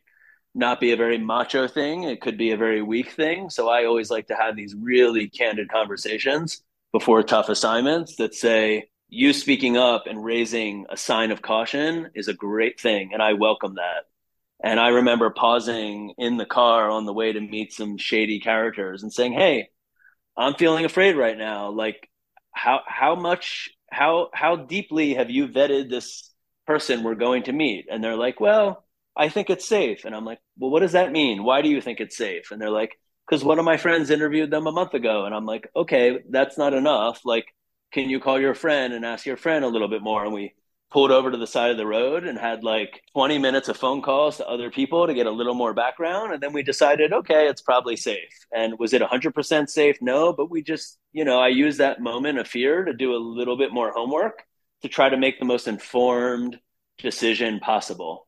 not 0.54 0.80
be 0.80 0.92
a 0.92 0.96
very 0.96 1.18
macho 1.18 1.68
thing. 1.68 2.04
It 2.04 2.20
could 2.20 2.38
be 2.38 2.50
a 2.50 2.57
very 2.57 2.82
weak 2.82 3.11
thing. 3.12 3.50
So 3.50 3.68
i 3.68 3.84
always 3.84 4.11
like 4.11 4.28
to 4.28 4.36
have 4.36 4.57
these 4.57 4.74
really 4.74 5.28
candid 5.28 5.70
conversations 5.70 6.62
before 6.92 7.22
tough 7.22 7.48
assignments 7.48 8.16
that 8.16 8.34
say 8.34 8.88
you 9.09 9.32
speaking 9.32 9.76
up 9.76 10.07
and 10.07 10.24
raising 10.24 10.86
a 10.90 10.96
sign 10.96 11.30
of 11.30 11.42
caution 11.42 12.11
is 12.14 12.28
a 12.28 12.34
great 12.34 12.80
thing 12.80 13.11
and 13.12 13.22
i 13.22 13.34
welcome 13.34 13.74
that. 13.74 14.04
And 14.62 14.80
I 14.80 14.88
remember 14.88 15.30
pausing 15.30 16.14
in 16.18 16.38
the 16.38 16.46
car 16.46 16.88
on 16.90 17.04
the 17.04 17.12
way 17.12 17.32
to 17.32 17.40
meet 17.40 17.72
some 17.72 17.98
shady 17.98 18.40
characters 18.40 19.02
and 19.02 19.12
saying, 19.12 19.34
"Hey, 19.34 19.68
I'm 20.36 20.54
feeling 20.54 20.84
afraid 20.84 21.16
right 21.16 21.36
now. 21.36 21.70
Like, 21.70 22.09
how 22.57 22.80
how 22.86 23.14
much 23.14 23.70
how 23.90 24.30
how 24.34 24.57
deeply 24.57 25.14
have 25.14 25.30
you 25.30 25.48
vetted 25.48 25.90
this 25.90 26.32
person 26.66 27.02
we're 27.02 27.14
going 27.14 27.44
to 27.44 27.52
meet?" 27.52 27.86
And 27.90 28.02
they're 28.02 28.16
like, 28.16 28.40
"Well, 28.40 28.84
I 29.16 29.28
think 29.28 29.50
it's 29.50 29.68
safe." 29.68 30.04
And 30.04 30.14
I'm 30.14 30.24
like, 30.24 30.40
"Well, 30.59 30.70
what 30.70 30.80
does 30.80 30.92
that 30.92 31.12
mean? 31.12 31.44
Why 31.44 31.62
do 31.62 31.68
you 31.68 31.80
think 31.80 32.00
it's 32.00 32.16
safe?" 32.16 32.50
And 32.50 32.61
they're 32.61 32.70
like, 32.70 32.98
"Because 33.28 33.44
one 33.44 33.59
of 33.59 33.64
my 33.64 33.76
friends 33.76 34.11
interviewed 34.11 34.50
them 34.50 34.66
a 34.66 34.72
month 34.72 34.94
ago." 34.94 35.24
And 35.26 35.34
I'm 35.34 35.46
like, 35.46 35.68
"Okay, 35.76 36.20
that's 36.30 36.59
not 36.59 36.74
enough. 36.74 37.20
Like, 37.24 37.46
can 37.92 38.11
you 38.11 38.20
call 38.20 38.40
your 38.40 38.54
friend 38.54 38.92
and 38.94 39.04
ask 39.04 39.26
your 39.26 39.36
friend 39.36 39.64
a 39.64 39.68
little 39.68 39.88
bit 39.88 40.02
more?" 40.02 40.24
And 40.24 40.34
we 40.34 40.54
pulled 40.91 41.11
over 41.11 41.30
to 41.30 41.37
the 41.37 41.47
side 41.47 41.70
of 41.70 41.76
the 41.76 41.87
road 41.87 42.24
and 42.24 42.39
had 42.39 42.62
like 42.62 43.03
20 43.12 43.39
minutes 43.39 43.68
of 43.68 43.76
phone 43.76 44.03
calls 44.03 44.37
to 44.37 44.49
other 44.49 44.70
people 44.70 45.07
to 45.07 45.14
get 45.14 45.26
a 45.26 45.30
little 45.30 45.55
more 45.55 45.74
background 45.74 46.32
and 46.32 46.43
then 46.43 46.53
we 46.53 46.62
decided 46.62 47.12
okay 47.12 47.49
it's 47.49 47.62
probably 47.62 47.97
safe. 47.97 48.47
And 48.55 48.78
was 48.78 48.93
it 48.93 49.03
100% 49.03 49.68
safe? 49.68 49.97
No 50.01 50.32
but 50.32 50.51
we 50.51 50.62
just 50.62 50.99
you 51.12 51.24
know 51.24 51.41
i 51.41 51.49
used 51.49 51.78
that 51.78 52.01
moment 52.01 52.39
of 52.39 52.47
fear 52.47 52.84
to 52.84 52.93
do 52.93 53.14
a 53.14 53.18
little 53.18 53.57
bit 53.57 53.72
more 53.72 53.93
homework 53.93 54.45
to 54.82 54.89
try 54.89 55.09
to 55.09 55.16
make 55.16 55.39
the 55.39 55.45
most 55.45 55.66
informed 55.66 56.59
decision 56.99 57.59
possible. 57.61 58.26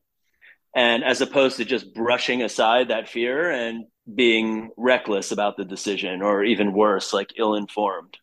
And 0.75 1.03
as 1.03 1.21
opposed 1.21 1.57
to 1.57 1.65
just 1.65 1.93
brushing 1.93 2.43
aside 2.43 2.89
that 2.89 3.09
fear 3.09 3.49
and 3.49 3.85
being 4.13 4.69
reckless 4.77 5.31
about 5.31 5.57
the 5.57 5.65
decision 5.65 6.21
or 6.21 6.43
even 6.43 6.73
worse 6.73 7.13
like 7.13 7.33
ill 7.37 7.55
informed 7.55 8.17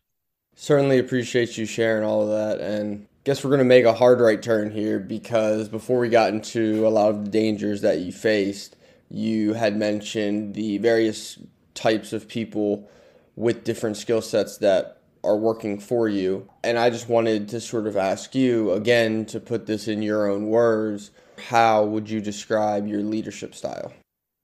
certainly 0.57 0.97
appreciate 0.97 1.57
you 1.57 1.65
sharing 1.65 2.03
all 2.03 2.23
of 2.23 2.29
that 2.29 2.59
and 2.59 3.07
guess 3.27 3.43
we're 3.43 3.49
going 3.49 3.57
to 3.57 3.65
make 3.65 3.83
a 3.83 3.91
hard 3.91 4.21
right 4.21 4.41
turn 4.41 4.71
here 4.71 4.99
because 4.99 5.67
before 5.67 5.99
we 5.99 6.07
got 6.07 6.29
into 6.29 6.87
a 6.87 6.89
lot 6.89 7.09
of 7.09 7.25
the 7.25 7.29
dangers 7.29 7.81
that 7.81 7.99
you 7.99 8.09
faced, 8.09 8.77
you 9.09 9.51
had 9.51 9.75
mentioned 9.75 10.53
the 10.53 10.77
various 10.77 11.37
types 11.73 12.13
of 12.13 12.25
people 12.29 12.89
with 13.35 13.65
different 13.65 13.97
skill 13.97 14.21
sets 14.21 14.59
that 14.59 15.01
are 15.25 15.35
working 15.35 15.77
for 15.77 16.07
you. 16.07 16.49
And 16.63 16.79
I 16.79 16.89
just 16.89 17.09
wanted 17.09 17.49
to 17.49 17.59
sort 17.59 17.85
of 17.85 17.97
ask 17.97 18.33
you 18.33 18.71
again 18.71 19.25
to 19.25 19.41
put 19.41 19.65
this 19.65 19.89
in 19.89 20.01
your 20.01 20.31
own 20.31 20.47
words. 20.47 21.11
How 21.49 21.83
would 21.83 22.09
you 22.09 22.21
describe 22.21 22.87
your 22.87 23.01
leadership 23.01 23.53
style? 23.53 23.91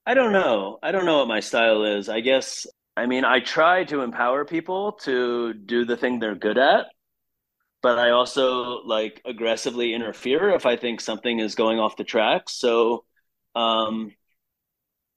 I 0.05 0.13
don't 0.13 0.33
know. 0.33 0.79
I 0.83 0.91
don't 0.91 1.05
know 1.05 1.19
what 1.19 1.29
my 1.29 1.39
style 1.39 1.85
is. 1.85 2.09
I 2.09 2.19
guess, 2.19 2.67
I 2.97 3.05
mean, 3.05 3.23
I 3.23 3.39
try 3.39 3.85
to 3.85 4.01
empower 4.01 4.43
people 4.43 4.91
to 5.03 5.53
do 5.53 5.85
the 5.85 5.95
thing 5.95 6.19
they're 6.19 6.35
good 6.35 6.57
at 6.57 6.87
but 7.83 7.99
I 7.99 8.11
also 8.11 8.81
like 8.85 9.21
aggressively 9.25 9.93
interfere 9.93 10.49
if 10.51 10.65
I 10.65 10.77
think 10.77 11.01
something 11.01 11.39
is 11.39 11.53
going 11.53 11.79
off 11.79 11.97
the 11.97 12.05
tracks. 12.05 12.53
So, 12.53 13.03
um, 13.55 14.13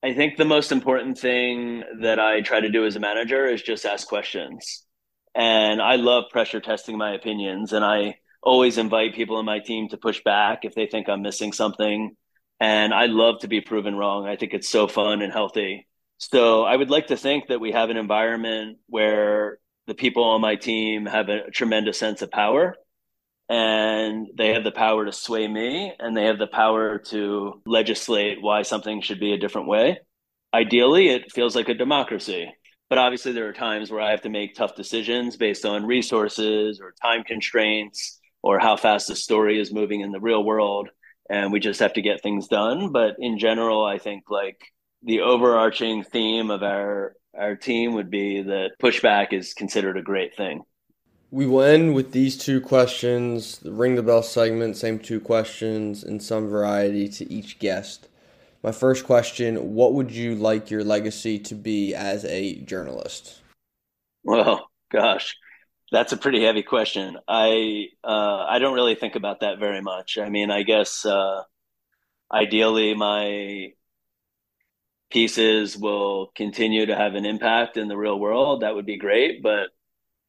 I 0.03 0.13
think 0.15 0.37
the 0.37 0.45
most 0.45 0.73
important 0.73 1.19
thing 1.19 1.85
that 2.01 2.19
I 2.19 2.43
try 2.43 2.61
to 2.61 2.69
do 2.69 2.85
as 2.85 2.97
a 2.97 3.01
manager 3.01 3.47
is 3.47 3.63
just 3.63 3.87
ask 3.87 4.07
questions. 4.07 4.85
And 5.35 5.81
I 5.81 5.97
love 5.97 6.25
pressure 6.31 6.61
testing 6.61 6.99
my 6.99 7.15
opinions, 7.15 7.73
and 7.73 7.85
I 7.85 8.19
always 8.43 8.79
invite 8.79 9.15
people 9.15 9.39
in 9.39 9.47
my 9.47 9.61
team 9.61 9.89
to 9.91 9.97
push 9.97 10.23
back 10.23 10.61
if 10.65 10.75
they 10.75 10.87
think 10.87 11.09
I'm 11.09 11.23
missing 11.23 11.53
something. 11.53 12.17
And 12.61 12.93
I 12.95 13.07
love 13.07 13.41
to 13.41 13.49
be 13.49 13.61
proven 13.61 13.97
wrong. 13.97 14.27
I 14.27 14.37
think 14.37 14.55
it's 14.55 14.69
so 14.69 14.89
fun 14.89 15.23
and 15.23 15.33
healthy. 15.33 15.87
So 16.19 16.65
I 16.65 16.75
would 16.75 16.91
like 16.91 17.09
to 17.09 17.17
think 17.17 17.49
that 17.49 17.61
we 17.61 17.73
have 17.73 17.91
an 17.91 17.97
environment 17.97 18.79
where 18.87 19.59
the 19.87 19.95
people 19.95 20.25
on 20.25 20.41
my 20.41 20.57
team 20.57 21.07
have 21.07 21.29
a 21.29 21.51
tremendous 21.51 21.99
sense 21.99 22.23
of 22.23 22.31
power 22.31 22.77
and 23.49 24.27
they 24.37 24.55
have 24.55 24.65
the 24.65 24.73
power 24.73 25.05
to 25.05 25.13
sway 25.13 25.47
me 25.47 25.93
and 25.99 26.17
they 26.17 26.25
have 26.25 26.39
the 26.39 26.47
power 26.47 26.99
to 26.99 27.63
legislate 27.65 28.43
why 28.43 28.63
something 28.63 29.01
should 29.01 29.21
be 29.21 29.33
a 29.33 29.39
different 29.39 29.69
way. 29.69 30.01
Ideally, 30.53 31.09
it 31.09 31.33
feels 31.33 31.55
like 31.55 31.69
a 31.69 31.75
democracy. 31.75 32.53
But 32.89 32.99
obviously, 32.99 33.33
there 33.33 33.49
are 33.49 33.53
times 33.53 33.91
where 33.91 34.01
I 34.01 34.13
have 34.13 34.23
to 34.23 34.29
make 34.29 34.55
tough 34.55 34.77
decisions 34.77 35.37
based 35.37 35.65
on 35.65 35.87
resources 35.87 36.81
or 36.81 36.95
time 37.03 37.25
constraints 37.25 38.21
or 38.43 38.61
how 38.61 38.77
fast 38.77 39.09
the 39.09 39.17
story 39.17 39.61
is 39.61 39.73
moving 39.73 40.01
in 40.01 40.13
the 40.13 40.21
real 40.21 40.45
world. 40.45 40.89
And 41.29 41.53
we 41.53 41.59
just 41.59 41.81
have 41.81 41.95
to 41.95 42.03
get 42.03 42.23
things 42.23 42.47
done. 42.47 42.93
But 42.93 43.17
in 43.19 43.39
general, 43.39 43.85
I 43.85 43.99
think 43.99 44.25
like 44.31 44.61
the 45.03 45.21
overarching 45.21 46.05
theme 46.05 46.51
of 46.51 46.63
our 46.63 47.15
our 47.39 47.57
team 47.57 47.95
would 47.95 48.11
be 48.11 48.43
that 48.43 48.73
pushback 48.83 49.33
is 49.33 49.55
considered 49.55 49.97
a 49.97 50.03
great 50.03 50.37
thing. 50.37 50.63
We 51.31 51.47
will 51.47 51.63
end 51.63 51.95
with 51.95 52.13
these 52.13 52.37
two 52.37 52.61
questions, 52.61 53.59
the 53.59 53.73
ring 53.73 53.97
the 53.97 54.03
bell 54.03 54.23
segment, 54.23 54.77
same 54.77 54.99
two 54.99 55.21
questions 55.21 56.05
in 56.05 56.21
some 56.21 56.49
variety 56.49 57.09
to 57.09 57.31
each 57.31 57.59
guest. 57.59 58.09
My 58.63 58.73
first 58.73 59.05
question 59.05 59.75
What 59.75 59.95
would 59.95 60.11
you 60.11 60.35
like 60.35 60.71
your 60.71 60.85
legacy 60.85 61.39
to 61.41 61.55
be 61.55 61.95
as 61.95 62.25
a 62.25 62.57
journalist? 62.61 63.41
Well, 64.23 64.71
gosh, 64.91 65.37
that's 65.93 66.13
a 66.13 66.17
pretty 66.17 66.43
heavy 66.43 66.63
question. 66.63 67.17
I 67.29 67.87
uh, 68.03 68.47
I 68.49 68.59
don't 68.59 68.75
really 68.75 68.95
think 68.95 69.15
about 69.15 69.41
that 69.41 69.59
very 69.59 69.83
much. 69.83 70.19
I 70.19 70.29
mean, 70.29 70.51
I 70.51 70.63
guess 70.63 71.05
uh, 71.05 71.43
ideally 72.33 72.95
my 72.95 73.73
pieces 75.11 75.77
will 75.77 76.33
continue 76.35 76.87
to 76.87 76.97
have 76.97 77.15
an 77.15 77.25
impact 77.25 77.77
in 77.77 77.89
the 77.89 77.97
real 77.97 78.19
world, 78.19 78.63
that 78.63 78.75
would 78.75 78.87
be 78.87 78.99
great. 78.99 79.43
But 79.43 79.69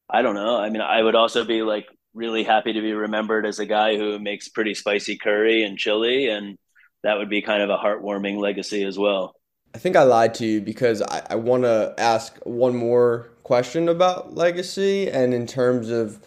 I 0.08 0.22
don't 0.22 0.34
know. 0.34 0.56
I 0.56 0.70
mean, 0.70 0.82
I 0.82 1.02
would 1.02 1.14
also 1.14 1.44
be 1.44 1.62
like 1.62 1.86
really 2.14 2.44
happy 2.44 2.72
to 2.72 2.80
be 2.80 2.92
remembered 2.92 3.46
as 3.46 3.58
a 3.58 3.66
guy 3.66 3.96
who 3.96 4.18
makes 4.18 4.48
pretty 4.48 4.74
spicy 4.74 5.16
curry 5.16 5.62
and 5.64 5.78
chili, 5.78 6.28
and 6.28 6.58
that 7.02 7.18
would 7.18 7.28
be 7.28 7.42
kind 7.42 7.62
of 7.62 7.70
a 7.70 7.76
heartwarming 7.76 8.38
legacy 8.38 8.84
as 8.84 8.98
well. 8.98 9.34
I 9.74 9.78
think 9.78 9.96
I 9.96 10.02
lied 10.02 10.34
to 10.34 10.46
you 10.46 10.60
because 10.60 11.02
I, 11.02 11.22
I 11.30 11.34
want 11.34 11.64
to 11.64 11.94
ask 11.98 12.38
one 12.44 12.74
more 12.74 13.30
question 13.42 13.88
about 13.88 14.34
legacy 14.34 15.10
and 15.10 15.34
in 15.34 15.46
terms 15.46 15.90
of 15.90 16.20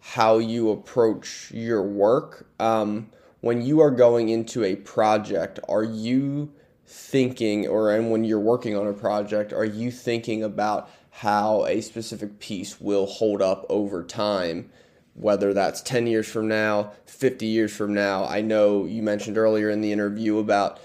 how 0.00 0.38
you 0.38 0.70
approach 0.70 1.50
your 1.52 1.82
work. 1.82 2.48
Um, 2.58 3.10
when 3.40 3.62
you 3.62 3.80
are 3.80 3.90
going 3.90 4.30
into 4.30 4.64
a 4.64 4.76
project, 4.76 5.60
are 5.68 5.84
you 5.84 6.52
thinking 6.88 7.66
or 7.68 7.94
and 7.94 8.10
when 8.10 8.24
you're 8.24 8.40
working 8.40 8.74
on 8.74 8.86
a 8.86 8.92
project 8.94 9.52
are 9.52 9.64
you 9.64 9.90
thinking 9.90 10.42
about 10.42 10.88
how 11.10 11.66
a 11.66 11.80
specific 11.80 12.38
piece 12.38 12.80
will 12.80 13.06
hold 13.06 13.42
up 13.42 13.66
over 13.68 14.04
time? 14.04 14.70
Whether 15.14 15.52
that's 15.52 15.82
10 15.82 16.06
years 16.06 16.28
from 16.28 16.46
now 16.46 16.92
50 17.06 17.44
years 17.44 17.74
from 17.74 17.92
now. 17.92 18.24
I 18.24 18.40
know 18.40 18.86
you 18.86 19.02
mentioned 19.02 19.36
earlier 19.36 19.68
in 19.68 19.80
the 19.80 19.92
interview 19.92 20.38
about 20.38 20.78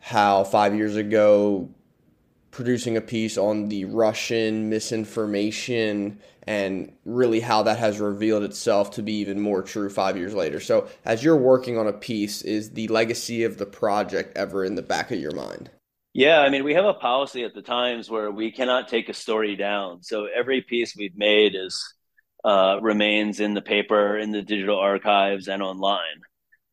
how 0.00 0.44
5 0.44 0.74
years 0.74 0.96
ago 0.96 1.68
producing 2.54 2.96
a 2.96 3.00
piece 3.00 3.36
on 3.36 3.68
the 3.68 3.84
Russian 3.84 4.70
misinformation 4.70 6.20
and 6.46 6.92
really 7.04 7.40
how 7.40 7.64
that 7.64 7.78
has 7.78 7.98
revealed 7.98 8.44
itself 8.44 8.92
to 8.92 9.02
be 9.02 9.14
even 9.14 9.40
more 9.40 9.60
true 9.60 9.90
five 9.90 10.16
years 10.16 10.34
later. 10.34 10.60
So, 10.60 10.86
as 11.04 11.24
you're 11.24 11.36
working 11.36 11.76
on 11.76 11.88
a 11.88 11.92
piece, 11.92 12.42
is 12.42 12.70
the 12.70 12.86
legacy 12.88 13.42
of 13.42 13.58
the 13.58 13.66
project 13.66 14.36
ever 14.36 14.64
in 14.64 14.76
the 14.76 14.82
back 14.82 15.10
of 15.10 15.18
your 15.18 15.34
mind? 15.34 15.70
Yeah, 16.12 16.40
I 16.42 16.48
mean, 16.48 16.62
we 16.62 16.74
have 16.74 16.84
a 16.84 16.94
policy 16.94 17.42
at 17.42 17.54
the 17.54 17.62
Times 17.62 18.08
where 18.08 18.30
we 18.30 18.52
cannot 18.52 18.86
take 18.86 19.08
a 19.08 19.14
story 19.14 19.56
down. 19.56 20.04
So 20.04 20.26
every 20.26 20.62
piece 20.62 20.94
we've 20.96 21.16
made 21.16 21.56
is 21.56 21.82
uh, 22.44 22.78
remains 22.80 23.40
in 23.40 23.54
the 23.54 23.62
paper, 23.62 24.16
in 24.16 24.30
the 24.30 24.42
digital 24.42 24.78
archives, 24.78 25.48
and 25.48 25.60
online. 25.60 26.20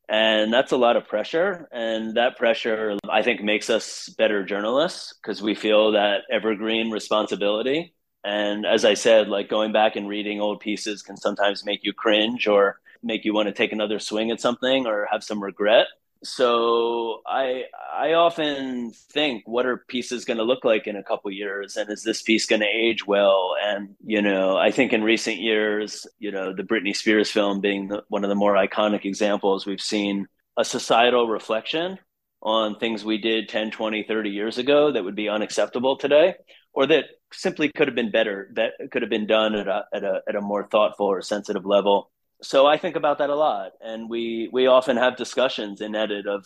And 0.09 0.51
that's 0.51 0.71
a 0.71 0.77
lot 0.77 0.97
of 0.97 1.07
pressure. 1.07 1.67
And 1.71 2.15
that 2.17 2.37
pressure, 2.37 2.97
I 3.09 3.21
think, 3.21 3.41
makes 3.41 3.69
us 3.69 4.09
better 4.17 4.43
journalists 4.43 5.13
because 5.21 5.41
we 5.41 5.55
feel 5.55 5.93
that 5.93 6.23
evergreen 6.29 6.91
responsibility. 6.91 7.93
And 8.23 8.65
as 8.65 8.85
I 8.85 8.93
said, 8.93 9.29
like 9.29 9.49
going 9.49 9.71
back 9.71 9.95
and 9.95 10.07
reading 10.07 10.41
old 10.41 10.59
pieces 10.59 11.01
can 11.01 11.17
sometimes 11.17 11.65
make 11.65 11.79
you 11.83 11.93
cringe 11.93 12.47
or 12.47 12.79
make 13.01 13.25
you 13.25 13.33
want 13.33 13.47
to 13.47 13.53
take 13.53 13.71
another 13.71 13.99
swing 13.99 14.31
at 14.31 14.41
something 14.41 14.85
or 14.85 15.07
have 15.11 15.23
some 15.23 15.41
regret 15.41 15.87
so 16.23 17.21
i 17.27 17.63
i 17.95 18.13
often 18.13 18.91
think 18.91 19.43
what 19.47 19.65
are 19.65 19.77
pieces 19.87 20.23
going 20.23 20.37
to 20.37 20.43
look 20.43 20.63
like 20.63 20.85
in 20.85 20.95
a 20.95 21.03
couple 21.03 21.31
years 21.31 21.77
and 21.77 21.89
is 21.89 22.03
this 22.03 22.21
piece 22.21 22.45
going 22.45 22.61
to 22.61 22.67
age 22.67 23.07
well? 23.07 23.55
And 23.61 23.95
you 24.05 24.21
know 24.21 24.55
i 24.57 24.71
think 24.71 24.93
in 24.93 25.03
recent 25.03 25.37
years 25.37 26.05
you 26.19 26.31
know 26.31 26.53
the 26.53 26.63
britney 26.63 26.95
spears 26.95 27.31
film 27.31 27.59
being 27.59 27.87
the, 27.87 28.03
one 28.09 28.23
of 28.23 28.29
the 28.29 28.35
more 28.35 28.53
iconic 28.53 29.05
examples 29.05 29.65
we've 29.65 29.81
seen 29.81 30.27
a 30.57 30.65
societal 30.65 31.27
reflection 31.27 31.97
on 32.43 32.75
things 32.75 33.03
we 33.03 33.17
did 33.17 33.49
10 33.49 33.71
20 33.71 34.03
30 34.03 34.29
years 34.29 34.57
ago 34.57 34.91
that 34.91 35.03
would 35.03 35.15
be 35.15 35.29
unacceptable 35.29 35.97
today 35.97 36.35
or 36.73 36.85
that 36.85 37.05
simply 37.33 37.71
could 37.75 37.87
have 37.87 37.95
been 37.95 38.11
better 38.11 38.51
that 38.53 38.73
could 38.91 39.01
have 39.01 39.09
been 39.09 39.27
done 39.27 39.55
at 39.55 39.67
a, 39.67 39.85
at 39.93 40.03
a, 40.03 40.21
at 40.27 40.35
a 40.35 40.41
more 40.41 40.67
thoughtful 40.67 41.07
or 41.07 41.21
sensitive 41.21 41.65
level 41.65 42.11
so 42.41 42.65
I 42.65 42.77
think 42.77 42.95
about 42.95 43.19
that 43.19 43.29
a 43.29 43.35
lot, 43.35 43.71
and 43.81 44.09
we 44.09 44.49
we 44.51 44.67
often 44.67 44.97
have 44.97 45.15
discussions 45.15 45.81
in 45.81 45.95
edit 45.95 46.27
of 46.27 46.45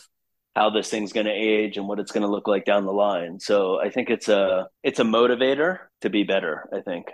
how 0.54 0.70
this 0.70 0.90
thing's 0.90 1.12
going 1.12 1.26
to 1.26 1.32
age 1.32 1.76
and 1.76 1.86
what 1.86 1.98
it's 1.98 2.12
going 2.12 2.22
to 2.22 2.30
look 2.30 2.48
like 2.48 2.64
down 2.64 2.86
the 2.86 2.92
line. 2.92 3.38
So 3.38 3.80
I 3.80 3.90
think 3.90 4.10
it's 4.10 4.28
a 4.28 4.68
it's 4.82 5.00
a 5.00 5.04
motivator 5.04 5.80
to 6.02 6.10
be 6.10 6.22
better. 6.22 6.68
I 6.72 6.80
think. 6.80 7.08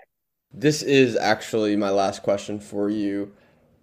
This 0.52 0.82
is 0.82 1.16
actually 1.16 1.76
my 1.76 1.90
last 1.90 2.22
question 2.22 2.60
for 2.60 2.90
you. 2.90 3.32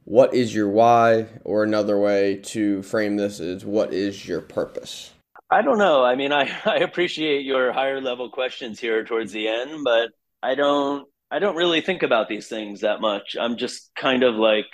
What 0.03 0.33
is 0.33 0.53
your 0.53 0.69
why, 0.69 1.27
or 1.43 1.63
another 1.63 1.97
way 1.99 2.37
to 2.45 2.81
frame 2.83 3.17
this 3.17 3.39
is 3.39 3.65
what 3.65 3.93
is 3.93 4.27
your 4.27 4.41
purpose? 4.41 5.11
I 5.51 5.61
don't 5.61 5.77
know. 5.77 6.03
I 6.03 6.15
mean, 6.15 6.31
I, 6.31 6.49
I 6.65 6.77
appreciate 6.77 7.45
your 7.45 7.71
higher 7.71 8.01
level 8.01 8.29
questions 8.29 8.79
here 8.79 9.03
towards 9.03 9.31
the 9.31 9.47
end, 9.47 9.83
but 9.83 10.09
I 10.41 10.55
don't 10.55 11.07
I 11.31 11.39
don't 11.39 11.55
really 11.55 11.81
think 11.81 12.03
about 12.03 12.27
these 12.27 12.47
things 12.47 12.81
that 12.81 13.01
much. 13.01 13.35
I'm 13.39 13.57
just 13.57 13.91
kind 13.95 14.23
of 14.23 14.35
like 14.35 14.73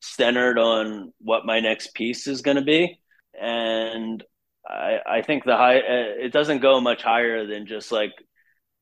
centered 0.00 0.58
on 0.58 1.12
what 1.18 1.46
my 1.46 1.60
next 1.60 1.94
piece 1.94 2.26
is 2.26 2.42
going 2.42 2.56
to 2.58 2.62
be, 2.62 3.00
and 3.40 4.22
I, 4.68 4.98
I 5.06 5.22
think 5.22 5.44
the 5.44 5.56
high 5.56 5.78
uh, 5.78 6.14
it 6.24 6.32
doesn't 6.32 6.60
go 6.60 6.80
much 6.80 7.02
higher 7.02 7.46
than 7.46 7.66
just 7.66 7.92
like 7.92 8.12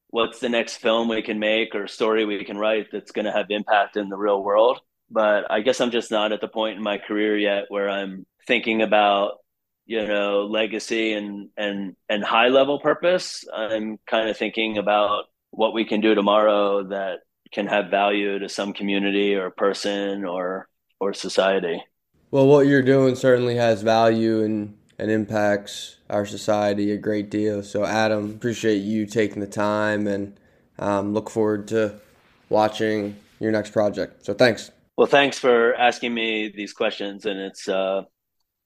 what's 0.08 0.38
the 0.40 0.48
next 0.48 0.76
film 0.76 1.08
we 1.08 1.22
can 1.22 1.38
make 1.38 1.74
or 1.74 1.88
story 1.88 2.24
we 2.24 2.44
can 2.44 2.56
write 2.56 2.86
that's 2.92 3.10
going 3.10 3.24
to 3.24 3.32
have 3.32 3.46
impact 3.50 3.96
in 3.96 4.08
the 4.08 4.16
real 4.16 4.42
world. 4.42 4.78
But 5.10 5.50
I 5.50 5.60
guess 5.60 5.80
I'm 5.80 5.90
just 5.90 6.10
not 6.10 6.32
at 6.32 6.40
the 6.40 6.48
point 6.48 6.76
in 6.76 6.82
my 6.82 6.98
career 6.98 7.36
yet 7.36 7.64
where 7.68 7.90
I'm 7.90 8.26
thinking 8.46 8.82
about 8.82 9.38
you 9.86 10.06
know 10.06 10.46
legacy 10.46 11.12
and 11.12 11.50
and 11.56 11.96
and 12.08 12.24
high 12.24 12.48
level 12.48 12.80
purpose. 12.80 13.44
I'm 13.54 13.98
kind 14.08 14.28
of 14.28 14.36
thinking 14.36 14.78
about 14.78 15.26
what 15.56 15.74
we 15.74 15.84
can 15.84 16.00
do 16.00 16.14
tomorrow 16.14 16.82
that 16.84 17.20
can 17.52 17.66
have 17.66 17.90
value 17.90 18.38
to 18.38 18.48
some 18.48 18.72
community 18.72 19.34
or 19.34 19.50
person 19.50 20.24
or 20.24 20.68
or 21.00 21.12
society. 21.12 21.82
Well, 22.30 22.46
what 22.46 22.66
you're 22.66 22.82
doing 22.82 23.14
certainly 23.14 23.56
has 23.56 23.82
value 23.82 24.42
and 24.42 24.76
and 24.98 25.10
impacts 25.10 25.96
our 26.10 26.24
society 26.26 26.92
a 26.92 26.96
great 26.96 27.30
deal. 27.30 27.62
So, 27.62 27.84
Adam, 27.84 28.30
appreciate 28.30 28.78
you 28.78 29.06
taking 29.06 29.40
the 29.40 29.46
time 29.46 30.06
and 30.06 30.38
um, 30.78 31.14
look 31.14 31.30
forward 31.30 31.68
to 31.68 32.00
watching 32.48 33.16
your 33.40 33.50
next 33.50 33.70
project. 33.70 34.24
So, 34.24 34.34
thanks. 34.34 34.70
Well, 34.96 35.08
thanks 35.08 35.38
for 35.38 35.74
asking 35.74 36.14
me 36.14 36.52
these 36.54 36.72
questions, 36.72 37.26
and 37.26 37.40
it's 37.40 37.68
uh, 37.68 38.02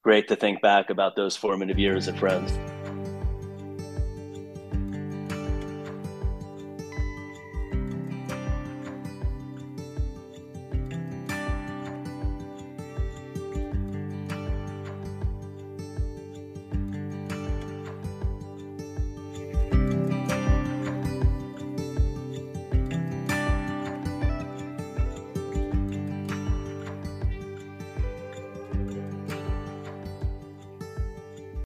great 0.05 0.29
to 0.29 0.37
think 0.37 0.61
back 0.61 0.91
about 0.91 1.17
those 1.17 1.37
formative 1.37 1.79
years 1.79 2.09
of 2.09 2.19
friends. 2.19 2.53